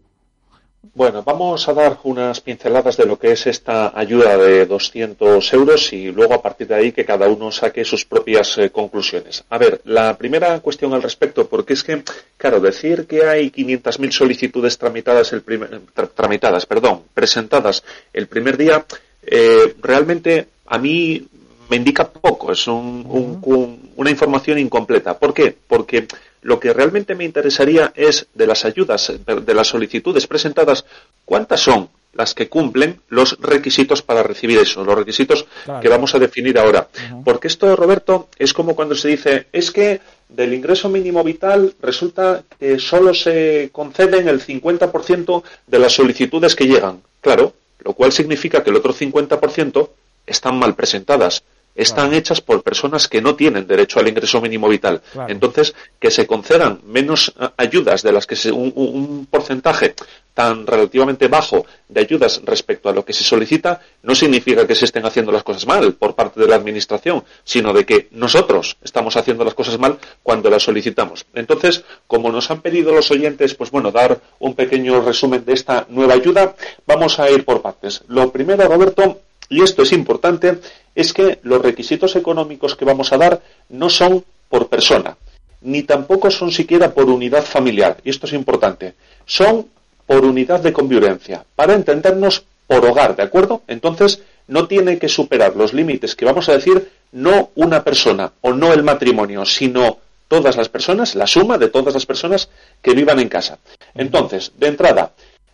Bueno, 0.81 1.23
vamos 1.23 1.67
a 1.67 1.73
dar 1.73 1.99
unas 2.03 2.39
pinceladas 2.39 2.95
de 2.95 3.05
lo 3.05 3.19
que 3.19 3.33
es 3.33 3.47
esta 3.47 3.91
ayuda 3.99 4.37
de 4.37 4.65
200 4.65 5.53
euros 5.53 5.91
y 5.91 6.09
luego 6.09 6.33
a 6.33 6.41
partir 6.41 6.67
de 6.67 6.75
ahí 6.75 6.91
que 6.93 7.03
cada 7.03 7.27
uno 7.27 7.51
saque 7.51 7.83
sus 7.83 8.05
propias 8.05 8.57
eh, 8.57 8.69
conclusiones. 8.69 9.43
A 9.49 9.57
ver, 9.57 9.81
la 9.83 10.17
primera 10.17 10.57
cuestión 10.61 10.93
al 10.93 11.03
respecto, 11.03 11.49
porque 11.49 11.73
es 11.73 11.83
que, 11.83 12.01
claro, 12.37 12.61
decir 12.61 13.07
que 13.07 13.25
hay 13.25 13.51
500.000 13.51 14.11
solicitudes 14.11 14.77
tramitadas, 14.77 15.33
el 15.33 15.41
primer, 15.41 15.81
tra 15.93 16.07
tramitadas, 16.07 16.65
perdón, 16.65 17.03
presentadas 17.13 17.83
el 18.13 18.27
primer 18.27 18.55
día, 18.55 18.85
eh, 19.23 19.75
realmente 19.81 20.47
a 20.65 20.77
mí 20.77 21.27
me 21.69 21.75
indica 21.75 22.09
poco, 22.09 22.53
es 22.53 22.67
un, 22.67 23.05
un, 23.05 23.39
un, 23.43 23.91
una 23.97 24.09
información 24.09 24.57
incompleta. 24.57 25.19
¿Por 25.19 25.33
qué? 25.33 25.55
Porque 25.67 26.07
lo 26.41 26.59
que 26.59 26.73
realmente 26.73 27.15
me 27.15 27.25
interesaría 27.25 27.91
es 27.95 28.27
de 28.33 28.47
las 28.47 28.65
ayudas, 28.65 29.11
de 29.25 29.53
las 29.53 29.67
solicitudes 29.67 30.27
presentadas, 30.27 30.85
¿cuántas 31.25 31.61
son 31.61 31.89
las 32.13 32.33
que 32.33 32.49
cumplen 32.49 33.01
los 33.09 33.39
requisitos 33.39 34.01
para 34.01 34.23
recibir 34.23 34.57
eso, 34.57 34.83
los 34.83 34.97
requisitos 34.97 35.45
claro. 35.63 35.79
que 35.79 35.89
vamos 35.89 36.15
a 36.15 36.19
definir 36.19 36.57
ahora? 36.57 36.87
Uh 36.93 37.13
-huh. 37.15 37.23
Porque 37.23 37.47
esto, 37.47 37.75
Roberto, 37.75 38.29
es 38.37 38.53
como 38.53 38.75
cuando 38.75 38.95
se 38.95 39.09
dice, 39.09 39.47
es 39.51 39.71
que 39.71 40.01
del 40.27 40.53
ingreso 40.53 40.89
mínimo 40.89 41.23
vital 41.23 41.73
resulta 41.81 42.43
que 42.59 42.79
solo 42.79 43.13
se 43.13 43.69
conceden 43.71 44.27
el 44.27 44.41
50% 44.41 45.43
de 45.67 45.79
las 45.79 45.93
solicitudes 45.93 46.55
que 46.55 46.67
llegan. 46.67 47.01
Claro, 47.21 47.53
lo 47.79 47.93
cual 47.93 48.11
significa 48.11 48.63
que 48.63 48.69
el 48.69 48.75
otro 48.75 48.93
50% 48.93 49.89
están 50.25 50.59
mal 50.59 50.75
presentadas 50.75 51.43
están 51.75 52.07
claro. 52.07 52.17
hechas 52.17 52.41
por 52.41 52.61
personas 52.61 53.07
que 53.07 53.21
no 53.21 53.35
tienen 53.35 53.67
derecho 53.67 53.99
al 53.99 54.07
ingreso 54.07 54.41
mínimo 54.41 54.67
vital. 54.67 55.01
Claro. 55.11 55.31
Entonces, 55.31 55.73
que 55.99 56.11
se 56.11 56.27
concedan 56.27 56.81
menos 56.85 57.33
ayudas 57.57 58.03
de 58.03 58.11
las 58.11 58.27
que 58.27 58.35
se, 58.35 58.51
un, 58.51 58.71
un, 58.75 59.27
porcentaje 59.29 59.95
tan 60.33 60.65
relativamente 60.65 61.27
bajo 61.27 61.65
de 61.87 62.01
ayudas 62.01 62.41
respecto 62.45 62.87
a 62.87 62.93
lo 62.93 63.03
que 63.03 63.11
se 63.13 63.23
solicita 63.23 63.81
no 64.03 64.15
significa 64.15 64.65
que 64.65 64.75
se 64.75 64.85
estén 64.85 65.05
haciendo 65.05 65.31
las 65.31 65.43
cosas 65.43 65.65
mal 65.65 65.93
por 65.95 66.15
parte 66.15 66.39
de 66.39 66.47
la 66.47 66.55
administración, 66.55 67.23
sino 67.43 67.73
de 67.73 67.85
que 67.85 68.07
nosotros 68.11 68.77
estamos 68.81 69.17
haciendo 69.17 69.43
las 69.43 69.53
cosas 69.53 69.77
mal 69.77 69.97
cuando 70.23 70.49
las 70.49 70.63
solicitamos. 70.63 71.25
Entonces, 71.33 71.83
como 72.07 72.31
nos 72.31 72.49
han 72.51 72.61
pedido 72.61 72.93
los 72.93 73.11
oyentes, 73.11 73.53
pues 73.55 73.71
bueno, 73.71 73.91
dar 73.91 74.19
un 74.39 74.53
pequeño 74.53 75.01
resumen 75.01 75.43
de 75.43 75.53
esta 75.53 75.85
nueva 75.89 76.13
ayuda, 76.13 76.55
vamos 76.85 77.19
a 77.19 77.29
ir 77.29 77.43
por 77.43 77.61
partes. 77.61 78.03
Lo 78.07 78.31
primero, 78.31 78.67
Roberto, 78.67 79.19
y 79.49 79.61
esto 79.63 79.83
es 79.83 79.91
importante, 79.91 80.59
es 80.95 81.13
que 81.13 81.39
los 81.43 81.61
requisitos 81.61 82.15
económicos 82.15 82.75
que 82.75 82.85
vamos 82.85 83.11
a 83.11 83.17
dar 83.17 83.41
no 83.69 83.89
son 83.89 84.23
por 84.47 84.67
persona, 84.67 85.17
ni 85.61 85.83
tampoco 85.83 86.31
son 86.31 86.51
siquiera 86.51 86.93
por 86.93 87.05
unidad 87.05 87.43
familiar, 87.43 87.97
y 88.03 88.09
esto 88.09 88.27
es 88.27 88.33
importante, 88.33 88.93
son 89.25 89.67
por 90.05 90.23
unidad 90.25 90.61
de 90.61 90.73
convivencia, 90.73 91.43
para 91.55 91.73
entendernos 91.73 92.43
por 92.67 92.85
hogar, 92.85 93.15
¿de 93.15 93.23
acuerdo? 93.23 93.63
Entonces, 93.67 94.21
no 94.47 94.67
tiene 94.67 94.97
que 94.97 95.09
superar 95.09 95.55
los 95.55 95.73
límites 95.73 96.15
que 96.15 96.25
vamos 96.25 96.49
a 96.49 96.53
decir 96.53 96.89
no 97.11 97.49
una 97.55 97.83
persona 97.83 98.31
o 98.41 98.53
no 98.53 98.73
el 98.73 98.83
matrimonio, 98.83 99.45
sino 99.45 99.97
todas 100.27 100.55
las 100.55 100.69
personas, 100.69 101.15
la 101.15 101.27
suma 101.27 101.57
de 101.57 101.69
todas 101.69 101.93
las 101.93 102.05
personas 102.05 102.49
que 102.81 102.93
vivan 102.93 103.19
en 103.19 103.29
casa. 103.29 103.57
Entonces, 103.95 104.51
de 104.57 104.67
entrada, 104.67 105.11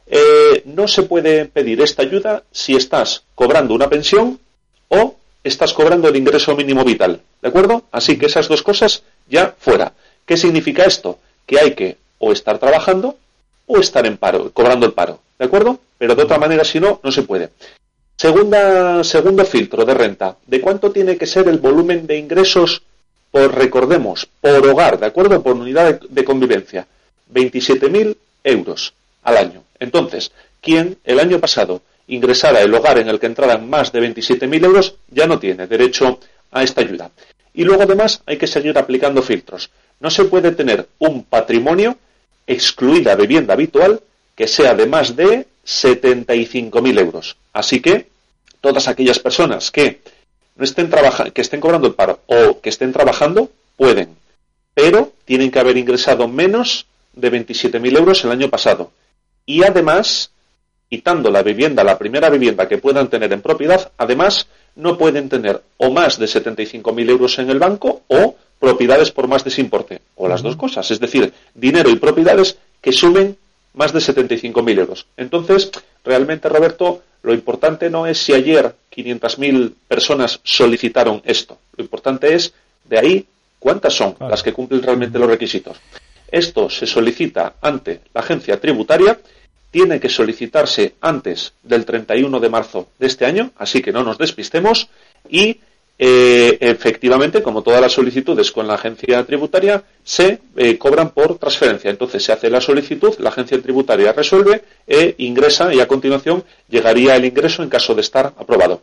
eh, 0.07 0.63
no 0.65 0.87
se 0.87 1.03
puede 1.03 1.45
pedir 1.45 1.81
esta 1.81 2.03
ayuda 2.03 2.43
si 2.51 2.75
estás 2.75 3.23
cobrando 3.33 3.73
una 3.73 3.89
pensión 3.89 4.39
o 4.89 5.15
estás 5.43 5.73
cobrando 5.73 6.07
el 6.07 6.15
ingreso 6.15 6.55
mínimo 6.55 6.83
vital. 6.83 7.21
¿De 7.41 7.47
acuerdo? 7.47 7.83
Así 7.91 8.17
que 8.17 8.27
esas 8.27 8.47
dos 8.47 8.63
cosas 8.63 9.03
ya 9.27 9.55
fuera. 9.57 9.93
¿Qué 10.25 10.37
significa 10.37 10.83
esto? 10.83 11.19
Que 11.45 11.59
hay 11.59 11.73
que 11.73 11.97
o 12.17 12.31
estar 12.31 12.57
trabajando 12.57 13.17
o 13.67 13.77
estar 13.77 14.05
en 14.05 14.17
paro, 14.17 14.51
cobrando 14.51 14.85
el 14.85 14.93
paro. 14.93 15.19
¿De 15.37 15.45
acuerdo? 15.45 15.79
Pero 15.97 16.15
de 16.15 16.23
otra 16.23 16.37
manera, 16.37 16.63
si 16.63 16.79
no, 16.79 16.99
no 17.03 17.11
se 17.11 17.23
puede. 17.23 17.49
Segundo 18.15 19.45
filtro 19.45 19.85
de 19.85 19.93
renta. 19.93 20.37
¿De 20.45 20.61
cuánto 20.61 20.91
tiene 20.91 21.17
que 21.17 21.25
ser 21.25 21.47
el 21.47 21.59
volumen 21.59 22.07
de 22.07 22.17
ingresos 22.17 22.81
por, 23.31 23.53
recordemos, 23.53 24.27
por 24.39 24.65
hogar, 24.67 24.99
¿de 24.99 25.07
acuerdo? 25.07 25.43
Por 25.43 25.55
unidad 25.55 25.99
de, 25.99 26.07
de 26.09 26.23
convivencia. 26.23 26.87
27.000 27.33 28.15
euros 28.43 28.93
al 29.23 29.37
año. 29.37 29.64
Entonces, 29.85 30.31
quien 30.61 30.97
el 31.03 31.19
año 31.19 31.39
pasado 31.39 31.81
ingresara 32.07 32.61
el 32.61 32.73
hogar 32.73 32.97
en 32.97 33.07
el 33.07 33.19
que 33.19 33.27
entraran 33.27 33.69
más 33.69 33.91
de 33.91 34.01
27.000 34.01 34.65
euros 34.65 34.95
ya 35.09 35.27
no 35.27 35.37
tiene 35.37 35.67
derecho 35.67 36.19
a 36.51 36.63
esta 36.63 36.81
ayuda. 36.81 37.11
Y 37.53 37.63
luego 37.63 37.83
además 37.83 38.21
hay 38.25 38.37
que 38.37 38.47
seguir 38.47 38.77
aplicando 38.77 39.21
filtros. 39.21 39.69
No 39.99 40.09
se 40.09 40.25
puede 40.25 40.51
tener 40.51 40.87
un 40.97 41.23
patrimonio 41.23 41.97
excluida 42.47 43.15
vivienda 43.15 43.53
habitual 43.53 44.01
que 44.35 44.47
sea 44.47 44.73
de 44.73 44.87
más 44.87 45.15
de 45.15 45.47
75.000 45.65 46.99
euros. 46.99 47.37
Así 47.53 47.79
que 47.79 48.07
todas 48.59 48.87
aquellas 48.87 49.19
personas 49.19 49.71
que 49.71 50.01
no 50.55 50.65
estén 50.65 50.89
que 51.33 51.41
estén 51.41 51.61
cobrando 51.61 51.87
el 51.87 51.93
paro 51.93 52.21
o 52.25 52.59
que 52.59 52.69
estén 52.69 52.91
trabajando, 52.91 53.51
pueden, 53.77 54.15
pero 54.73 55.13
tienen 55.25 55.51
que 55.51 55.59
haber 55.59 55.77
ingresado 55.77 56.27
menos 56.27 56.87
de 57.13 57.31
27.000 57.31 57.97
euros 57.97 58.23
el 58.23 58.31
año 58.31 58.49
pasado. 58.49 58.91
Y 59.45 59.63
además, 59.63 60.31
quitando 60.89 61.29
la 61.29 61.43
vivienda, 61.43 61.83
la 61.83 61.97
primera 61.97 62.29
vivienda 62.29 62.67
que 62.67 62.77
puedan 62.77 63.09
tener 63.09 63.31
en 63.33 63.41
propiedad, 63.41 63.91
además 63.97 64.47
no 64.75 64.97
pueden 64.97 65.29
tener 65.29 65.61
o 65.77 65.91
más 65.91 66.19
de 66.19 66.25
75.000 66.25 67.09
euros 67.09 67.39
en 67.39 67.49
el 67.49 67.59
banco 67.59 68.01
o 68.07 68.35
propiedades 68.59 69.11
por 69.11 69.27
más 69.27 69.43
de 69.43 69.49
ese 69.49 69.61
importe, 69.61 70.01
o 70.15 70.27
las 70.27 70.41
dos 70.41 70.55
cosas, 70.55 70.89
es 70.91 70.99
decir, 70.99 71.31
dinero 71.53 71.89
y 71.89 71.97
propiedades 71.97 72.57
que 72.81 72.91
sumen 72.91 73.37
más 73.73 73.93
de 73.93 73.99
75.000 73.99 74.79
euros. 74.79 75.05
Entonces, 75.17 75.71
realmente, 76.03 76.49
Roberto, 76.49 77.03
lo 77.21 77.33
importante 77.33 77.89
no 77.89 78.07
es 78.07 78.17
si 78.17 78.33
ayer 78.33 78.73
500.000 78.95 79.73
personas 79.87 80.39
solicitaron 80.43 81.21
esto. 81.25 81.57
Lo 81.75 81.83
importante 81.83 82.33
es, 82.33 82.53
de 82.85 82.99
ahí, 82.99 83.25
cuántas 83.59 83.93
son 83.93 84.15
las 84.19 84.43
que 84.43 84.53
cumplen 84.53 84.81
realmente 84.81 85.19
los 85.19 85.29
requisitos. 85.29 85.77
Esto 86.31 86.69
se 86.69 86.85
solicita 86.85 87.55
ante 87.61 88.01
la 88.13 88.21
agencia 88.21 88.59
tributaria, 88.59 89.19
tiene 89.75 89.99
que 89.99 90.07
solicitarse 90.07 90.95
antes 91.01 91.51
del 91.61 91.83
31 91.83 92.39
de 92.39 92.49
marzo 92.49 92.87
de 92.97 93.07
este 93.07 93.25
año, 93.25 93.51
así 93.57 93.81
que 93.81 93.91
no 93.91 94.05
nos 94.05 94.17
despistemos 94.17 94.87
y 95.29 95.59
eh, 95.99 96.57
efectivamente, 96.61 97.43
como 97.43 97.61
todas 97.61 97.81
las 97.81 97.91
solicitudes 97.91 98.53
con 98.53 98.69
la 98.69 98.75
agencia 98.75 99.25
tributaria, 99.25 99.83
se 100.01 100.39
eh, 100.55 100.77
cobran 100.77 101.09
por 101.09 101.37
transferencia. 101.39 101.91
Entonces 101.91 102.23
se 102.23 102.31
hace 102.31 102.49
la 102.49 102.61
solicitud, 102.61 103.15
la 103.19 103.31
agencia 103.31 103.61
tributaria 103.61 104.13
resuelve 104.13 104.63
e 104.87 105.13
ingresa 105.17 105.73
y 105.73 105.81
a 105.81 105.89
continuación 105.89 106.45
llegaría 106.69 107.17
el 107.17 107.25
ingreso 107.25 107.61
en 107.61 107.67
caso 107.67 107.93
de 107.93 108.01
estar 108.01 108.27
aprobado. 108.27 108.81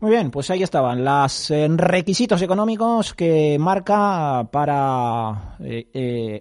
Muy 0.00 0.12
bien, 0.12 0.30
pues 0.30 0.50
ahí 0.50 0.62
estaban 0.62 1.04
los 1.04 1.50
eh, 1.50 1.68
requisitos 1.68 2.40
económicos 2.40 3.12
que 3.12 3.58
marca 3.58 4.48
para 4.50 5.58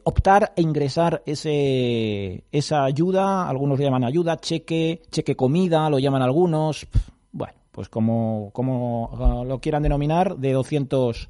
optar 0.05 0.53
e 0.55 0.61
ingresar 0.61 1.21
ese, 1.25 2.45
esa 2.53 2.85
ayuda, 2.85 3.49
algunos 3.49 3.77
lo 3.77 3.83
llaman 3.83 4.05
ayuda, 4.05 4.37
cheque, 4.37 5.01
cheque 5.11 5.35
comida, 5.35 5.89
lo 5.89 5.99
llaman 5.99 6.21
algunos, 6.21 6.87
bueno 7.33 7.59
pues 7.71 7.87
como, 7.87 8.49
como 8.53 9.45
lo 9.47 9.59
quieran 9.59 9.83
denominar, 9.83 10.35
de 10.37 10.51
200 10.51 11.29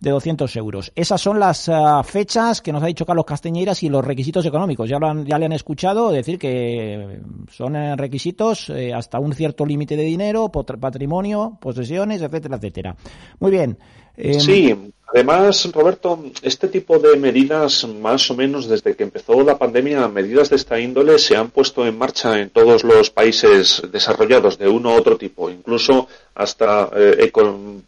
de 0.00 0.10
200 0.10 0.56
euros. 0.56 0.92
Esas 0.94 1.20
son 1.20 1.38
las 1.38 1.68
ah, 1.68 2.02
fechas 2.02 2.60
que 2.62 2.72
nos 2.72 2.82
ha 2.82 2.86
dicho 2.86 3.04
Carlos 3.04 3.26
Castañeiras 3.26 3.82
y 3.82 3.88
los 3.88 4.04
requisitos 4.04 4.44
económicos. 4.46 4.88
Ya, 4.88 4.98
lo 4.98 5.24
ya 5.24 5.38
le 5.38 5.46
han 5.46 5.52
escuchado 5.52 6.10
decir 6.10 6.38
que 6.38 7.20
son 7.50 7.76
eh, 7.76 7.96
requisitos 7.96 8.70
eh, 8.70 8.92
hasta 8.94 9.18
un 9.18 9.34
cierto 9.34 9.66
límite 9.66 9.96
de 9.96 10.04
dinero, 10.04 10.48
patrimonio, 10.50 11.58
posesiones, 11.60 12.22
etcétera, 12.22 12.56
etcétera. 12.56 12.96
Muy 13.38 13.50
bien. 13.50 13.78
Em, 14.16 14.40
sí, 14.40 14.92
Además, 15.12 15.68
Roberto, 15.72 16.22
este 16.40 16.68
tipo 16.68 17.00
de 17.00 17.16
medidas, 17.16 17.84
más 17.84 18.30
o 18.30 18.36
menos 18.36 18.68
desde 18.68 18.94
que 18.94 19.02
empezó 19.02 19.42
la 19.42 19.58
pandemia, 19.58 20.06
medidas 20.06 20.50
de 20.50 20.56
esta 20.56 20.78
índole 20.78 21.18
se 21.18 21.34
han 21.34 21.50
puesto 21.50 21.84
en 21.84 21.98
marcha 21.98 22.38
en 22.38 22.50
todos 22.50 22.84
los 22.84 23.10
países 23.10 23.82
desarrollados 23.90 24.56
de 24.56 24.68
uno 24.68 24.90
u 24.90 24.96
otro 24.96 25.16
tipo, 25.16 25.50
incluso 25.50 26.06
hasta 26.32 26.90
eh, 26.94 27.32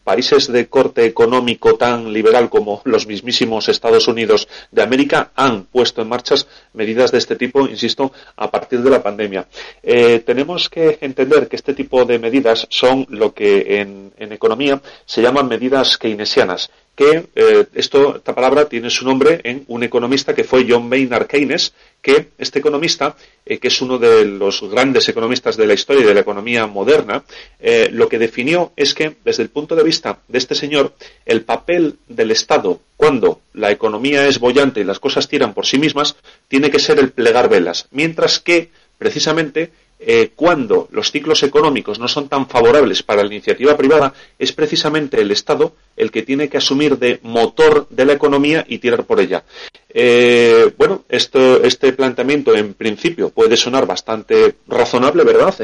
países 0.02 0.50
de 0.50 0.66
corte 0.66 1.04
económico 1.04 1.76
tan 1.76 2.12
liberal 2.12 2.50
como 2.50 2.82
los 2.84 3.06
mismísimos 3.06 3.68
Estados 3.68 4.08
Unidos 4.08 4.48
de 4.72 4.82
América 4.82 5.30
han 5.36 5.64
puesto 5.64 6.02
en 6.02 6.08
marcha 6.08 6.34
medidas 6.72 7.12
de 7.12 7.18
este 7.18 7.36
tipo, 7.36 7.68
insisto, 7.68 8.12
a 8.36 8.50
partir 8.50 8.80
de 8.82 8.90
la 8.90 9.02
pandemia. 9.02 9.46
Eh, 9.82 10.20
tenemos 10.26 10.68
que 10.68 10.98
entender 11.00 11.46
que 11.46 11.56
este 11.56 11.72
tipo 11.72 12.04
de 12.04 12.18
medidas 12.18 12.66
son 12.68 13.06
lo 13.10 13.32
que 13.32 13.80
en 13.80 14.32
economía 14.32 14.80
se 15.04 15.22
llaman 15.22 15.48
medidas 15.48 15.98
keynesianas 15.98 16.70
que 16.94 17.28
eh, 17.34 17.66
esto, 17.74 18.16
esta 18.16 18.34
palabra 18.34 18.66
tiene 18.66 18.90
su 18.90 19.04
nombre 19.04 19.40
en 19.44 19.64
un 19.68 19.82
economista 19.82 20.34
que 20.34 20.44
fue 20.44 20.66
John 20.68 20.88
Maynard 20.88 21.26
Keynes, 21.26 21.72
que 22.02 22.28
este 22.36 22.58
economista, 22.58 23.16
eh, 23.46 23.58
que 23.58 23.68
es 23.68 23.80
uno 23.80 23.98
de 23.98 24.24
los 24.26 24.62
grandes 24.70 25.08
economistas 25.08 25.56
de 25.56 25.66
la 25.66 25.74
historia 25.74 26.02
y 26.02 26.06
de 26.06 26.14
la 26.14 26.20
economía 26.20 26.66
moderna, 26.66 27.24
eh, 27.60 27.88
lo 27.92 28.08
que 28.08 28.18
definió 28.18 28.72
es 28.76 28.92
que, 28.92 29.16
desde 29.24 29.42
el 29.42 29.48
punto 29.48 29.74
de 29.74 29.84
vista 29.84 30.18
de 30.28 30.38
este 30.38 30.54
señor, 30.54 30.94
el 31.24 31.42
papel 31.42 31.96
del 32.08 32.30
Estado 32.30 32.80
cuando 32.96 33.40
la 33.54 33.70
economía 33.70 34.28
es 34.28 34.38
bollante 34.38 34.80
y 34.80 34.84
las 34.84 35.00
cosas 35.00 35.26
tiran 35.26 35.54
por 35.54 35.66
sí 35.66 35.78
mismas, 35.78 36.14
tiene 36.46 36.70
que 36.70 36.78
ser 36.78 36.98
el 36.98 37.10
plegar 37.10 37.48
velas, 37.48 37.88
mientras 37.90 38.38
que, 38.38 38.70
precisamente, 38.98 39.72
eh, 40.04 40.32
cuando 40.34 40.88
los 40.90 41.12
ciclos 41.12 41.42
económicos 41.42 41.98
no 41.98 42.08
son 42.08 42.28
tan 42.28 42.48
favorables 42.48 43.02
para 43.02 43.22
la 43.22 43.28
iniciativa 43.28 43.76
privada, 43.76 44.12
es 44.38 44.52
precisamente 44.52 45.20
el 45.20 45.30
Estado 45.30 45.74
el 45.96 46.10
que 46.10 46.22
tiene 46.22 46.48
que 46.48 46.58
asumir 46.58 46.98
de 46.98 47.20
motor 47.22 47.86
de 47.88 48.04
la 48.04 48.14
economía 48.14 48.64
y 48.68 48.78
tirar 48.78 49.04
por 49.04 49.20
ella. 49.20 49.44
Eh, 49.88 50.72
bueno, 50.76 51.04
esto, 51.08 51.62
este 51.62 51.92
planteamiento 51.92 52.54
en 52.54 52.74
principio 52.74 53.30
puede 53.30 53.56
sonar 53.56 53.86
bastante 53.86 54.56
razonable, 54.66 55.22
¿verdad?, 55.22 55.54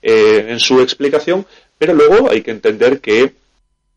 eh, 0.00 0.46
en 0.48 0.60
su 0.60 0.80
explicación, 0.80 1.44
pero 1.76 1.92
luego 1.94 2.30
hay 2.30 2.42
que 2.42 2.50
entender 2.52 3.00
que 3.00 3.32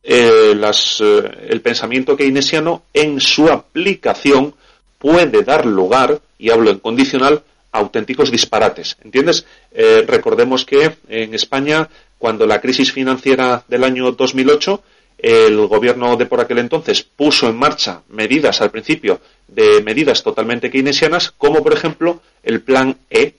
el 0.06 1.62
pensamiento 1.62 2.18
keynesiano 2.18 2.84
en 2.94 3.22
su 3.22 3.48
aplicación 3.48 4.54
puede 4.98 5.44
dar 5.44 5.66
lugar, 5.66 6.20
y 6.38 6.50
hablo 6.50 6.72
en 6.72 6.80
condicional, 6.80 7.44
auténticos 7.74 8.32
disparates. 8.32 8.96
¿Entiendes? 9.04 9.46
Eh, 9.74 10.06
recordemos 10.08 10.64
que 10.66 10.96
en 11.10 11.34
España, 11.34 11.90
cuando 12.18 12.46
la 12.48 12.62
crisis 12.62 12.94
financiera 12.94 13.66
del 13.68 13.84
año 13.84 14.12
2008, 14.14 14.82
el 15.18 15.68
gobierno 15.68 16.16
de 16.16 16.26
por 16.26 16.40
aquel 16.40 16.60
entonces 16.60 17.04
puso 17.04 17.50
en 17.50 17.56
marcha 17.56 18.02
medidas 18.10 18.62
al 18.62 18.72
principio 18.72 19.20
de 19.48 19.82
medidas 19.82 20.24
totalmente 20.24 20.70
keynesianas, 20.70 21.32
como 21.32 21.64
por 21.64 21.74
ejemplo 21.74 22.22
el 22.44 22.62
plan 22.62 22.98
E. 23.10 23.36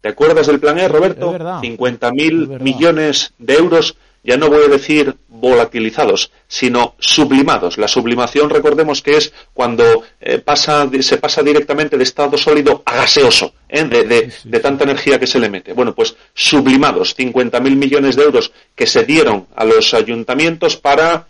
¿Te 0.00 0.08
acuerdas 0.08 0.48
del 0.48 0.60
plan 0.60 0.78
E, 0.78 0.88
Roberto? 0.88 1.32
50.000 1.32 2.60
millones 2.60 3.32
de 3.38 3.54
euros 3.54 3.96
ya 4.22 4.36
no 4.36 4.48
voy 4.48 4.64
a 4.64 4.68
decir 4.68 5.16
volatilizados, 5.28 6.30
sino 6.46 6.94
sublimados. 6.98 7.78
La 7.78 7.88
sublimación, 7.88 8.50
recordemos 8.50 9.02
que 9.02 9.16
es 9.16 9.32
cuando 9.52 10.04
eh, 10.20 10.38
pasa, 10.38 10.88
se 11.00 11.16
pasa 11.18 11.42
directamente 11.42 11.96
de 11.96 12.04
estado 12.04 12.38
sólido 12.38 12.82
a 12.86 12.96
gaseoso, 12.96 13.54
¿eh? 13.68 13.84
de, 13.84 14.32
de, 14.44 14.60
tanta 14.60 14.84
energía 14.84 15.18
que 15.18 15.26
se 15.26 15.40
le 15.40 15.50
mete. 15.50 15.72
Bueno, 15.72 15.94
pues 15.94 16.14
sublimados, 16.34 17.16
50.000 17.16 17.60
millones 17.74 18.14
de 18.14 18.22
euros 18.22 18.52
que 18.74 18.86
se 18.86 19.04
dieron 19.04 19.48
a 19.56 19.64
los 19.64 19.94
ayuntamientos 19.94 20.76
para 20.76 21.26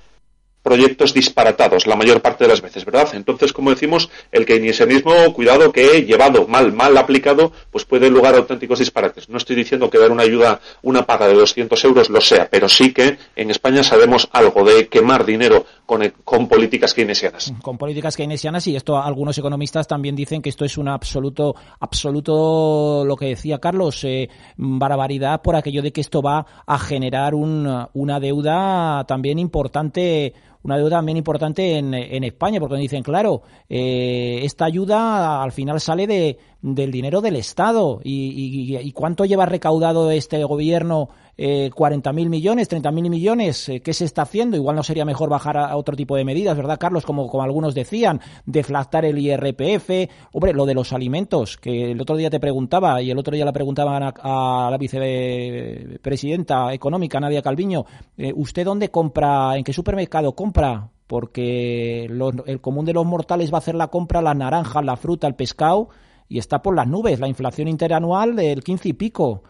proyectos 0.62 1.12
disparatados 1.12 1.86
la 1.86 1.96
mayor 1.96 2.22
parte 2.22 2.44
de 2.44 2.48
las 2.48 2.60
veces, 2.60 2.84
¿verdad? 2.84 3.08
Entonces, 3.14 3.52
como 3.52 3.70
decimos, 3.70 4.10
el 4.30 4.46
keynesianismo, 4.46 5.32
cuidado 5.34 5.72
que 5.72 6.02
llevado 6.04 6.46
mal, 6.46 6.72
mal 6.72 6.96
aplicado, 6.96 7.52
pues 7.70 7.84
puede 7.84 8.10
lugar 8.10 8.34
a 8.34 8.38
auténticos 8.38 8.78
disparates. 8.78 9.28
No 9.28 9.38
estoy 9.38 9.56
diciendo 9.56 9.90
que 9.90 9.98
dar 9.98 10.10
una 10.10 10.22
ayuda, 10.22 10.60
una 10.82 11.04
paga 11.04 11.26
de 11.28 11.34
200 11.34 11.84
euros 11.84 12.10
lo 12.10 12.20
sea, 12.20 12.48
pero 12.50 12.68
sí 12.68 12.92
que 12.92 13.18
en 13.36 13.50
España 13.50 13.82
sabemos 13.82 14.28
algo 14.32 14.64
de 14.64 14.88
quemar 14.88 15.24
dinero 15.24 15.66
con, 15.86 16.12
con 16.24 16.48
políticas 16.48 16.94
keynesianas. 16.94 17.52
Con 17.62 17.76
políticas 17.76 18.16
keynesianas 18.16 18.66
y 18.66 18.76
esto 18.76 18.96
algunos 18.96 19.36
economistas 19.38 19.86
también 19.88 20.14
dicen 20.14 20.42
que 20.42 20.50
esto 20.50 20.64
es 20.64 20.78
un 20.78 20.88
absoluto, 20.88 21.54
absoluto, 21.80 23.04
lo 23.04 23.16
que 23.16 23.26
decía 23.26 23.58
Carlos, 23.58 24.04
eh, 24.04 24.28
barbaridad 24.56 25.42
por 25.42 25.56
aquello 25.56 25.82
de 25.82 25.92
que 25.92 26.00
esto 26.00 26.22
va 26.22 26.46
a 26.66 26.78
generar 26.78 27.34
una 27.34 28.20
deuda 28.20 29.04
también 29.06 29.38
importante 29.38 30.34
una 30.62 30.76
deuda 30.76 30.96
también 30.96 31.18
importante 31.18 31.78
en, 31.78 31.94
en 31.94 32.24
España, 32.24 32.60
porque 32.60 32.76
dicen, 32.76 33.02
claro, 33.02 33.42
eh, 33.68 34.40
esta 34.42 34.64
ayuda 34.64 35.42
al 35.42 35.52
final 35.52 35.80
sale 35.80 36.06
de, 36.06 36.38
del 36.60 36.90
dinero 36.90 37.20
del 37.20 37.36
Estado. 37.36 38.00
¿Y, 38.04 38.78
y, 38.80 38.92
cuánto 38.92 39.24
lleva 39.24 39.46
recaudado 39.46 40.10
este 40.10 40.42
gobierno? 40.44 41.08
Eh, 41.38 41.70
40.000 41.74 42.28
millones, 42.28 42.70
30.000 42.70 43.08
millones. 43.08 43.68
Eh, 43.68 43.80
¿Qué 43.80 43.94
se 43.94 44.04
está 44.04 44.22
haciendo? 44.22 44.56
Igual 44.56 44.76
no 44.76 44.82
sería 44.82 45.04
mejor 45.04 45.30
bajar 45.30 45.56
a, 45.56 45.76
otro 45.76 45.96
tipo 45.96 46.14
de 46.16 46.24
medidas, 46.24 46.56
¿verdad, 46.56 46.78
Carlos? 46.78 47.06
Como, 47.06 47.42
algunos 47.42 47.74
decían, 47.74 48.20
deflactar 48.44 49.04
el 49.04 49.18
IRPF. 49.18 50.10
Hombre, 50.32 50.52
lo 50.52 50.66
de 50.66 50.74
los 50.74 50.92
alimentos, 50.92 51.56
que 51.56 51.92
el 51.92 52.00
otro 52.00 52.16
día 52.16 52.28
te 52.28 52.38
preguntaba 52.38 53.00
y 53.00 53.10
el 53.10 53.18
otro 53.18 53.34
día 53.34 53.46
la 53.46 53.52
preguntaban 53.52 54.12
a, 54.14 54.68
la 54.70 54.78
vicepresidenta 54.78 56.72
económica, 56.74 57.18
Nadia 57.18 57.42
Calviño, 57.42 57.86
eh, 58.18 58.32
¿usted 58.34 58.64
dónde 58.64 58.90
compra, 58.90 59.56
en 59.56 59.64
qué 59.64 59.72
supermercado 59.72 60.34
compra? 60.34 60.90
Porque 61.06 62.04
el 62.04 62.60
común 62.60 62.84
de 62.84 62.92
los 62.92 63.04
mortales 63.04 63.52
va 63.52 63.56
a 63.56 63.58
hacer 63.58 63.74
la 63.74 63.88
compra, 63.88 64.22
las 64.22 64.36
naranjas, 64.36 64.84
la 64.84 64.96
fruta, 64.96 65.26
el 65.26 65.34
pescado 65.34 65.88
y 66.28 66.38
está 66.38 66.62
por 66.62 66.74
las 66.74 66.86
nubes, 66.86 67.20
la 67.20 67.28
inflación 67.28 67.68
interanual 67.68 68.36
del 68.36 68.62
15 68.62 68.88
y 68.88 68.92
pico. 68.94 69.42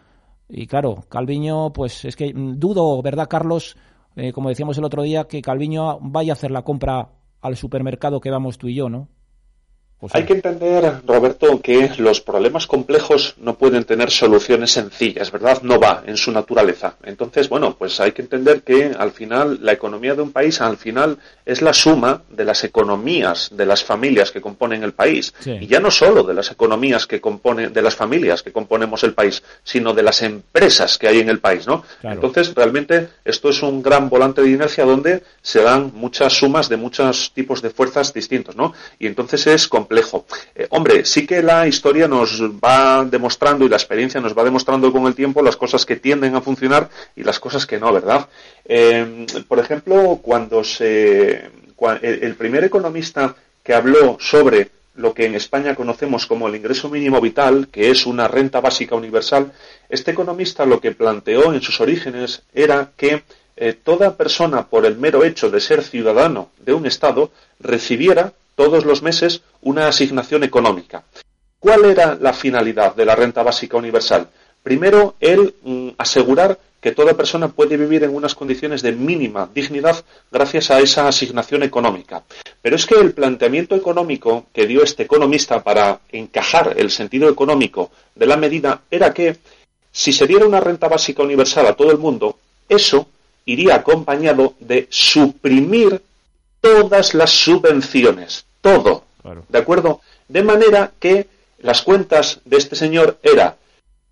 Y 0.48 0.66
claro, 0.66 1.04
Calviño, 1.08 1.72
pues 1.72 2.04
es 2.04 2.16
que 2.16 2.32
mm, 2.34 2.58
dudo, 2.58 3.00
¿verdad, 3.02 3.28
Carlos? 3.28 3.76
Eh, 4.16 4.32
como 4.32 4.48
decíamos 4.48 4.76
el 4.78 4.84
otro 4.84 5.02
día, 5.02 5.24
que 5.24 5.42
Calviño 5.42 5.98
vaya 6.00 6.32
a 6.32 6.34
hacer 6.34 6.50
la 6.50 6.62
compra 6.62 7.08
al 7.40 7.56
supermercado 7.56 8.20
que 8.20 8.30
vamos 8.30 8.58
tú 8.58 8.68
y 8.68 8.74
yo, 8.74 8.88
¿no? 8.88 9.08
Hay 10.10 10.24
que 10.24 10.32
entender, 10.32 11.00
Roberto, 11.06 11.60
que 11.60 11.92
los 11.98 12.20
problemas 12.20 12.66
complejos 12.66 13.34
no 13.38 13.54
pueden 13.54 13.84
tener 13.84 14.10
soluciones 14.10 14.72
sencillas, 14.72 15.30
¿verdad? 15.30 15.62
No 15.62 15.78
va 15.78 16.02
en 16.04 16.16
su 16.16 16.32
naturaleza. 16.32 16.96
Entonces, 17.04 17.48
bueno, 17.48 17.76
pues 17.78 18.00
hay 18.00 18.10
que 18.10 18.22
entender 18.22 18.62
que 18.62 18.92
al 18.98 19.12
final 19.12 19.60
la 19.62 19.72
economía 19.72 20.14
de 20.14 20.22
un 20.22 20.32
país, 20.32 20.60
al 20.60 20.76
final, 20.76 21.18
es 21.46 21.62
la 21.62 21.72
suma 21.72 22.22
de 22.28 22.44
las 22.44 22.64
economías 22.64 23.50
de 23.52 23.64
las 23.64 23.84
familias 23.84 24.32
que 24.32 24.40
componen 24.40 24.82
el 24.82 24.92
país. 24.92 25.32
Sí. 25.38 25.52
Y 25.60 25.66
ya 25.68 25.78
no 25.78 25.90
solo 25.90 26.24
de 26.24 26.34
las 26.34 26.50
economías 26.50 27.06
que 27.06 27.20
componen, 27.20 27.72
de 27.72 27.82
las 27.82 27.94
familias 27.94 28.42
que 28.42 28.50
componemos 28.50 29.04
el 29.04 29.14
país, 29.14 29.42
sino 29.62 29.94
de 29.94 30.02
las 30.02 30.22
empresas 30.22 30.98
que 30.98 31.06
hay 31.06 31.20
en 31.20 31.28
el 31.28 31.38
país, 31.38 31.66
¿no? 31.66 31.84
Claro. 32.00 32.16
Entonces, 32.16 32.54
realmente, 32.54 33.08
esto 33.24 33.50
es 33.50 33.62
un 33.62 33.82
gran 33.82 34.08
volante 34.08 34.42
de 34.42 34.50
inercia 34.50 34.84
donde 34.84 35.22
se 35.42 35.62
dan 35.62 35.92
muchas 35.94 36.32
sumas 36.32 36.68
de 36.68 36.76
muchos 36.76 37.32
tipos 37.32 37.62
de 37.62 37.70
fuerzas 37.70 38.12
distintos, 38.12 38.56
¿no? 38.56 38.72
Y 38.98 39.06
entonces 39.06 39.46
es 39.46 39.68
complejo. 39.68 39.91
Eh, 40.54 40.66
hombre, 40.70 41.04
sí 41.04 41.26
que 41.26 41.42
la 41.42 41.66
historia 41.66 42.08
nos 42.08 42.42
va 42.42 43.04
demostrando 43.04 43.64
y 43.64 43.68
la 43.68 43.76
experiencia 43.76 44.20
nos 44.20 44.36
va 44.36 44.44
demostrando 44.44 44.92
con 44.92 45.06
el 45.06 45.14
tiempo 45.14 45.42
las 45.42 45.56
cosas 45.56 45.84
que 45.86 45.96
tienden 45.96 46.34
a 46.34 46.40
funcionar 46.40 46.88
y 47.16 47.22
las 47.22 47.38
cosas 47.38 47.66
que 47.66 47.78
no, 47.78 47.92
¿verdad? 47.92 48.28
Eh, 48.64 49.26
por 49.48 49.58
ejemplo, 49.58 50.20
cuando 50.22 50.64
se, 50.64 51.50
el 52.02 52.34
primer 52.36 52.64
economista 52.64 53.34
que 53.62 53.74
habló 53.74 54.16
sobre 54.20 54.70
lo 54.94 55.14
que 55.14 55.26
en 55.26 55.34
España 55.34 55.74
conocemos 55.74 56.26
como 56.26 56.48
el 56.48 56.56
ingreso 56.56 56.88
mínimo 56.88 57.20
vital, 57.20 57.68
que 57.68 57.90
es 57.90 58.06
una 58.06 58.28
renta 58.28 58.60
básica 58.60 58.94
universal, 58.94 59.52
este 59.88 60.10
economista 60.10 60.66
lo 60.66 60.80
que 60.80 60.92
planteó 60.92 61.52
en 61.52 61.62
sus 61.62 61.80
orígenes 61.80 62.42
era 62.52 62.90
que 62.96 63.22
eh, 63.56 63.74
toda 63.74 64.16
persona, 64.16 64.66
por 64.66 64.84
el 64.86 64.96
mero 64.96 65.24
hecho 65.24 65.50
de 65.50 65.60
ser 65.60 65.82
ciudadano 65.82 66.50
de 66.60 66.74
un 66.74 66.86
Estado, 66.86 67.30
recibiera 67.58 68.32
todos 68.54 68.84
los 68.84 69.02
meses 69.02 69.42
una 69.60 69.88
asignación 69.88 70.44
económica. 70.44 71.04
¿Cuál 71.58 71.84
era 71.84 72.16
la 72.20 72.32
finalidad 72.32 72.94
de 72.94 73.04
la 73.04 73.14
renta 73.14 73.42
básica 73.42 73.76
universal? 73.76 74.28
Primero, 74.62 75.14
el 75.20 75.54
mm, 75.62 75.88
asegurar 75.98 76.58
que 76.80 76.90
toda 76.90 77.14
persona 77.14 77.46
puede 77.46 77.76
vivir 77.76 78.02
en 78.02 78.14
unas 78.14 78.34
condiciones 78.34 78.82
de 78.82 78.90
mínima 78.90 79.48
dignidad 79.54 80.04
gracias 80.32 80.72
a 80.72 80.80
esa 80.80 81.06
asignación 81.06 81.62
económica. 81.62 82.24
Pero 82.60 82.74
es 82.74 82.86
que 82.86 82.96
el 82.96 83.12
planteamiento 83.12 83.76
económico 83.76 84.46
que 84.52 84.66
dio 84.66 84.82
este 84.82 85.04
economista 85.04 85.62
para 85.62 86.00
encajar 86.10 86.74
el 86.76 86.90
sentido 86.90 87.28
económico 87.28 87.92
de 88.16 88.26
la 88.26 88.36
medida 88.36 88.82
era 88.90 89.14
que 89.14 89.36
si 89.92 90.12
se 90.12 90.26
diera 90.26 90.44
una 90.44 90.58
renta 90.58 90.88
básica 90.88 91.22
universal 91.22 91.66
a 91.66 91.74
todo 91.74 91.92
el 91.92 91.98
mundo, 91.98 92.38
eso 92.68 93.06
iría 93.44 93.76
acompañado 93.76 94.54
de 94.58 94.88
suprimir 94.90 96.02
todas 96.62 97.12
las 97.12 97.30
subvenciones, 97.30 98.46
todo, 98.62 99.04
Claro. 99.20 99.44
¿de 99.48 99.58
acuerdo? 99.58 100.00
De 100.28 100.42
manera 100.42 100.92
que 100.98 101.28
las 101.58 101.82
cuentas 101.82 102.40
de 102.44 102.56
este 102.56 102.74
señor 102.76 103.18
era 103.22 103.56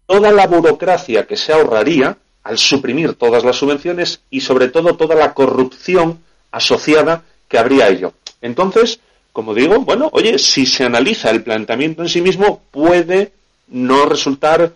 toda 0.07 0.31
la 0.33 0.47
burocracia 0.47 1.27
que 1.27 1.37
se 1.37 1.53
ahorraría 1.53 2.19
al 2.43 2.59
suprimir 2.59 3.15
todas 3.15 3.45
las 3.45 3.57
subvenciones 3.57 4.21
y 4.31 4.41
sobre 4.41 4.69
todo 4.69 4.97
toda 4.97 5.15
la 5.15 5.33
corrupción 5.35 6.21
asociada 6.51 7.23
que 7.49 7.59
habría 7.59 7.85
a 7.87 7.89
ello. 7.89 8.13
Entonces, 8.43 9.01
como 9.33 9.55
digo, 9.55 9.81
bueno, 9.81 10.09
oye, 10.13 10.39
si 10.39 10.67
se 10.67 10.85
analiza 10.85 11.31
el 11.31 11.43
planteamiento 11.43 12.03
en 12.03 12.09
sí 12.09 12.21
mismo, 12.21 12.63
puede 12.71 13.33
no 13.69 14.07
resultar 14.07 14.73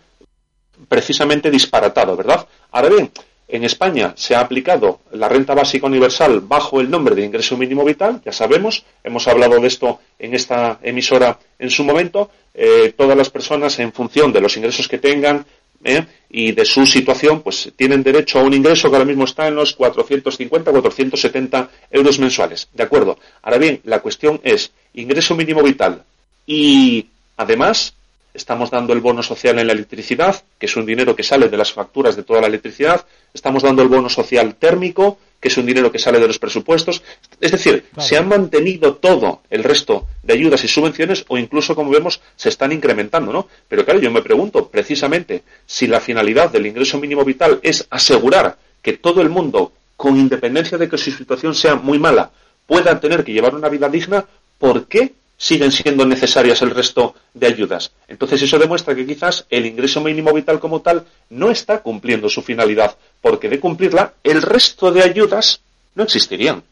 precisamente 0.89 1.51
disparatado, 1.51 2.17
¿verdad? 2.17 2.47
Ahora 2.71 2.89
bien, 2.89 3.11
en 3.49 3.65
España 3.65 4.15
se 4.17 4.35
ha 4.35 4.41
aplicado 4.41 5.01
la 5.13 5.29
renta 5.29 5.55
básica 5.55 5.87
universal 5.87 6.41
bajo 6.41 6.81
el 6.81 6.91
nombre 6.91 7.15
de 7.15 7.25
ingreso 7.25 7.57
mínimo 7.57 7.85
vital, 7.85 8.21
ya 8.25 8.33
sabemos, 8.33 8.85
hemos 9.03 9.29
hablado 9.29 9.61
de 9.61 9.69
esto 9.69 10.01
en 10.19 10.35
esta 10.35 10.79
emisora 10.83 11.39
en 11.59 11.71
su 11.71 11.85
momento, 11.85 12.31
eh, 12.55 12.95
todas 12.97 13.17
las 13.17 13.31
personas 13.31 13.79
en 13.79 13.93
función 13.93 14.33
de 14.33 14.41
los 14.41 14.57
ingresos 14.57 14.89
que 14.89 14.99
tengan 14.99 15.45
¿eh? 15.85 16.05
y 16.31 16.53
de 16.53 16.65
su 16.65 16.87
situación, 16.87 17.43
pues 17.43 17.73
tienen 17.77 18.03
derecho 18.03 18.41
a 18.41 18.43
un 18.43 18.55
ingreso 18.55 18.89
que 18.89 18.97
ahora 18.97 19.07
mismo 19.07 19.25
está 19.25 19.47
en 19.47 19.55
los 19.55 19.75
450, 19.75 20.71
470 20.71 21.71
euros 21.91 22.19
mensuales, 22.19 22.69
¿de 22.73 22.83
acuerdo? 22.83 23.19
Ahora 23.43 23.59
bien, 23.59 23.81
la 23.85 24.01
cuestión 24.01 24.41
es 24.43 24.73
ingreso 24.95 25.35
mínimo 25.35 25.63
vital 25.63 26.03
y 26.47 27.07
además 27.37 27.95
estamos 28.35 28.71
dando 28.71 28.93
el 28.93 29.01
bono 29.01 29.23
social 29.23 29.59
en 29.59 29.69
la 29.69 29.73
electricidad, 29.73 30.43
que 30.59 30.67
es 30.67 30.77
un 30.77 30.85
dinero 30.85 31.15
que 31.15 31.23
sale 31.23 31.49
de 31.49 31.57
las 31.57 31.73
facturas 31.73 32.17
de 32.17 32.25
toda 32.25 32.41
la 32.41 32.49
electricidad, 32.49 33.07
estamos 33.33 33.63
dando 33.63 33.81
el 33.83 33.89
bono 33.89 34.09
social 34.09 34.57
térmico, 34.57 35.19
que 35.41 35.49
es 35.49 35.57
un 35.57 35.67
dinero 35.67 35.93
que 35.93 35.99
sale 35.99 36.19
de 36.19 36.27
los 36.27 36.39
presupuestos. 36.39 37.03
Es 37.41 37.53
decir, 37.53 37.85
Claro. 37.93 38.09
se 38.09 38.17
han 38.17 38.29
mantenido 38.29 38.95
todo 38.97 39.43
el 39.51 39.63
resto 39.63 40.07
de 40.23 40.33
ayudas 40.35 40.65
y 40.65 40.69
subvenciones 40.69 41.25
o 41.29 41.39
incluso, 41.39 41.75
como 41.77 41.91
vemos, 41.91 42.21
se 42.35 42.49
están 42.49 42.73
incrementando, 42.73 43.33
¿no? 43.33 43.49
Pero 43.69 43.85
claro, 43.85 44.01
yo 44.01 44.11
me 44.11 44.23
pregunto, 44.23 44.69
precisamente, 44.69 45.43
si 45.67 45.87
la 45.87 46.01
finalidad 46.01 46.51
del 46.51 46.67
ingreso 46.67 46.99
mínimo 46.99 47.25
vital 47.25 47.61
es 47.63 47.87
asegurar 47.91 48.57
que 48.83 48.95
todo 48.95 49.21
el 49.21 49.29
mundo, 49.29 49.73
con 49.97 50.17
independencia 50.17 50.77
de 50.77 50.89
que 50.89 50.99
su 50.99 51.11
situación 51.13 51.55
sea 51.55 51.77
muy 51.77 51.99
mala, 51.99 52.31
pueda 52.67 52.99
tener 52.99 53.23
que 53.23 53.33
llevar 53.33 53.55
una 53.55 53.69
vida 53.69 53.89
digna, 53.89 54.25
¿por 54.59 54.87
qué 54.87 55.13
siguen 55.37 55.73
siendo 55.73 56.07
necesarias 56.07 56.63
el 56.63 56.71
resto 56.71 57.15
de 57.33 57.47
ayudas? 57.47 57.93
Entonces 58.09 58.43
eso 58.43 58.59
demuestra 58.59 58.95
que 58.95 59.07
quizás 59.07 59.47
el 59.51 59.67
ingreso 59.67 60.01
mínimo 60.01 60.33
vital 60.33 60.61
como 60.61 60.81
tal 60.81 61.05
no 61.31 61.51
está 61.51 61.83
cumpliendo 61.83 62.29
su 62.29 62.43
finalidad, 62.43 62.97
porque 63.21 63.49
de 63.49 63.61
cumplirla 63.61 64.15
el 64.23 64.43
resto 64.43 64.91
de 64.93 65.03
ayudas 65.03 65.61
no 65.95 66.05
existirían. 66.05 66.63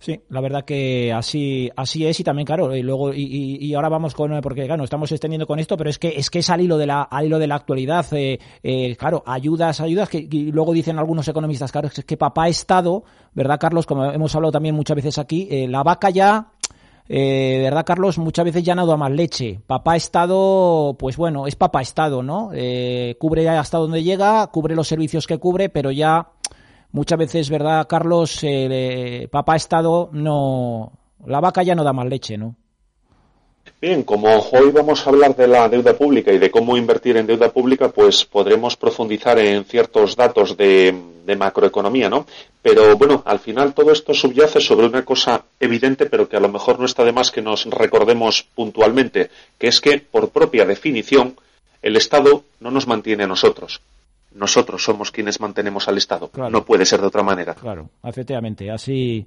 Sí, 0.00 0.18
la 0.30 0.40
verdad 0.40 0.64
que 0.64 1.12
así 1.12 1.70
así 1.76 2.06
es 2.06 2.18
y 2.18 2.24
también 2.24 2.46
claro 2.46 2.74
y 2.74 2.82
luego 2.82 3.12
y, 3.12 3.74
ahora 3.74 3.90
vamos 3.90 4.14
con 4.14 4.40
porque 4.40 4.64
claro 4.64 4.82
estamos 4.82 5.12
extendiendo 5.12 5.46
con 5.46 5.58
esto 5.58 5.76
pero 5.76 5.90
es 5.90 5.98
que 5.98 6.14
es 6.16 6.30
que 6.30 6.38
es 6.38 6.48
al 6.48 6.62
hilo 6.62 6.78
de 6.78 6.86
la 6.86 7.06
hilo 7.22 7.38
de 7.38 7.46
la 7.46 7.56
actualidad 7.56 8.06
eh, 8.12 8.38
eh, 8.62 8.96
claro 8.96 9.22
ayudas 9.26 9.78
ayudas 9.82 10.08
que 10.08 10.26
y 10.30 10.52
luego 10.52 10.72
dicen 10.72 10.98
algunos 10.98 11.28
economistas 11.28 11.70
claro 11.70 11.88
es 11.88 12.02
que 12.02 12.16
papá 12.16 12.48
Estado 12.48 13.04
verdad 13.34 13.60
Carlos 13.60 13.84
como 13.84 14.10
hemos 14.10 14.34
hablado 14.34 14.52
también 14.52 14.74
muchas 14.74 14.96
veces 14.96 15.18
aquí 15.18 15.46
eh, 15.50 15.68
la 15.68 15.82
vaca 15.82 16.08
ya 16.08 16.46
eh, 17.12 17.58
¿Verdad, 17.64 17.84
Carlos? 17.84 18.18
Muchas 18.18 18.44
veces 18.44 18.62
ya 18.62 18.76
no 18.76 18.86
da 18.86 18.96
más 18.96 19.10
leche. 19.10 19.60
Papá 19.66 19.96
Estado, 19.96 20.94
pues 20.96 21.16
bueno, 21.16 21.48
es 21.48 21.56
papá 21.56 21.82
Estado, 21.82 22.22
¿no? 22.22 22.50
Eh, 22.54 23.16
cubre 23.18 23.48
hasta 23.48 23.78
donde 23.78 24.04
llega, 24.04 24.46
cubre 24.46 24.76
los 24.76 24.86
servicios 24.86 25.26
que 25.26 25.38
cubre, 25.38 25.70
pero 25.70 25.90
ya 25.90 26.28
muchas 26.92 27.18
veces, 27.18 27.50
¿verdad, 27.50 27.88
Carlos? 27.88 28.38
Eh, 28.42 29.26
papá 29.28 29.56
Estado 29.56 30.08
no. 30.12 30.92
La 31.26 31.40
vaca 31.40 31.64
ya 31.64 31.74
no 31.74 31.82
da 31.82 31.92
más 31.92 32.06
leche, 32.06 32.38
¿no? 32.38 32.54
Bien, 33.80 34.02
como 34.02 34.28
hoy 34.28 34.70
vamos 34.72 35.06
a 35.06 35.10
hablar 35.10 35.34
de 35.34 35.48
la 35.48 35.66
deuda 35.70 35.94
pública 35.94 36.30
y 36.30 36.38
de 36.38 36.50
cómo 36.50 36.76
invertir 36.76 37.16
en 37.16 37.26
deuda 37.26 37.50
pública, 37.50 37.88
pues 37.88 38.26
podremos 38.26 38.76
profundizar 38.76 39.38
en 39.38 39.64
ciertos 39.64 40.16
datos 40.16 40.54
de, 40.54 40.94
de 41.24 41.36
macroeconomía, 41.36 42.10
¿no? 42.10 42.26
Pero 42.60 42.94
bueno, 42.98 43.22
al 43.24 43.38
final 43.38 43.72
todo 43.72 43.90
esto 43.90 44.12
subyace 44.12 44.60
sobre 44.60 44.86
una 44.86 45.02
cosa 45.02 45.44
evidente, 45.58 46.04
pero 46.06 46.28
que 46.28 46.36
a 46.36 46.40
lo 46.40 46.50
mejor 46.50 46.78
no 46.78 46.84
está 46.84 47.04
de 47.04 47.12
más 47.12 47.30
que 47.30 47.40
nos 47.40 47.64
recordemos 47.64 48.46
puntualmente, 48.54 49.30
que 49.58 49.68
es 49.68 49.80
que, 49.80 49.98
por 49.98 50.28
propia 50.28 50.66
definición, 50.66 51.36
el 51.80 51.96
Estado 51.96 52.44
no 52.60 52.70
nos 52.70 52.86
mantiene 52.86 53.24
a 53.24 53.28
nosotros. 53.28 53.80
Nosotros 54.34 54.84
somos 54.84 55.10
quienes 55.10 55.40
mantenemos 55.40 55.88
al 55.88 55.96
Estado. 55.96 56.28
Claro. 56.28 56.50
No 56.50 56.64
puede 56.66 56.84
ser 56.84 57.00
de 57.00 57.06
otra 57.06 57.22
manera. 57.22 57.54
Claro, 57.54 57.88
efectivamente, 58.04 58.70
así, 58.70 59.26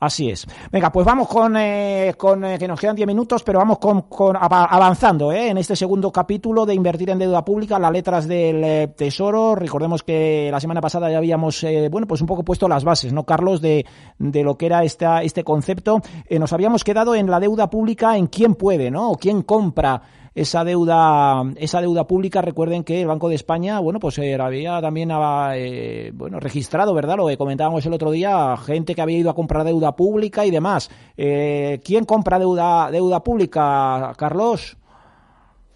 así 0.00 0.30
es. 0.30 0.46
Venga, 0.70 0.90
pues 0.92 1.06
vamos 1.06 1.28
con, 1.28 1.56
eh, 1.56 2.14
con 2.16 2.44
eh, 2.44 2.58
que 2.58 2.68
nos 2.68 2.78
quedan 2.80 2.96
10 2.96 3.06
minutos, 3.06 3.42
pero 3.42 3.58
vamos 3.58 3.78
con, 3.78 4.02
con 4.02 4.36
ava- 4.36 4.66
avanzando 4.70 5.32
eh, 5.32 5.48
en 5.48 5.58
este 5.58 5.76
segundo 5.76 6.10
capítulo 6.12 6.66
de 6.66 6.74
invertir 6.74 7.10
en 7.10 7.18
deuda 7.18 7.44
pública, 7.44 7.78
las 7.78 7.92
letras 7.92 8.28
del 8.28 8.62
eh, 8.64 8.88
Tesoro. 8.96 9.54
Recordemos 9.54 10.02
que 10.02 10.48
la 10.50 10.60
semana 10.60 10.80
pasada 10.80 11.10
ya 11.10 11.18
habíamos, 11.18 11.62
eh, 11.64 11.88
bueno, 11.90 12.06
pues 12.06 12.20
un 12.20 12.26
poco 12.26 12.42
puesto 12.44 12.68
las 12.68 12.84
bases, 12.84 13.12
¿no, 13.12 13.24
Carlos, 13.24 13.60
de, 13.60 13.86
de 14.18 14.42
lo 14.42 14.56
que 14.56 14.66
era 14.66 14.84
esta, 14.84 15.22
este 15.22 15.44
concepto. 15.44 16.00
Nos 16.30 16.52
habíamos 16.52 16.84
quedado 16.84 17.14
en 17.14 17.30
la 17.30 17.40
deuda 17.40 17.70
pública, 17.70 18.16
en 18.16 18.26
quién 18.26 18.54
puede, 18.54 18.90
¿no? 18.90 19.10
O 19.10 19.16
quién 19.16 19.42
compra 19.42 20.00
esa 20.34 20.64
deuda 20.64 21.42
esa 21.56 21.80
deuda 21.80 22.06
pública 22.06 22.42
recuerden 22.42 22.82
que 22.82 23.02
el 23.02 23.06
Banco 23.06 23.28
de 23.28 23.36
España 23.36 23.78
bueno 23.78 24.00
pues 24.00 24.18
eh, 24.18 24.34
había 24.34 24.80
también 24.80 25.10
eh, 25.54 26.10
bueno 26.14 26.40
registrado 26.40 26.92
verdad 26.94 27.16
lo 27.16 27.28
que 27.28 27.36
comentábamos 27.36 27.86
el 27.86 27.92
otro 27.92 28.10
día 28.10 28.56
gente 28.56 28.94
que 28.94 29.02
había 29.02 29.18
ido 29.18 29.30
a 29.30 29.34
comprar 29.34 29.64
deuda 29.64 29.94
pública 29.96 30.44
y 30.44 30.50
demás. 30.50 30.90
Eh, 31.16 31.80
quién 31.84 32.04
compra 32.04 32.38
deuda 32.38 32.90
deuda 32.90 33.22
pública 33.22 34.12
Carlos 34.16 34.76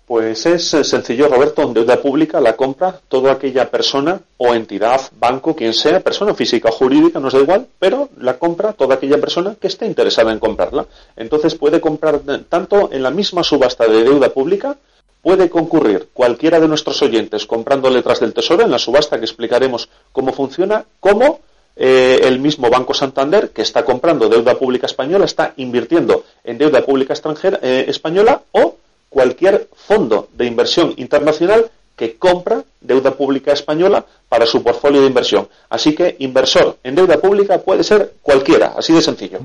Pues 0.08 0.46
es 0.46 0.72
eh, 0.72 0.84
sencillo, 0.84 1.28
Roberto, 1.28 1.60
en 1.60 1.74
deuda 1.74 2.00
pública 2.00 2.40
la 2.40 2.56
compra 2.56 2.98
toda 3.08 3.32
aquella 3.32 3.70
persona 3.70 4.18
o 4.38 4.54
entidad, 4.54 5.02
banco, 5.20 5.54
quien 5.54 5.74
sea, 5.74 6.00
persona 6.00 6.32
física 6.32 6.70
o 6.70 6.72
jurídica, 6.72 7.20
nos 7.20 7.34
da 7.34 7.40
igual, 7.40 7.66
pero 7.78 8.08
la 8.16 8.38
compra 8.38 8.72
toda 8.72 8.94
aquella 8.94 9.18
persona 9.18 9.54
que 9.60 9.66
esté 9.66 9.84
interesada 9.84 10.32
en 10.32 10.38
comprarla. 10.38 10.86
Entonces 11.14 11.54
puede 11.56 11.82
comprar 11.82 12.20
tanto 12.48 12.88
en 12.90 13.02
la 13.02 13.10
misma 13.10 13.44
subasta 13.44 13.86
de 13.86 14.04
deuda 14.04 14.30
pública, 14.30 14.78
puede 15.20 15.50
concurrir 15.50 16.08
cualquiera 16.14 16.58
de 16.58 16.68
nuestros 16.68 17.02
oyentes 17.02 17.44
comprando 17.44 17.90
letras 17.90 18.18
del 18.18 18.32
Tesoro 18.32 18.62
en 18.62 18.70
la 18.70 18.78
subasta 18.78 19.18
que 19.18 19.26
explicaremos 19.26 19.90
cómo 20.10 20.32
funciona, 20.32 20.86
como 21.00 21.40
eh, 21.76 22.20
el 22.22 22.38
mismo 22.38 22.70
Banco 22.70 22.94
Santander, 22.94 23.50
que 23.50 23.60
está 23.60 23.84
comprando 23.84 24.30
deuda 24.30 24.54
pública 24.54 24.86
española, 24.86 25.26
está 25.26 25.52
invirtiendo 25.58 26.24
en 26.44 26.56
deuda 26.56 26.80
pública 26.80 27.12
extranjera 27.12 27.60
eh, 27.62 27.84
española 27.88 28.40
o 28.52 28.76
cualquier 29.08 29.68
fondo 29.74 30.28
de 30.32 30.46
inversión 30.46 30.94
internacional 30.96 31.70
que 31.98 32.16
compra 32.16 32.62
deuda 32.80 33.10
pública 33.10 33.52
española 33.52 34.06
para 34.28 34.46
su 34.46 34.62
portfolio 34.62 35.00
de 35.00 35.08
inversión. 35.08 35.48
Así 35.68 35.96
que 35.96 36.14
inversor 36.20 36.78
en 36.84 36.94
deuda 36.94 37.20
pública 37.20 37.58
puede 37.58 37.82
ser 37.82 38.14
cualquiera, 38.22 38.74
así 38.76 38.92
de 38.92 39.02
sencillo. 39.02 39.40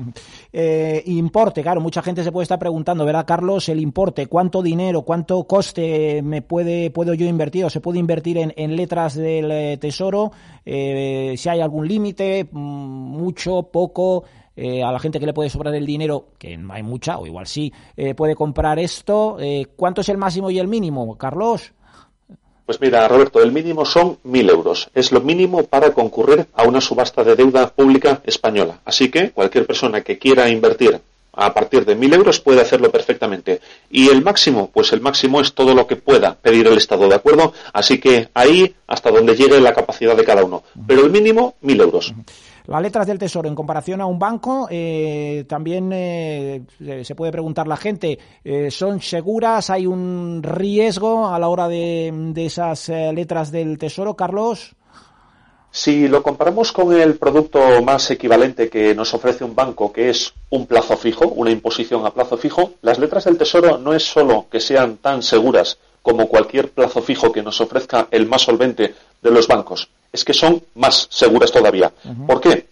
Eh, 0.52 1.02
importe, 1.06 1.62
claro, 1.62 1.80
mucha 1.80 2.00
gente 2.00 2.22
se 2.22 2.30
puede 2.30 2.44
estar 2.44 2.60
preguntando, 2.60 3.04
¿verdad, 3.04 3.26
Carlos? 3.26 3.68
El 3.68 3.80
importe, 3.80 4.28
¿cuánto 4.28 4.62
dinero, 4.62 5.02
cuánto 5.02 5.42
coste 5.44 6.22
me 6.22 6.42
puede 6.42 6.90
puedo 6.90 7.12
yo 7.12 7.26
invertir 7.26 7.64
o 7.64 7.70
se 7.70 7.80
puede 7.80 7.98
invertir 7.98 8.38
en, 8.38 8.76
letras 8.76 9.16
del 9.16 9.50
eh, 9.50 9.76
tesoro? 9.80 10.30
Eh, 10.64 11.34
si 11.36 11.48
hay 11.48 11.60
algún 11.60 11.88
límite, 11.88 12.46
mm, 12.48 12.56
mucho, 12.56 13.64
poco. 13.64 14.22
A 14.56 14.92
la 14.92 14.98
gente 14.98 15.18
que 15.20 15.26
le 15.26 15.32
puede 15.32 15.50
sobrar 15.50 15.74
el 15.74 15.86
dinero, 15.86 16.28
que 16.38 16.56
no 16.56 16.72
hay 16.72 16.82
mucha, 16.82 17.18
o 17.18 17.26
igual 17.26 17.46
sí, 17.46 17.72
puede 18.16 18.34
comprar 18.34 18.78
esto. 18.78 19.36
¿Cuánto 19.76 20.00
es 20.00 20.08
el 20.08 20.18
máximo 20.18 20.50
y 20.50 20.58
el 20.58 20.68
mínimo, 20.68 21.16
Carlos? 21.16 21.72
Pues 22.66 22.80
mira, 22.80 23.06
Roberto, 23.08 23.42
el 23.42 23.52
mínimo 23.52 23.84
son 23.84 24.18
mil 24.22 24.48
euros. 24.48 24.88
Es 24.94 25.12
lo 25.12 25.20
mínimo 25.20 25.64
para 25.64 25.92
concurrir 25.92 26.46
a 26.54 26.62
una 26.62 26.80
subasta 26.80 27.22
de 27.22 27.36
deuda 27.36 27.68
pública 27.68 28.22
española. 28.24 28.80
Así 28.86 29.10
que 29.10 29.32
cualquier 29.32 29.66
persona 29.66 30.00
que 30.00 30.18
quiera 30.18 30.48
invertir 30.48 30.98
a 31.36 31.52
partir 31.52 31.84
de 31.84 31.94
mil 31.94 32.14
euros 32.14 32.40
puede 32.40 32.62
hacerlo 32.62 32.90
perfectamente. 32.90 33.60
Y 33.90 34.08
el 34.08 34.22
máximo, 34.22 34.70
pues 34.72 34.94
el 34.94 35.02
máximo 35.02 35.42
es 35.42 35.52
todo 35.52 35.74
lo 35.74 35.86
que 35.86 35.96
pueda 35.96 36.36
pedir 36.36 36.66
el 36.66 36.78
Estado, 36.78 37.06
¿de 37.06 37.16
acuerdo? 37.16 37.52
Así 37.74 37.98
que 37.98 38.28
ahí 38.32 38.74
hasta 38.86 39.10
donde 39.10 39.36
llegue 39.36 39.60
la 39.60 39.74
capacidad 39.74 40.16
de 40.16 40.24
cada 40.24 40.42
uno. 40.42 40.62
Pero 40.86 41.04
el 41.04 41.10
mínimo, 41.10 41.56
mil 41.60 41.78
euros. 41.80 42.14
Las 42.66 42.80
letras 42.80 43.06
del 43.06 43.18
Tesoro 43.18 43.46
en 43.46 43.54
comparación 43.54 44.00
a 44.00 44.06
un 44.06 44.18
banco, 44.18 44.68
eh, 44.70 45.44
también 45.46 45.90
eh, 45.92 46.62
se 47.02 47.14
puede 47.14 47.30
preguntar 47.30 47.66
la 47.66 47.76
gente, 47.76 48.18
eh, 48.42 48.70
¿son 48.70 49.02
seguras? 49.02 49.68
¿Hay 49.68 49.86
un 49.86 50.40
riesgo 50.42 51.28
a 51.28 51.38
la 51.38 51.48
hora 51.48 51.68
de, 51.68 52.10
de 52.32 52.46
esas 52.46 52.88
letras 52.88 53.52
del 53.52 53.76
Tesoro, 53.76 54.16
Carlos? 54.16 54.74
Si 55.70 56.08
lo 56.08 56.22
comparamos 56.22 56.72
con 56.72 56.94
el 56.94 57.16
producto 57.16 57.82
más 57.82 58.10
equivalente 58.10 58.70
que 58.70 58.94
nos 58.94 59.12
ofrece 59.12 59.44
un 59.44 59.54
banco, 59.54 59.92
que 59.92 60.08
es 60.08 60.32
un 60.48 60.66
plazo 60.66 60.96
fijo, 60.96 61.28
una 61.28 61.50
imposición 61.50 62.06
a 62.06 62.14
plazo 62.14 62.38
fijo, 62.38 62.74
las 62.80 62.98
letras 62.98 63.24
del 63.24 63.36
Tesoro 63.36 63.76
no 63.76 63.92
es 63.92 64.04
solo 64.04 64.46
que 64.50 64.60
sean 64.60 64.96
tan 64.98 65.22
seguras 65.22 65.78
como 66.00 66.28
cualquier 66.28 66.70
plazo 66.70 67.00
fijo 67.00 67.32
que 67.32 67.42
nos 67.42 67.60
ofrezca 67.62 68.08
el 68.10 68.26
más 68.26 68.42
solvente 68.42 68.94
de 69.24 69.30
los 69.30 69.48
bancos, 69.48 69.88
es 70.12 70.24
que 70.24 70.34
son 70.34 70.62
más 70.74 71.08
seguras 71.10 71.50
todavía. 71.50 71.90
¿Por 72.26 72.40
qué? 72.40 72.66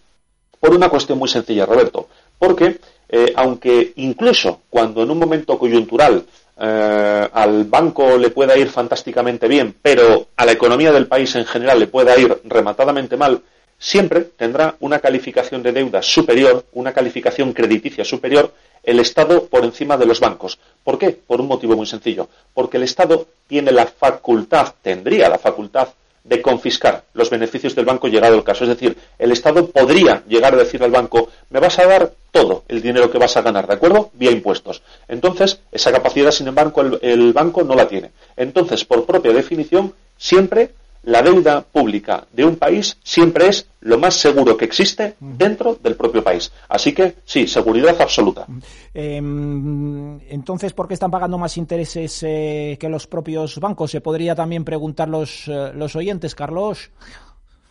Por 0.59 0.73
una 0.73 0.87
cuestión 0.87 1.17
muy 1.17 1.27
sencilla, 1.27 1.65
Roberto. 1.65 2.07
Porque 2.39 2.79
eh, 3.09 3.33
aunque 3.35 3.93
incluso 3.97 4.61
cuando 4.69 5.03
en 5.03 5.11
un 5.11 5.19
momento 5.19 5.57
coyuntural 5.57 6.25
eh, 6.59 7.29
al 7.33 7.65
banco 7.65 8.17
le 8.17 8.29
pueda 8.29 8.57
ir 8.57 8.69
fantásticamente 8.69 9.47
bien, 9.47 9.75
pero 9.81 10.27
a 10.35 10.45
la 10.45 10.51
economía 10.51 10.91
del 10.91 11.07
país 11.07 11.35
en 11.35 11.45
general 11.45 11.79
le 11.79 11.87
pueda 11.87 12.17
ir 12.17 12.39
rematadamente 12.45 13.17
mal, 13.17 13.41
siempre 13.77 14.21
tendrá 14.37 14.75
una 14.79 14.99
calificación 14.99 15.63
de 15.63 15.73
deuda 15.73 16.01
superior, 16.01 16.65
una 16.73 16.93
calificación 16.93 17.51
crediticia 17.51 18.05
superior, 18.05 18.53
el 18.83 18.99
Estado 18.99 19.45
por 19.45 19.63
encima 19.63 19.97
de 19.97 20.05
los 20.05 20.19
bancos. 20.19 20.59
¿Por 20.83 20.97
qué? 20.97 21.09
Por 21.09 21.41
un 21.41 21.47
motivo 21.47 21.75
muy 21.75 21.85
sencillo. 21.85 22.29
Porque 22.53 22.77
el 22.77 22.83
Estado 22.83 23.27
tiene 23.47 23.71
la 23.71 23.85
facultad, 23.85 24.73
tendría 24.81 25.29
la 25.29 25.39
facultad 25.39 25.89
de 26.23 26.41
confiscar 26.41 27.03
los 27.13 27.29
beneficios 27.29 27.75
del 27.75 27.85
banco 27.85 28.07
llegado 28.07 28.35
el 28.35 28.43
caso. 28.43 28.63
Es 28.63 28.69
decir, 28.69 28.97
el 29.19 29.31
Estado 29.31 29.67
podría 29.67 30.23
llegar 30.27 30.53
a 30.53 30.57
decir 30.57 30.81
al 30.83 30.91
banco, 30.91 31.29
me 31.49 31.59
vas 31.59 31.77
a 31.79 31.87
dar 31.87 32.11
todo 32.31 32.63
el 32.67 32.81
dinero 32.81 33.11
que 33.11 33.17
vas 33.17 33.35
a 33.37 33.41
ganar, 33.41 33.67
¿de 33.67 33.73
acuerdo? 33.73 34.09
Vía 34.13 34.31
impuestos. 34.31 34.81
Entonces, 35.07 35.59
esa 35.71 35.91
capacidad, 35.91 36.31
sin 36.31 36.47
embargo, 36.47 36.81
el, 36.81 36.99
el 37.01 37.33
banco 37.33 37.63
no 37.63 37.75
la 37.75 37.87
tiene. 37.87 38.11
Entonces, 38.35 38.85
por 38.85 39.05
propia 39.05 39.33
definición, 39.33 39.93
siempre 40.17 40.71
la 41.03 41.21
deuda 41.21 41.61
pública 41.61 42.25
de 42.31 42.45
un 42.45 42.55
país 42.55 42.97
siempre 43.03 43.47
es 43.47 43.67
lo 43.81 43.97
más 43.97 44.15
seguro 44.15 44.55
que 44.55 44.65
existe 44.65 45.15
dentro 45.19 45.77
del 45.81 45.95
propio 45.95 46.23
país. 46.23 46.51
Así 46.69 46.93
que 46.93 47.15
sí, 47.25 47.47
seguridad 47.47 48.01
absoluta. 48.01 48.47
Em, 48.93 50.19
entonces, 50.29 50.71
¿por 50.73 50.87
qué 50.87 50.93
están 50.93 51.11
pagando 51.11 51.37
más 51.37 51.57
intereses 51.57 52.23
eh, 52.23 52.77
que 52.79 52.87
los 52.87 53.07
propios 53.07 53.59
bancos? 53.59 53.91
Se 53.91 54.01
podría 54.01 54.35
también 54.35 54.63
preguntar 54.63 55.09
los, 55.09 55.47
eh, 55.47 55.71
los 55.75 55.95
oyentes, 55.95 56.35
Carlos. 56.35 56.91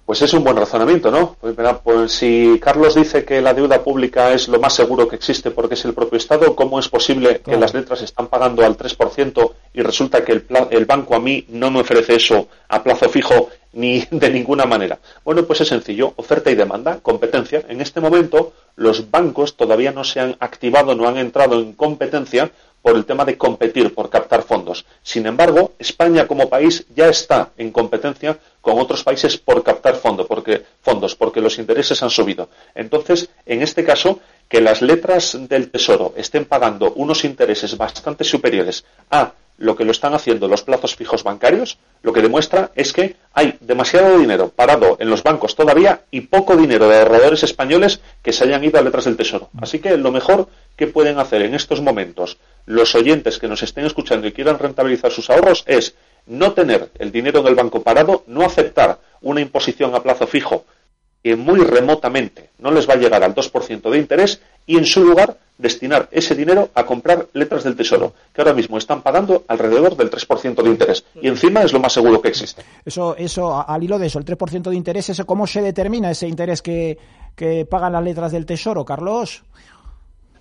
Pues 0.05 0.21
es 0.21 0.35
un 0.35 0.43
buen 0.43 0.57
razonamiento, 0.57 1.13
¿no? 1.13 1.37
Pues, 1.41 1.55
pues, 1.85 2.13
si 2.13 2.59
Carlos 2.61 2.97
dice 2.97 3.25
que 3.25 3.41
la 3.41 3.55
deuda 3.55 3.85
pública 3.85 4.33
es 4.33 4.49
lo 4.49 4.59
más 4.59 4.75
seguro 4.75 5.07
que 5.07 5.15
existe 5.15 5.53
porque 5.53 5.75
es 5.75 5.85
el 5.85 5.95
propio 5.95 6.19
Estado, 6.19 6.57
¿cómo 6.57 6.81
es 6.81 6.89
posible 6.89 7.41
que 7.41 7.57
las 7.57 7.73
letras 7.73 8.03
están 8.03 8.27
pagando 8.27 8.65
al 8.65 8.77
3% 8.77 9.53
y 9.75 9.81
resulta 9.81 10.25
que 10.25 10.33
el, 10.33 10.47
el 10.71 10.87
banco 10.87 11.15
a 11.15 11.21
mí 11.21 11.47
no 11.49 11.71
me 11.71 11.81
ofrece 11.81 12.17
eso 12.17 12.49
a 12.69 12.83
plazo 12.83 13.09
fijo 13.09 13.51
ni 13.75 14.01
de 14.11 14.31
ninguna 14.31 14.67
manera? 14.67 14.99
Bueno, 15.25 15.45
pues 15.45 15.61
es 15.61 15.69
sencillo, 15.69 16.15
oferta 16.17 16.51
y 16.51 16.57
demanda, 16.57 16.99
competencia. 17.01 17.63
En 17.69 17.81
este 17.81 18.01
momento 18.01 18.53
los 18.75 19.11
bancos 19.11 19.57
todavía 19.57 19.93
no 19.93 20.03
se 20.03 20.19
han 20.19 20.37
activado, 20.41 20.97
no 20.97 21.07
han 21.07 21.19
entrado 21.19 21.61
en 21.61 21.75
competencia 21.75 22.51
por 22.83 22.97
el 22.97 23.05
tema 23.05 23.25
de 23.25 23.39
competir, 23.39 23.95
por 23.95 24.11
captar 24.11 24.43
fondos. 24.43 24.85
Sin 25.03 25.27
embargo, 25.27 25.73
España 25.79 26.27
como 26.27 26.49
país 26.49 26.85
ya 26.95 27.09
está 27.09 27.51
en 27.57 27.71
competencia 27.71 28.39
con 28.63 28.79
otros 28.79 29.05
países 29.05 29.37
por 29.37 29.63
captar 29.63 29.97
fondos, 29.97 30.27
porque, 30.27 30.63
fondos, 30.81 31.15
porque 31.15 31.43
los 31.43 31.59
intereses 31.59 32.03
han 32.03 32.09
subido. 32.11 32.49
Entonces, 32.75 33.29
en 33.45 33.61
este 33.61 33.85
caso, 33.85 34.21
que 34.49 34.63
las 34.63 34.81
letras 34.81 35.37
del 35.49 35.71
Tesoro 35.71 36.15
estén 36.17 36.47
pagando 36.47 36.93
unos 36.95 37.25
intereses 37.25 37.77
bastante 37.77 38.25
superiores 38.25 38.85
a 39.11 39.33
lo 39.59 39.77
que 39.77 39.85
lo 39.85 39.93
están 39.93 40.15
haciendo 40.15 40.49
los 40.49 40.63
plazos 40.63 40.97
fijos 40.97 41.23
bancarios, 41.23 41.79
lo 42.03 42.13
que 42.13 42.23
demuestra 42.23 42.71
es 42.75 42.93
que 42.93 43.17
hay 43.33 43.59
demasiado 43.61 44.19
dinero 44.19 44.49
parado 44.49 44.97
en 44.99 45.11
los 45.11 45.23
bancos 45.23 45.55
todavía 45.55 46.03
y 46.11 46.23
poco 46.23 46.57
dinero 46.57 46.89
de 46.89 46.99
ahorradores 46.99 47.43
españoles 47.43 48.01
que 48.23 48.33
se 48.33 48.45
hayan 48.45 48.65
ido 48.65 48.79
a 48.79 48.83
letras 48.83 49.05
del 49.05 49.17
Tesoro. 49.17 49.51
Así 49.61 49.79
que 49.79 49.97
lo 49.97 50.11
mejor 50.11 50.49
que 50.77 50.87
pueden 50.87 51.19
hacer 51.19 51.43
en 51.43 51.55
estos 51.55 51.81
momentos 51.81 52.39
los 52.67 52.95
oyentes 52.95 53.39
que 53.39 53.49
nos 53.49 53.63
estén 53.63 53.85
escuchando 53.85 54.27
y 54.27 54.33
quieran 54.33 54.59
rentabilizar 54.59 55.13
sus 55.13 55.31
ahorros 55.31 55.65
es 55.67 55.95
no 56.27 56.53
tener 56.53 56.91
el 56.99 57.13
dinero 57.13 57.41
en 57.41 57.47
el 57.49 57.55
banco 57.55 57.83
parado, 57.83 58.25
no 58.27 58.43
aceptar 58.43 58.99
una 59.21 59.41
imposición 59.41 59.95
a 59.95 60.03
plazo 60.03 60.27
fijo 60.27 60.65
que 61.23 61.37
muy 61.37 61.61
remotamente 61.61 62.51
no 62.59 62.71
les 62.71 62.89
va 62.89 62.95
a 62.95 62.97
llegar 62.97 63.23
al 63.23 63.35
2% 63.35 63.91
de 63.91 63.99
interés 63.99 64.41
y 64.67 64.77
en 64.77 64.85
su 64.85 65.05
lugar 65.05 65.39
destinar 65.59 66.09
ese 66.11 66.35
dinero 66.35 66.71
a 66.75 66.85
comprar 66.85 67.29
letras 67.35 67.63
del 67.63 67.77
tesoro, 67.77 68.15
que 68.33 68.41
ahora 68.41 68.53
mismo 68.53 68.79
están 68.79 69.03
pagando 69.03 69.45
alrededor 69.47 69.97
del 69.97 70.11
3% 70.11 70.63
de 70.63 70.69
interés. 70.69 71.05
Y 71.21 71.29
encima 71.29 71.63
es 71.63 71.73
lo 71.73 71.79
más 71.79 71.93
seguro 71.93 72.21
que 72.21 72.29
existe. 72.29 72.65
Eso, 72.85 73.17
eso 73.17 73.65
al 73.67 73.83
hilo 73.83 73.99
de 73.99 74.07
eso, 74.07 74.19
el 74.19 74.25
3% 74.25 74.71
de 74.71 74.77
interés, 74.77 75.11
¿eso 75.11 75.25
¿cómo 75.25 75.47
se 75.47 75.63
determina 75.63 76.11
ese 76.11 76.27
interés 76.27 76.63
que, 76.63 76.99
que 77.37 77.65
pagan 77.67 77.93
las 77.93 78.03
letras 78.03 78.33
del 78.33 78.47
tesoro, 78.47 78.85
Carlos? 78.85 79.45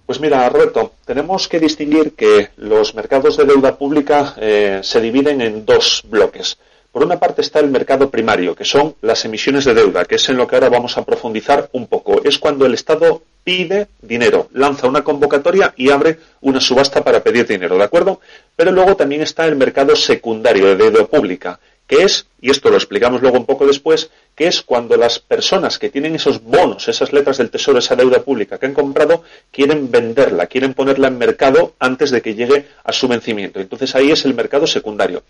Pues 0.05 0.19
mira, 0.19 0.47
Roberto, 0.49 0.93
tenemos 1.05 1.47
que 1.47 1.59
distinguir 1.59 2.13
que 2.13 2.49
los 2.57 2.95
mercados 2.95 3.37
de 3.37 3.45
deuda 3.45 3.77
pública 3.77 4.35
eh, 4.37 4.81
se 4.83 4.99
dividen 4.99 5.41
en 5.41 5.65
dos 5.65 6.03
bloques. 6.07 6.57
Por 6.91 7.05
una 7.05 7.17
parte 7.17 7.41
está 7.41 7.59
el 7.59 7.69
mercado 7.69 8.09
primario, 8.09 8.53
que 8.53 8.65
son 8.65 8.95
las 9.01 9.23
emisiones 9.23 9.63
de 9.63 9.73
deuda, 9.73 10.03
que 10.03 10.15
es 10.15 10.27
en 10.27 10.35
lo 10.35 10.45
que 10.45 10.55
ahora 10.55 10.67
vamos 10.67 10.97
a 10.97 11.05
profundizar 11.05 11.69
un 11.71 11.87
poco. 11.87 12.21
Es 12.25 12.37
cuando 12.37 12.65
el 12.65 12.73
Estado 12.73 13.21
pide 13.43 13.87
dinero, 14.01 14.49
lanza 14.53 14.87
una 14.87 15.03
convocatoria 15.03 15.73
y 15.77 15.89
abre 15.89 16.19
una 16.41 16.59
subasta 16.59 17.03
para 17.03 17.23
pedir 17.23 17.47
dinero, 17.47 17.77
¿de 17.77 17.83
acuerdo? 17.83 18.19
Pero 18.55 18.71
luego 18.71 18.95
también 18.95 19.21
está 19.21 19.45
el 19.45 19.55
mercado 19.55 19.95
secundario 19.95 20.67
de 20.67 20.75
deuda 20.75 21.05
pública, 21.05 21.59
que 21.91 22.03
es, 22.03 22.25
y 22.39 22.49
esto 22.49 22.69
lo 22.69 22.77
explicamos 22.77 23.21
luego 23.21 23.37
un 23.37 23.45
poco 23.45 23.67
después, 23.67 24.11
que 24.33 24.47
es 24.47 24.61
cuando 24.61 24.95
las 24.95 25.19
personas 25.19 25.77
que 25.77 25.89
tienen 25.89 26.15
esos 26.15 26.41
bonos, 26.41 26.87
esas 26.87 27.11
letras 27.11 27.37
del 27.37 27.49
tesoro, 27.49 27.79
esa 27.79 27.97
deuda 27.97 28.23
pública 28.23 28.57
que 28.57 28.65
han 28.65 28.73
comprado, 28.73 29.25
quieren 29.51 29.91
venderla, 29.91 30.47
quieren 30.47 30.73
ponerla 30.73 31.09
en 31.09 31.17
mercado 31.17 31.73
antes 31.79 32.09
de 32.09 32.21
que 32.21 32.33
llegue 32.33 32.65
a 32.85 32.93
su 32.93 33.09
vencimiento. 33.09 33.59
Entonces 33.59 33.93
ahí 33.93 34.09
es 34.09 34.23
el 34.23 34.33
mercado 34.33 34.67
secundario. 34.67 35.23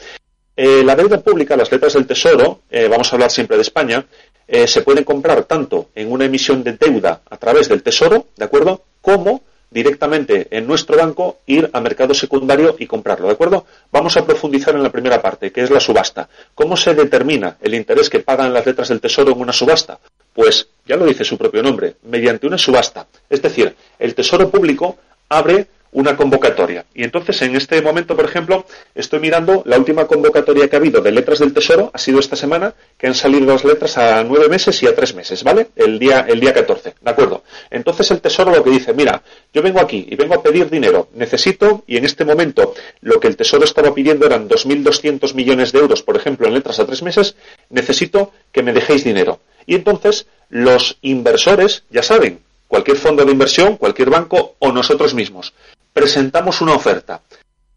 Eh, 0.55 0.83
la 0.85 0.95
deuda 0.95 1.19
pública, 1.21 1.57
las 1.57 1.71
letras 1.71 1.93
del 1.93 2.05
Tesoro, 2.05 2.61
eh, 2.69 2.87
vamos 2.87 3.11
a 3.11 3.15
hablar 3.15 3.31
siempre 3.31 3.57
de 3.57 3.63
España, 3.63 4.05
eh, 4.47 4.67
se 4.67 4.83
pueden 4.83 5.03
comprar 5.03 5.45
tanto 5.45 5.89
en 5.95 6.11
una 6.11 6.25
emisión 6.25 6.63
de 6.63 6.73
deuda 6.73 7.23
a 7.27 7.37
través 7.37 7.69
del 7.69 7.81
Tesoro, 7.81 8.27
¿de 8.37 8.45
acuerdo? 8.45 8.83
Como 9.01 9.41
directamente 9.71 10.47
en 10.51 10.67
nuestro 10.67 10.97
banco 10.97 11.39
ir 11.47 11.69
a 11.73 11.79
mercado 11.79 12.13
secundario 12.13 12.75
y 12.77 12.85
comprarlo, 12.85 13.27
¿de 13.27 13.33
acuerdo? 13.33 13.65
Vamos 13.91 14.15
a 14.17 14.25
profundizar 14.25 14.75
en 14.75 14.83
la 14.83 14.91
primera 14.91 15.21
parte, 15.21 15.51
que 15.51 15.61
es 15.61 15.71
la 15.71 15.79
subasta. 15.79 16.29
¿Cómo 16.53 16.77
se 16.77 16.93
determina 16.93 17.57
el 17.61 17.73
interés 17.73 18.09
que 18.09 18.19
pagan 18.19 18.53
las 18.53 18.65
letras 18.65 18.89
del 18.89 19.01
Tesoro 19.01 19.31
en 19.31 19.39
una 19.39 19.53
subasta? 19.53 19.97
Pues 20.33 20.67
ya 20.85 20.97
lo 20.97 21.05
dice 21.05 21.23
su 21.23 21.37
propio 21.37 21.63
nombre, 21.63 21.95
mediante 22.03 22.45
una 22.45 22.57
subasta. 22.57 23.07
Es 23.29 23.41
decir, 23.41 23.73
el 23.97 24.13
Tesoro 24.13 24.49
Público 24.49 24.97
abre 25.29 25.67
una 25.91 26.15
convocatoria. 26.15 26.85
Y 26.93 27.03
entonces, 27.03 27.41
en 27.41 27.55
este 27.55 27.81
momento, 27.81 28.15
por 28.15 28.25
ejemplo, 28.25 28.65
estoy 28.95 29.19
mirando 29.19 29.61
la 29.65 29.77
última 29.77 30.05
convocatoria 30.07 30.67
que 30.67 30.75
ha 30.75 30.79
habido 30.79 31.01
de 31.01 31.11
letras 31.11 31.39
del 31.39 31.53
Tesoro, 31.53 31.91
ha 31.93 31.97
sido 31.97 32.19
esta 32.19 32.35
semana, 32.35 32.73
que 32.97 33.07
han 33.07 33.15
salido 33.15 33.45
las 33.45 33.63
letras 33.63 33.97
a 33.97 34.23
nueve 34.23 34.47
meses 34.47 34.81
y 34.83 34.87
a 34.87 34.95
tres 34.95 35.13
meses, 35.13 35.43
¿vale? 35.43 35.67
El 35.75 35.99
día, 35.99 36.25
el 36.27 36.39
día 36.39 36.53
14, 36.53 36.95
¿de 37.01 37.11
acuerdo? 37.11 37.43
Entonces 37.69 38.09
el 38.11 38.21
Tesoro 38.21 38.55
lo 38.55 38.63
que 38.63 38.69
dice, 38.69 38.93
mira, 38.93 39.21
yo 39.53 39.61
vengo 39.61 39.79
aquí 39.79 40.07
y 40.09 40.15
vengo 40.15 40.35
a 40.35 40.43
pedir 40.43 40.69
dinero, 40.69 41.09
necesito, 41.13 41.83
y 41.87 41.97
en 41.97 42.05
este 42.05 42.25
momento 42.25 42.73
lo 43.01 43.19
que 43.19 43.27
el 43.27 43.35
Tesoro 43.35 43.65
estaba 43.65 43.93
pidiendo 43.93 44.25
eran 44.25 44.47
2.200 44.47 45.33
millones 45.33 45.71
de 45.71 45.79
euros, 45.79 46.03
por 46.03 46.15
ejemplo, 46.15 46.47
en 46.47 46.53
letras 46.53 46.79
a 46.79 46.85
tres 46.85 47.03
meses, 47.03 47.35
necesito 47.69 48.31
que 48.51 48.63
me 48.63 48.73
dejéis 48.73 49.03
dinero. 49.03 49.39
Y 49.65 49.75
entonces 49.75 50.27
los 50.49 50.97
inversores, 51.01 51.83
ya 51.89 52.03
saben, 52.03 52.39
cualquier 52.67 52.97
fondo 52.97 53.25
de 53.25 53.31
inversión, 53.31 53.77
cualquier 53.77 54.09
banco 54.09 54.55
o 54.59 54.71
nosotros 54.71 55.13
mismos, 55.13 55.53
presentamos 55.93 56.61
una 56.61 56.73
oferta. 56.73 57.21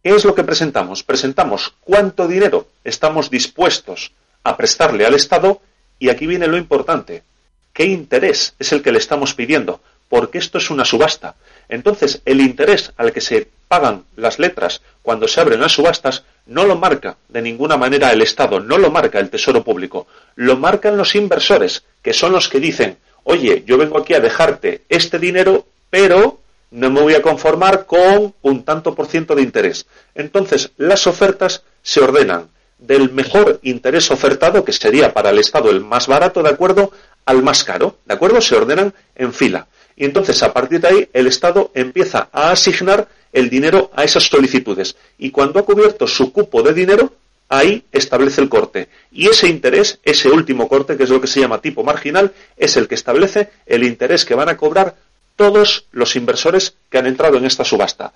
¿Qué 0.03 0.11
es 0.11 0.25
lo 0.25 0.35
que 0.35 0.45
presentamos? 0.45 1.03
Presentamos 1.03 1.75
cuánto 1.81 2.29
dinero 2.29 2.69
estamos 2.85 3.31
dispuestos 3.31 4.13
a 4.43 4.57
prestarle 4.57 5.07
al 5.07 5.15
Estado 5.15 5.61
y 5.99 6.11
aquí 6.11 6.27
viene 6.27 6.47
lo 6.47 6.59
importante. 6.59 7.23
¿Qué 7.73 7.87
interés 7.87 8.55
es 8.59 8.73
el 8.73 8.83
que 8.83 8.93
le 8.93 8.99
estamos 8.99 9.35
pidiendo? 9.35 9.81
Porque 10.09 10.39
esto 10.39 10.59
es 10.59 10.71
una 10.71 10.85
subasta. 10.85 11.35
Entonces, 11.69 12.21
el 12.25 12.41
interés 12.41 12.93
al 12.97 13.13
que 13.13 13.21
se 13.21 13.49
pagan 13.67 14.05
las 14.17 14.39
letras 14.39 14.83
cuando 15.03 15.27
se 15.27 15.41
abren 15.41 15.61
las 15.61 15.73
subastas 15.73 16.25
no 16.47 16.65
lo 16.65 16.77
marca 16.77 17.17
de 17.29 17.43
ninguna 17.43 17.77
manera 17.77 18.13
el 18.13 18.23
Estado, 18.23 18.61
no 18.61 18.79
lo 18.79 18.91
marca 18.91 19.19
el 19.19 19.31
Tesoro 19.31 19.65
Público, 19.65 20.07
lo 20.37 20.57
marcan 20.57 20.97
los 20.97 21.15
inversores, 21.15 21.83
que 22.03 22.13
son 22.13 22.33
los 22.33 22.49
que 22.49 22.61
dicen, 22.61 22.99
oye, 23.25 23.65
yo 23.67 23.79
vengo 23.79 23.99
aquí 23.99 24.15
a 24.15 24.21
dejarte 24.21 24.83
este 24.89 25.19
dinero, 25.19 25.67
pero 25.89 26.41
no 26.75 26.91
me 26.91 27.01
voy 27.01 27.15
a 27.15 27.23
conformar 27.23 27.87
con 27.87 28.35
un 28.43 28.65
tanto 28.65 28.97
por 28.97 29.07
ciento 29.07 29.37
de 29.37 29.43
interés. 29.43 29.87
Entonces, 30.13 30.73
las 30.77 31.07
ofertas 31.07 31.63
se 31.83 32.01
ordenan 32.01 32.49
del 32.79 33.13
mejor 33.13 33.61
interés 33.63 34.11
ofertado, 34.11 34.65
que 34.65 34.73
sería 34.73 35.15
para 35.15 35.31
el 35.31 35.39
Estado 35.39 35.71
el 35.71 35.81
más 35.81 36.09
barato, 36.09 36.43
¿de 36.43 36.51
acuerdo?, 36.51 36.91
al 37.27 37.45
más 37.45 37.63
caro, 37.63 37.99
¿de 38.05 38.15
acuerdo? 38.15 38.41
Se 38.41 38.57
ordenan 38.57 38.93
en 39.15 39.33
fila. 39.33 39.69
Y 39.97 40.05
entonces, 40.05 40.43
a 40.43 40.53
partir 40.53 40.81
de 40.81 40.89
ahí, 40.89 41.09
el 41.13 41.29
Estado 41.29 41.71
empieza 41.75 42.29
a 42.33 42.51
asignar 42.51 43.07
el 43.33 43.49
dinero 43.49 43.93
a 43.95 44.03
esas 44.03 44.25
solicitudes. 44.25 44.97
Y 45.17 45.31
cuando 45.31 45.61
ha 45.61 45.65
cubierto 45.65 46.09
su 46.09 46.33
cupo 46.33 46.61
de 46.63 46.75
dinero, 46.75 47.13
ahí 47.49 47.85
establece 47.93 48.41
el 48.41 48.49
corte. 48.49 48.89
Y 49.13 49.29
ese 49.29 49.49
interés, 49.49 50.01
ese 50.03 50.29
último 50.29 50.69
corte, 50.69 50.97
que 50.97 51.05
es 51.05 51.11
lo 51.11 51.21
que 51.21 51.29
se 51.29 51.41
llama 51.41 51.61
tipo 51.61 51.85
marginal, 51.85 52.33
es 52.57 52.77
el 52.77 52.89
que 52.89 52.97
establece 52.97 53.51
el 53.65 53.85
interés 53.85 54.25
que 54.25 54.35
van 54.35 54.49
a 54.49 54.57
cobrar 54.57 54.97
todos 55.37 55.87
los 55.93 56.17
inversores 56.17 56.77
que 56.91 56.99
han 56.99 57.07
entrado 57.07 57.37
en 57.39 57.45
esta 57.45 57.65
subasta. 57.65 58.13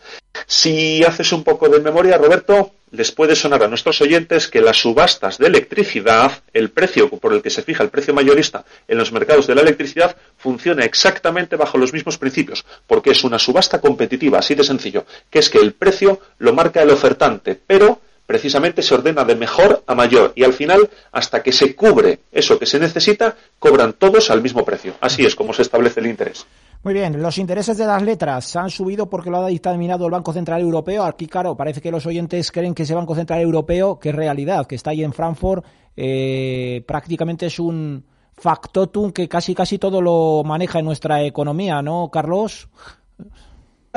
Si 0.46 1.02
haces 1.04 1.32
un 1.32 1.44
poco 1.44 1.68
de 1.68 1.80
memoria, 1.80 2.16
Roberto, 2.16 2.72
les 2.90 3.12
puede 3.12 3.36
sonar 3.36 3.62
a 3.62 3.68
nuestros 3.68 4.00
oyentes 4.00 4.48
que 4.48 4.60
las 4.60 4.78
subastas 4.78 5.38
de 5.38 5.46
electricidad, 5.46 6.42
el 6.52 6.70
precio 6.70 7.08
por 7.10 7.34
el 7.34 7.42
que 7.42 7.50
se 7.50 7.62
fija 7.62 7.82
el 7.82 7.90
precio 7.90 8.14
mayorista 8.14 8.64
en 8.86 8.98
los 8.98 9.12
mercados 9.12 9.46
de 9.46 9.54
la 9.54 9.62
electricidad, 9.62 10.16
funciona 10.38 10.84
exactamente 10.84 11.56
bajo 11.56 11.76
los 11.76 11.92
mismos 11.92 12.18
principios, 12.18 12.64
porque 12.86 13.10
es 13.10 13.24
una 13.24 13.38
subasta 13.38 13.80
competitiva, 13.80 14.38
así 14.38 14.54
de 14.54 14.64
sencillo, 14.64 15.04
que 15.30 15.40
es 15.40 15.50
que 15.50 15.58
el 15.58 15.72
precio 15.72 16.20
lo 16.38 16.52
marca 16.54 16.82
el 16.82 16.90
ofertante, 16.90 17.60
pero 17.66 18.00
precisamente 18.26 18.82
se 18.82 18.94
ordena 18.94 19.24
de 19.24 19.36
mejor 19.36 19.82
a 19.86 19.94
mayor 19.94 20.32
y 20.34 20.44
al 20.44 20.52
final, 20.52 20.88
hasta 21.12 21.42
que 21.42 21.50
se 21.50 21.74
cubre 21.74 22.20
eso 22.30 22.58
que 22.58 22.66
se 22.66 22.78
necesita, 22.78 23.34
cobran 23.58 23.94
todos 23.94 24.30
al 24.30 24.42
mismo 24.42 24.64
precio. 24.64 24.94
Así 25.00 25.24
es 25.24 25.34
como 25.34 25.54
se 25.54 25.62
establece 25.62 26.00
el 26.00 26.06
interés. 26.06 26.46
Muy 26.84 26.94
bien, 26.94 27.20
los 27.20 27.38
intereses 27.38 27.76
de 27.76 27.86
las 27.86 28.02
letras 28.02 28.54
han 28.54 28.70
subido 28.70 29.10
porque 29.10 29.30
lo 29.30 29.38
ha 29.38 29.48
dictaminado 29.48 30.06
el 30.06 30.12
Banco 30.12 30.32
Central 30.32 30.60
Europeo. 30.60 31.04
Aquí, 31.04 31.26
claro, 31.26 31.56
parece 31.56 31.80
que 31.80 31.90
los 31.90 32.06
oyentes 32.06 32.52
creen 32.52 32.72
que 32.72 32.84
ese 32.84 32.94
Banco 32.94 33.16
Central 33.16 33.40
Europeo, 33.40 33.98
que 33.98 34.10
es 34.10 34.14
realidad, 34.14 34.66
que 34.66 34.76
está 34.76 34.90
ahí 34.90 35.02
en 35.02 35.12
Frankfurt, 35.12 35.64
eh, 35.96 36.84
prácticamente 36.86 37.46
es 37.46 37.58
un 37.58 38.04
factotum 38.32 39.10
que 39.10 39.28
casi 39.28 39.56
casi 39.56 39.78
todo 39.78 40.00
lo 40.00 40.44
maneja 40.44 40.78
en 40.78 40.84
nuestra 40.84 41.24
economía, 41.24 41.82
¿no, 41.82 42.10
Carlos? 42.12 42.68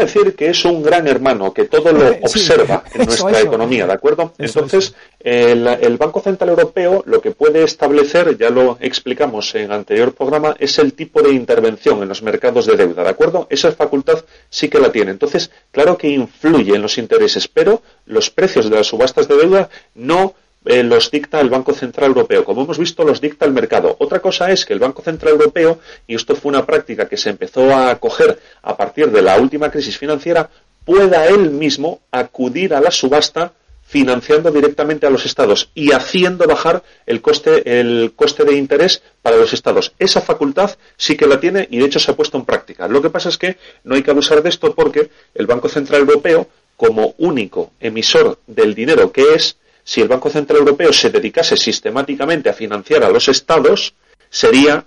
Decir 0.02 0.36
que 0.36 0.50
es 0.50 0.66
un 0.66 0.84
gran 0.84 1.08
hermano 1.08 1.54
que 1.54 1.66
todo 1.66 1.92
lo 1.92 2.08
observa 2.22 2.84
en 2.94 3.06
nuestra 3.06 3.42
economía, 3.42 3.88
¿de 3.88 3.94
acuerdo? 3.94 4.34
Entonces, 4.38 4.94
el, 5.20 5.68
el, 5.68 5.98
Banco 5.98 6.22
Central 6.22 6.50
Europeo 6.50 7.04
lo 7.06 7.22
que 7.22 7.32
puede 7.32 7.64
establecer, 7.64 8.38
ya 8.38 8.50
lo 8.50 8.78
explicamos 8.80 9.54
en 9.56 9.64
el 9.64 9.72
anterior 9.72 10.14
programa, 10.14 10.56
es 10.60 10.78
el 10.80 10.94
tipo 10.94 11.22
de 11.22 11.32
intervención 11.32 12.02
en 12.02 12.10
los 12.10 12.22
mercados 12.22 12.66
de 12.66 12.76
deuda, 12.76 13.04
¿de 13.04 13.10
acuerdo? 13.10 13.48
Esa 13.50 13.72
facultad 13.72 14.24
sí 14.50 14.70
que 14.70 14.80
la 14.80 14.92
tiene. 14.92 15.12
Entonces, 15.12 15.52
claro 15.72 15.98
que 15.98 16.10
influye 16.10 16.76
en 16.76 16.82
los 16.82 16.98
intereses, 16.98 17.48
pero 17.48 17.82
los 18.06 18.30
precios 18.30 18.70
de 18.70 18.76
las 18.76 18.88
subastas 18.88 19.28
de 19.28 19.38
deuda 19.38 19.70
no 19.96 20.36
eh, 20.66 20.84
los 20.84 21.10
dicta 21.10 21.40
el 21.40 21.50
Banco 21.50 21.74
Central 21.74 22.10
Europeo. 22.10 22.44
Como 22.44 22.64
hemos 22.64 22.78
visto, 22.78 23.04
los 23.04 23.20
dicta 23.20 23.46
el 23.46 23.52
mercado. 23.52 23.96
Otra 24.00 24.20
cosa 24.20 24.52
es 24.52 24.66
que 24.66 24.74
el 24.74 24.80
Banco 24.80 25.02
Central 25.02 25.34
Europeo, 25.34 25.80
y 26.08 26.16
esto 26.16 26.36
fue 26.36 26.50
una 26.50 26.66
práctica 26.66 27.08
que 27.08 27.18
se 27.18 27.30
empezó 27.30 27.76
a 27.76 27.96
coger 27.98 28.40
a 28.62 28.78
partir 28.78 29.12
de 29.12 29.22
la 29.22 29.38
última 29.38 29.72
crisis 29.72 29.98
financiera, 29.98 30.50
pueda 30.86 31.28
él 31.28 31.52
mismo 31.52 32.02
acudir 32.12 32.74
a 32.74 32.82
la 32.82 32.92
subasta 32.92 33.54
financiando 33.92 34.52
directamente 34.52 35.06
a 35.06 35.10
los 35.10 35.26
estados 35.26 35.70
y 35.76 35.92
haciendo 35.92 36.48
bajar 36.48 36.82
el 37.06 37.22
coste, 37.22 37.80
el 37.80 38.14
coste 38.16 38.46
de 38.46 38.56
interés 38.56 39.02
para 39.22 39.36
los 39.36 39.52
estados. 39.52 39.94
Esa 40.00 40.22
facultad 40.22 40.78
sí 40.96 41.18
que 41.18 41.28
la 41.28 41.42
tiene 41.42 41.68
y 41.70 41.80
de 41.80 41.86
hecho 41.86 42.00
se 42.00 42.10
ha 42.10 42.16
puesto 42.16 42.38
en 42.38 42.46
práctica. 42.46 42.88
Lo 42.88 43.02
que 43.02 43.10
pasa 43.10 43.28
es 43.28 43.38
que 43.38 43.58
no 43.84 43.96
hay 43.96 44.02
que 44.02 44.12
abusar 44.12 44.42
de 44.42 44.50
esto 44.50 44.74
porque 44.74 45.10
el 45.36 45.46
Banco 45.46 45.68
Central 45.68 46.02
Europeo, 46.02 46.48
como 46.78 47.16
único 47.18 47.72
emisor 47.82 48.40
del 48.48 48.74
dinero 48.74 49.12
que 49.12 49.34
es, 49.36 49.58
si 49.84 50.02
el 50.02 50.08
Banco 50.08 50.30
Central 50.30 50.60
Europeo 50.60 50.94
se 50.94 51.10
dedicase 51.10 51.58
sistemáticamente 51.58 52.50
a 52.50 52.54
financiar 52.54 53.04
a 53.04 53.10
los 53.10 53.28
estados, 53.28 53.94
sería 54.30 54.86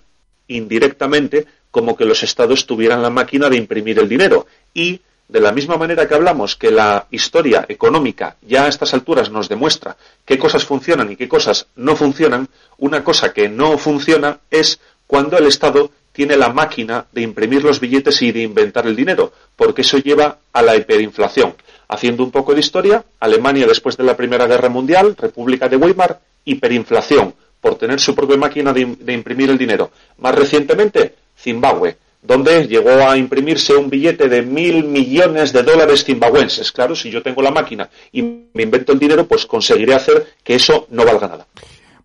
indirectamente 0.49 1.47
como 1.71 1.97
que 1.97 2.05
los 2.05 2.23
estados 2.23 2.67
tuvieran 2.67 3.03
la 3.03 3.11
máquina 3.11 3.49
de 3.49 3.57
imprimir 3.57 3.99
el 3.99 4.09
dinero. 4.09 4.47
Y 4.73 5.01
de 5.29 5.41
la 5.41 5.53
misma 5.53 5.77
manera 5.77 6.07
que 6.07 6.15
hablamos 6.15 6.55
que 6.55 6.71
la 6.71 7.07
historia 7.11 7.65
económica 7.69 8.37
ya 8.43 8.65
a 8.65 8.69
estas 8.69 8.95
alturas 8.95 9.31
nos 9.31 9.49
demuestra 9.49 9.97
qué 10.25 10.39
cosas 10.39 10.65
funcionan 10.65 11.11
y 11.11 11.17
qué 11.17 11.29
cosas 11.29 11.67
no 11.77 11.97
funcionan, 11.97 12.49
una 12.79 13.03
cosa 13.03 13.33
que 13.33 13.49
no 13.49 13.79
funciona 13.79 14.39
es 14.51 14.79
cuando 15.07 15.39
el 15.39 15.47
Estado 15.47 15.91
tiene 16.13 16.37
la 16.37 16.51
máquina 16.51 17.07
de 17.11 17.23
imprimir 17.23 17.65
los 17.65 17.81
billetes 17.81 18.23
y 18.23 18.31
de 18.31 18.43
inventar 18.43 18.87
el 18.87 18.95
dinero, 18.95 19.33
porque 19.57 19.83
eso 19.83 19.99
lleva 19.99 20.39
a 20.53 20.63
la 20.63 20.77
hiperinflación. 20.77 21.55
Haciendo 21.95 22.25
un 22.25 22.33
poco 22.33 22.53
de 22.55 22.59
historia, 22.59 23.05
Alemania 23.21 23.69
después 23.69 23.97
de 23.97 24.03
la 24.03 24.17
Primera 24.17 24.49
Guerra 24.49 24.69
Mundial, 24.69 25.15
República 25.17 25.69
de 25.69 25.77
Weimar, 25.77 26.19
hiperinflación, 26.45 27.33
por 27.61 27.77
tener 27.77 28.01
su 28.01 28.17
propia 28.17 28.37
máquina 28.37 28.73
de, 28.73 29.13
imprimir 29.13 29.49
el 29.51 29.57
dinero. 29.57 29.93
Más 30.19 30.35
recientemente, 30.35 31.15
Zimbabue, 31.39 31.97
donde 32.21 32.67
llegó 32.67 33.09
a 33.09 33.17
imprimirse 33.17 33.77
un 33.77 33.89
billete 33.89 34.29
de 34.29 34.43
mil 34.43 34.83
millones 34.83 35.53
de 35.53 35.63
dólares 35.63 36.03
zimbabuenses. 36.05 36.73
Claro, 36.73 36.97
si 36.97 37.13
yo 37.13 37.23
tengo 37.23 37.41
la 37.43 37.53
máquina 37.53 37.89
y 38.11 38.23
me 38.23 38.65
invento 38.65 38.91
el 38.91 38.99
dinero, 38.99 39.29
pues 39.29 39.47
conseguiré 39.47 39.95
hacer 39.95 40.35
que 40.43 40.57
eso 40.57 40.89
no 40.91 41.05
valga 41.05 41.29
nada. 41.29 41.47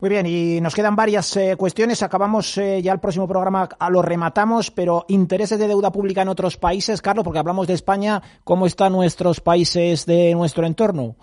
Muy 0.02 0.10
bien, 0.10 0.26
y 0.26 0.62
nos 0.62 0.76
quedan 0.76 0.96
varias 0.96 1.36
eh, 1.36 1.58
cuestiones. 1.58 2.02
Acabamos 2.04 2.58
eh, 2.58 2.82
ya 2.82 2.94
el 2.94 3.00
próximo 3.00 3.28
programa, 3.28 3.68
a 3.78 3.90
lo 3.90 4.02
rematamos, 4.02 4.72
pero 4.72 5.04
intereses 5.10 5.60
de 5.60 5.68
deuda 5.68 5.92
pública 5.92 6.22
en 6.22 6.30
otros 6.30 6.56
países, 6.56 7.02
Carlos, 7.02 7.26
porque 7.26 7.40
hablamos 7.40 7.68
de 7.68 7.74
España, 7.74 8.22
¿cómo 8.46 8.66
están 8.66 8.94
nuestros 8.94 9.42
países 9.42 10.06
de 10.06 10.34
nuestro 10.36 10.66
entorno? 10.66 11.18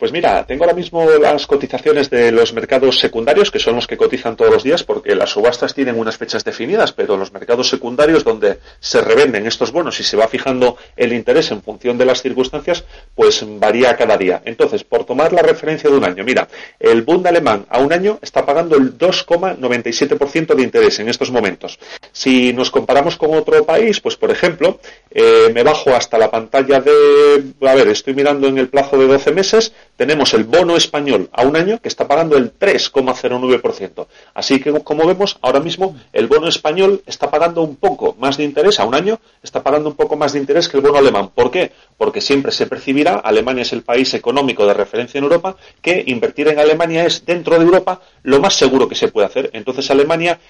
Pues 0.00 0.12
mira, 0.12 0.46
tengo 0.46 0.64
ahora 0.64 0.74
mismo 0.74 1.04
las 1.10 1.46
cotizaciones 1.46 2.08
de 2.08 2.32
los 2.32 2.54
mercados 2.54 2.98
secundarios, 2.98 3.50
que 3.50 3.58
son 3.58 3.76
los 3.76 3.86
que 3.86 3.98
cotizan 3.98 4.34
todos 4.34 4.50
los 4.50 4.62
días, 4.62 4.82
porque 4.82 5.14
las 5.14 5.28
subastas 5.28 5.74
tienen 5.74 5.98
unas 5.98 6.16
fechas 6.16 6.42
definidas, 6.42 6.90
pero 6.94 7.18
los 7.18 7.34
mercados 7.34 7.68
secundarios 7.68 8.24
donde 8.24 8.60
se 8.80 9.02
revenden 9.02 9.46
estos 9.46 9.72
bonos 9.72 10.00
y 10.00 10.02
se 10.02 10.16
va 10.16 10.26
fijando 10.26 10.78
el 10.96 11.12
interés 11.12 11.50
en 11.50 11.60
función 11.60 11.98
de 11.98 12.06
las 12.06 12.22
circunstancias, 12.22 12.82
pues 13.14 13.44
varía 13.58 13.94
cada 13.94 14.16
día. 14.16 14.40
Entonces, 14.46 14.84
por 14.84 15.04
tomar 15.04 15.34
la 15.34 15.42
referencia 15.42 15.90
de 15.90 15.96
un 15.98 16.04
año, 16.06 16.24
mira, 16.24 16.48
el 16.78 17.02
Bund 17.02 17.26
alemán 17.26 17.66
a 17.68 17.78
un 17.80 17.92
año 17.92 18.18
está 18.22 18.46
pagando 18.46 18.78
el 18.78 18.96
2,97% 18.96 20.54
de 20.54 20.62
interés 20.62 20.98
en 21.00 21.10
estos 21.10 21.30
momentos. 21.30 21.78
Si 22.10 22.54
nos 22.54 22.70
comparamos 22.70 23.18
con 23.18 23.34
otro 23.34 23.66
país, 23.66 24.00
pues 24.00 24.16
por 24.16 24.30
ejemplo, 24.30 24.80
eh, 25.10 25.50
me 25.52 25.62
bajo 25.62 25.90
hasta 25.90 26.16
la 26.16 26.30
pantalla 26.30 26.80
de, 26.80 27.52
a 27.68 27.74
ver, 27.74 27.88
estoy 27.88 28.14
mirando 28.14 28.48
en 28.48 28.56
el 28.56 28.70
plazo 28.70 28.96
de 28.96 29.06
12 29.06 29.32
meses, 29.32 29.74
tenemos 30.00 30.32
el 30.32 30.44
bono 30.44 30.78
español 30.78 31.28
a 31.30 31.42
un 31.42 31.56
año 31.56 31.78
que 31.78 31.88
está 31.88 32.08
pagando 32.08 32.38
el 32.38 32.58
3,09%. 32.58 34.06
Así 34.32 34.58
que, 34.58 34.72
como 34.82 35.06
vemos, 35.06 35.36
ahora 35.42 35.60
mismo 35.60 35.94
el 36.14 36.26
bono 36.26 36.48
español 36.48 37.02
está 37.04 37.30
pagando 37.30 37.60
un 37.60 37.76
poco 37.76 38.16
más 38.18 38.38
de 38.38 38.44
interés 38.44 38.80
a 38.80 38.86
un 38.86 38.94
año, 38.94 39.20
está 39.42 39.62
pagando 39.62 39.90
un 39.90 39.96
poco 39.96 40.16
más 40.16 40.32
de 40.32 40.38
interés 40.38 40.70
que 40.70 40.78
el 40.78 40.82
bono 40.82 40.96
alemán. 40.96 41.28
¿Por 41.34 41.50
qué? 41.50 41.72
Porque 42.00 42.22
siempre 42.22 42.50
se 42.50 42.66
percibirá, 42.66 43.16
Alemania 43.16 43.60
es 43.60 43.74
el 43.74 43.82
país 43.82 44.14
económico 44.14 44.64
de 44.66 44.72
referencia 44.72 45.18
en 45.18 45.24
Europa, 45.24 45.56
que 45.82 46.02
invertir 46.06 46.48
en 46.48 46.58
Alemania 46.58 47.04
es 47.04 47.26
dentro 47.26 47.58
de 47.58 47.62
Europa 47.66 48.00
lo 48.22 48.40
más 48.40 48.54
seguro 48.54 48.88
que 48.88 48.94
se 48.94 49.08
puede 49.08 49.26
hacer. 49.26 49.50
Entonces 49.52 49.90
Alemania, 49.90 50.40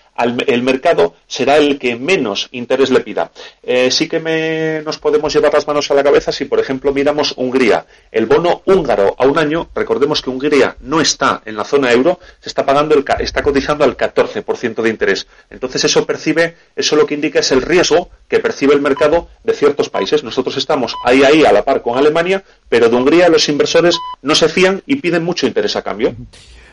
el 0.47 0.63
mercado 0.63 1.17
será 1.27 1.57
el 1.57 1.77
que 1.77 1.97
menos 1.97 2.49
interés 2.53 2.91
le 2.91 3.01
pida. 3.01 3.33
Eh, 3.65 3.91
sí 3.91 4.09
que 4.09 4.21
me, 4.21 4.81
nos 4.83 4.99
podemos 4.99 5.35
llevar 5.35 5.53
las 5.53 5.67
manos 5.67 5.91
a 5.91 5.95
la 5.95 6.05
cabeza 6.05 6.31
si, 6.31 6.45
por 6.45 6.61
ejemplo, 6.61 6.93
miramos 6.93 7.35
Hungría. 7.37 7.85
El 8.13 8.27
bono 8.27 8.63
húngaro 8.67 9.17
a 9.19 9.27
un 9.27 9.37
año, 9.37 9.71
recordemos 9.75 10.23
que 10.23 10.31
Hungría 10.31 10.77
no 10.83 11.01
está 11.01 11.43
en 11.45 11.57
la 11.57 11.65
zona 11.65 11.91
euro, 11.91 12.21
se 12.39 12.49
está 12.49 12.65
pagando, 12.65 12.95
el, 12.95 13.05
está 13.19 13.43
cotizando 13.43 13.83
al 13.83 13.97
14% 13.97 14.83
de 14.83 14.89
interés. 14.89 15.27
Entonces 15.51 15.83
eso 15.83 16.07
percibe, 16.07 16.55
eso 16.77 16.95
lo 16.95 17.07
que 17.07 17.15
indica 17.15 17.41
es 17.41 17.51
el 17.51 17.63
riesgo 17.63 18.09
que 18.29 18.39
percibe 18.39 18.73
el 18.75 18.81
mercado 18.81 19.27
de 19.43 19.53
ciertos 19.53 19.89
países. 19.89 20.23
Nosotros 20.23 20.57
estamos 20.57 20.95
ahí, 21.05 21.25
ahí, 21.25 21.40
a 21.47 21.53
la 21.53 21.65
par 21.65 21.83
con 21.83 21.97
Alemania, 21.97 22.43
pero 22.69 22.89
de 22.89 22.97
Hungría 22.97 23.29
los 23.29 23.49
inversores 23.49 23.97
no 24.23 24.35
se 24.35 24.49
fían 24.49 24.83
y 24.87 24.97
piden 24.97 25.25
mucho 25.25 25.47
interés 25.47 25.77
a 25.77 25.83
cambio. 25.83 26.15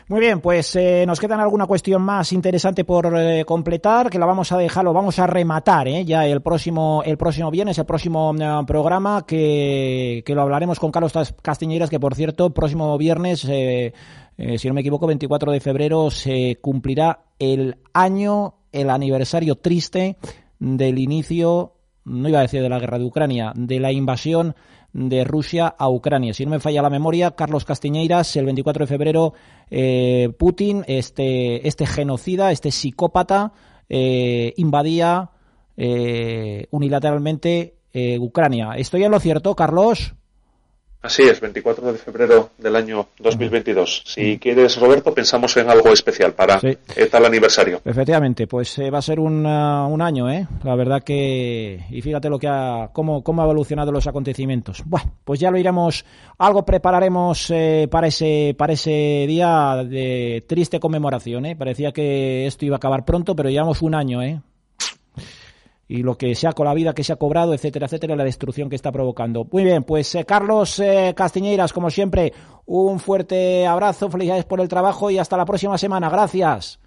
Muy 0.08 0.20
bien, 0.20 0.40
pues 0.40 0.74
eh, 0.74 1.04
nos 1.06 1.20
quedan 1.20 1.38
alguna 1.38 1.66
cuestión 1.66 2.00
más 2.00 2.32
interesante 2.32 2.82
por 2.82 3.14
eh, 3.14 3.44
completar, 3.44 4.08
que 4.08 4.18
la 4.18 4.24
vamos 4.24 4.50
a 4.52 4.56
dejar, 4.56 4.82
lo 4.82 4.94
vamos 4.94 5.18
a 5.18 5.26
rematar 5.26 5.86
¿eh? 5.86 6.02
ya 6.06 6.26
el 6.26 6.40
próximo, 6.40 7.02
el 7.04 7.18
próximo 7.18 7.50
viernes, 7.50 7.76
el 7.76 7.84
próximo 7.84 8.34
programa, 8.66 9.26
que, 9.26 10.22
que, 10.24 10.34
lo 10.34 10.40
hablaremos 10.40 10.80
con 10.80 10.90
Carlos 10.90 11.12
Castiñeiras, 11.42 11.90
que 11.90 12.00
por 12.00 12.14
cierto, 12.14 12.54
próximo 12.54 12.96
viernes, 12.96 13.40
si 13.40 14.68
no 14.68 14.72
me 14.74 14.80
equivoco, 14.80 15.06
24 15.06 15.52
de 15.52 15.60
febrero, 15.60 16.10
se 16.10 16.56
cumplirá 16.62 17.24
el 17.38 17.76
año, 17.92 18.54
el 18.72 18.88
aniversario 18.88 19.56
triste 19.56 20.16
del 20.58 20.98
inicio, 20.98 21.74
no 22.08 22.28
iba 22.28 22.38
a 22.38 22.42
decir 22.42 22.62
de 22.62 22.68
la 22.68 22.78
guerra 22.78 22.98
de 22.98 23.04
Ucrania, 23.04 23.52
de 23.54 23.80
la 23.80 23.92
invasión 23.92 24.54
de 24.92 25.24
Rusia 25.24 25.66
a 25.66 25.88
Ucrania. 25.88 26.34
Si 26.34 26.44
no 26.44 26.50
me 26.50 26.60
falla 26.60 26.82
la 26.82 26.90
memoria, 26.90 27.32
Carlos 27.32 27.64
Castiñeiras, 27.64 28.34
el 28.36 28.46
24 28.46 28.84
de 28.84 28.86
febrero, 28.86 29.34
eh, 29.70 30.30
Putin, 30.38 30.84
este, 30.86 31.66
este 31.68 31.86
genocida, 31.86 32.50
este 32.50 32.70
psicópata, 32.70 33.52
eh, 33.88 34.54
invadía 34.56 35.30
eh, 35.76 36.66
unilateralmente 36.70 37.74
Ucrania. 38.20 38.74
¿Estoy 38.76 39.02
en 39.02 39.10
lo 39.10 39.18
cierto, 39.18 39.56
Carlos? 39.56 40.14
Así 41.00 41.22
es, 41.22 41.40
24 41.40 41.92
de 41.92 41.98
febrero 41.98 42.50
del 42.58 42.74
año 42.74 43.06
2022. 43.20 44.02
Si 44.04 44.36
quieres, 44.38 44.76
Roberto, 44.80 45.14
pensamos 45.14 45.56
en 45.56 45.70
algo 45.70 45.92
especial 45.92 46.32
para 46.32 46.60
el 46.60 47.08
tal 47.08 47.24
aniversario. 47.24 47.80
Efectivamente, 47.84 48.48
pues 48.48 48.76
eh, 48.80 48.90
va 48.90 48.98
a 48.98 49.02
ser 49.02 49.20
un, 49.20 49.46
uh, 49.46 49.86
un, 49.86 50.02
año, 50.02 50.28
¿eh? 50.28 50.48
La 50.64 50.74
verdad 50.74 51.04
que... 51.04 51.84
Y 51.90 52.02
fíjate 52.02 52.28
lo 52.28 52.40
que 52.40 52.48
ha, 52.48 52.90
cómo, 52.92 53.22
cómo 53.22 53.42
ha 53.42 53.44
evolucionado 53.44 53.92
los 53.92 54.08
acontecimientos. 54.08 54.82
Bueno, 54.86 55.14
pues 55.24 55.38
ya 55.38 55.52
lo 55.52 55.58
iremos... 55.58 56.04
Algo 56.36 56.64
prepararemos 56.64 57.48
eh, 57.50 57.86
para, 57.88 58.08
ese, 58.08 58.56
para 58.58 58.72
ese 58.72 59.24
día 59.28 59.84
de 59.88 60.44
triste 60.48 60.80
conmemoración, 60.80 61.46
¿eh? 61.46 61.54
Parecía 61.54 61.92
que 61.92 62.44
esto 62.46 62.64
iba 62.64 62.74
a 62.74 62.78
acabar 62.78 63.04
pronto, 63.04 63.36
pero 63.36 63.50
llevamos 63.50 63.82
un 63.82 63.94
año, 63.94 64.20
¿eh? 64.20 64.40
Y 65.88 66.02
lo 66.02 66.18
que 66.18 66.34
se 66.34 66.46
ha 66.46 66.52
con 66.52 66.66
la 66.66 66.74
vida 66.74 66.94
que 66.94 67.02
se 67.02 67.12
ha 67.12 67.16
cobrado, 67.16 67.54
etcétera, 67.54 67.86
etcétera, 67.86 68.14
la 68.14 68.24
destrucción 68.24 68.68
que 68.68 68.76
está 68.76 68.92
provocando. 68.92 69.46
Muy 69.50 69.64
bien, 69.64 69.84
pues 69.84 70.14
eh, 70.14 70.24
Carlos 70.24 70.78
eh, 70.80 71.14
Castiñeiras, 71.16 71.72
como 71.72 71.90
siempre, 71.90 72.32
un 72.66 73.00
fuerte 73.00 73.66
abrazo, 73.66 74.10
felicidades 74.10 74.44
por 74.44 74.60
el 74.60 74.68
trabajo 74.68 75.10
y 75.10 75.18
hasta 75.18 75.38
la 75.38 75.46
próxima 75.46 75.78
semana. 75.78 76.10
Gracias. 76.10 76.78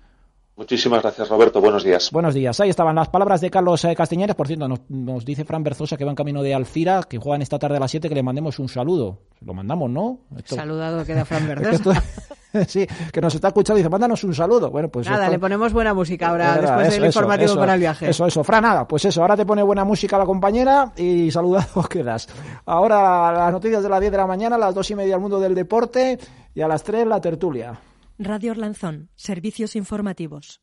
Muchísimas 0.62 1.01
gracias, 1.01 1.28
Roberto. 1.28 1.59
Buenos 1.59 1.84
días. 1.84 2.12
Buenos 2.12 2.36
días. 2.36 2.59
Ahí 2.59 2.70
estaban 2.70 2.95
las 2.95 3.09
palabras 3.09 3.41
de 3.41 3.49
Carlos 3.49 3.84
eh, 3.84 3.95
Castiñeiras. 3.95 4.36
Por 4.36 4.45
cierto, 4.45 4.68
nos, 4.68 5.26
dice 5.26 5.43
Fran 5.43 5.64
Berzosa 5.64 5.97
que 5.97 6.05
va 6.05 6.12
en 6.12 6.16
camino 6.16 6.43
de 6.43 6.53
Alcira, 6.53 7.01
que 7.09 7.18
juegan 7.18 7.41
esta 7.41 7.57
tarde 7.57 7.78
a 7.78 7.80
las 7.80 7.89
7, 7.89 8.07
que 8.07 8.14
le 8.14 8.22
mandemos 8.22 8.59
un 8.59 8.70
saludo. 8.70 9.18
Lo 9.43 9.55
mandamos, 9.55 9.89
¿no? 9.89 10.20
Saludado 10.45 11.03
queda 11.03 11.26
Fran 11.26 11.47
Berzosa. 11.55 12.03
sí, 12.68 12.86
que 13.12 13.22
nos 13.22 13.34
está 13.34 13.47
escuchando 13.47 13.80
y 13.80 13.82
dice, 13.82 13.89
mándanos 13.89 14.24
un 14.24 14.36
saludo. 14.36 14.70
Bueno, 14.70 14.89
pues. 14.89 15.09
Nada, 15.09 15.30
le 15.30 15.39
ponemos 15.39 15.74
buena 15.74 15.95
música 15.95 16.30
ahora, 16.30 16.55
después 16.62 16.91
del 16.91 17.05
informativo 17.05 17.55
para 17.55 17.74
el 17.74 17.80
viaje. 17.80 18.12
Eso, 18.12 18.28
eso. 18.28 18.43
Fran, 18.43 18.62
nada, 18.62 18.88
pues 18.88 19.03
eso, 19.05 19.20
ahora 19.24 19.36
te 19.36 19.47
pone 19.47 19.64
buena 19.64 19.84
música 19.84 20.20
la 20.20 20.26
compañera 20.26 20.91
y 20.95 21.32
saludados 21.32 21.88
quedas. 21.89 22.30
Ahora 22.68 23.32
las 23.32 23.51
noticias 23.51 23.82
de 23.82 23.89
las 23.89 23.99
10 23.99 24.12
de 24.12 24.18
la 24.20 24.28
mañana, 24.28 24.57
a 24.57 24.59
las 24.59 24.76
2 24.76 24.91
y 24.91 24.95
media 24.95 25.16
al 25.16 25.22
mundo 25.22 25.39
del 25.39 25.55
deporte 25.55 26.20
y 26.53 26.62
a 26.62 26.68
las 26.68 26.84
3 26.84 27.07
la 27.07 27.20
tertulia. 27.20 27.80
Radio 28.24 28.51
Orlanzón, 28.51 29.09
servicios 29.15 29.76
informativos. 29.76 30.61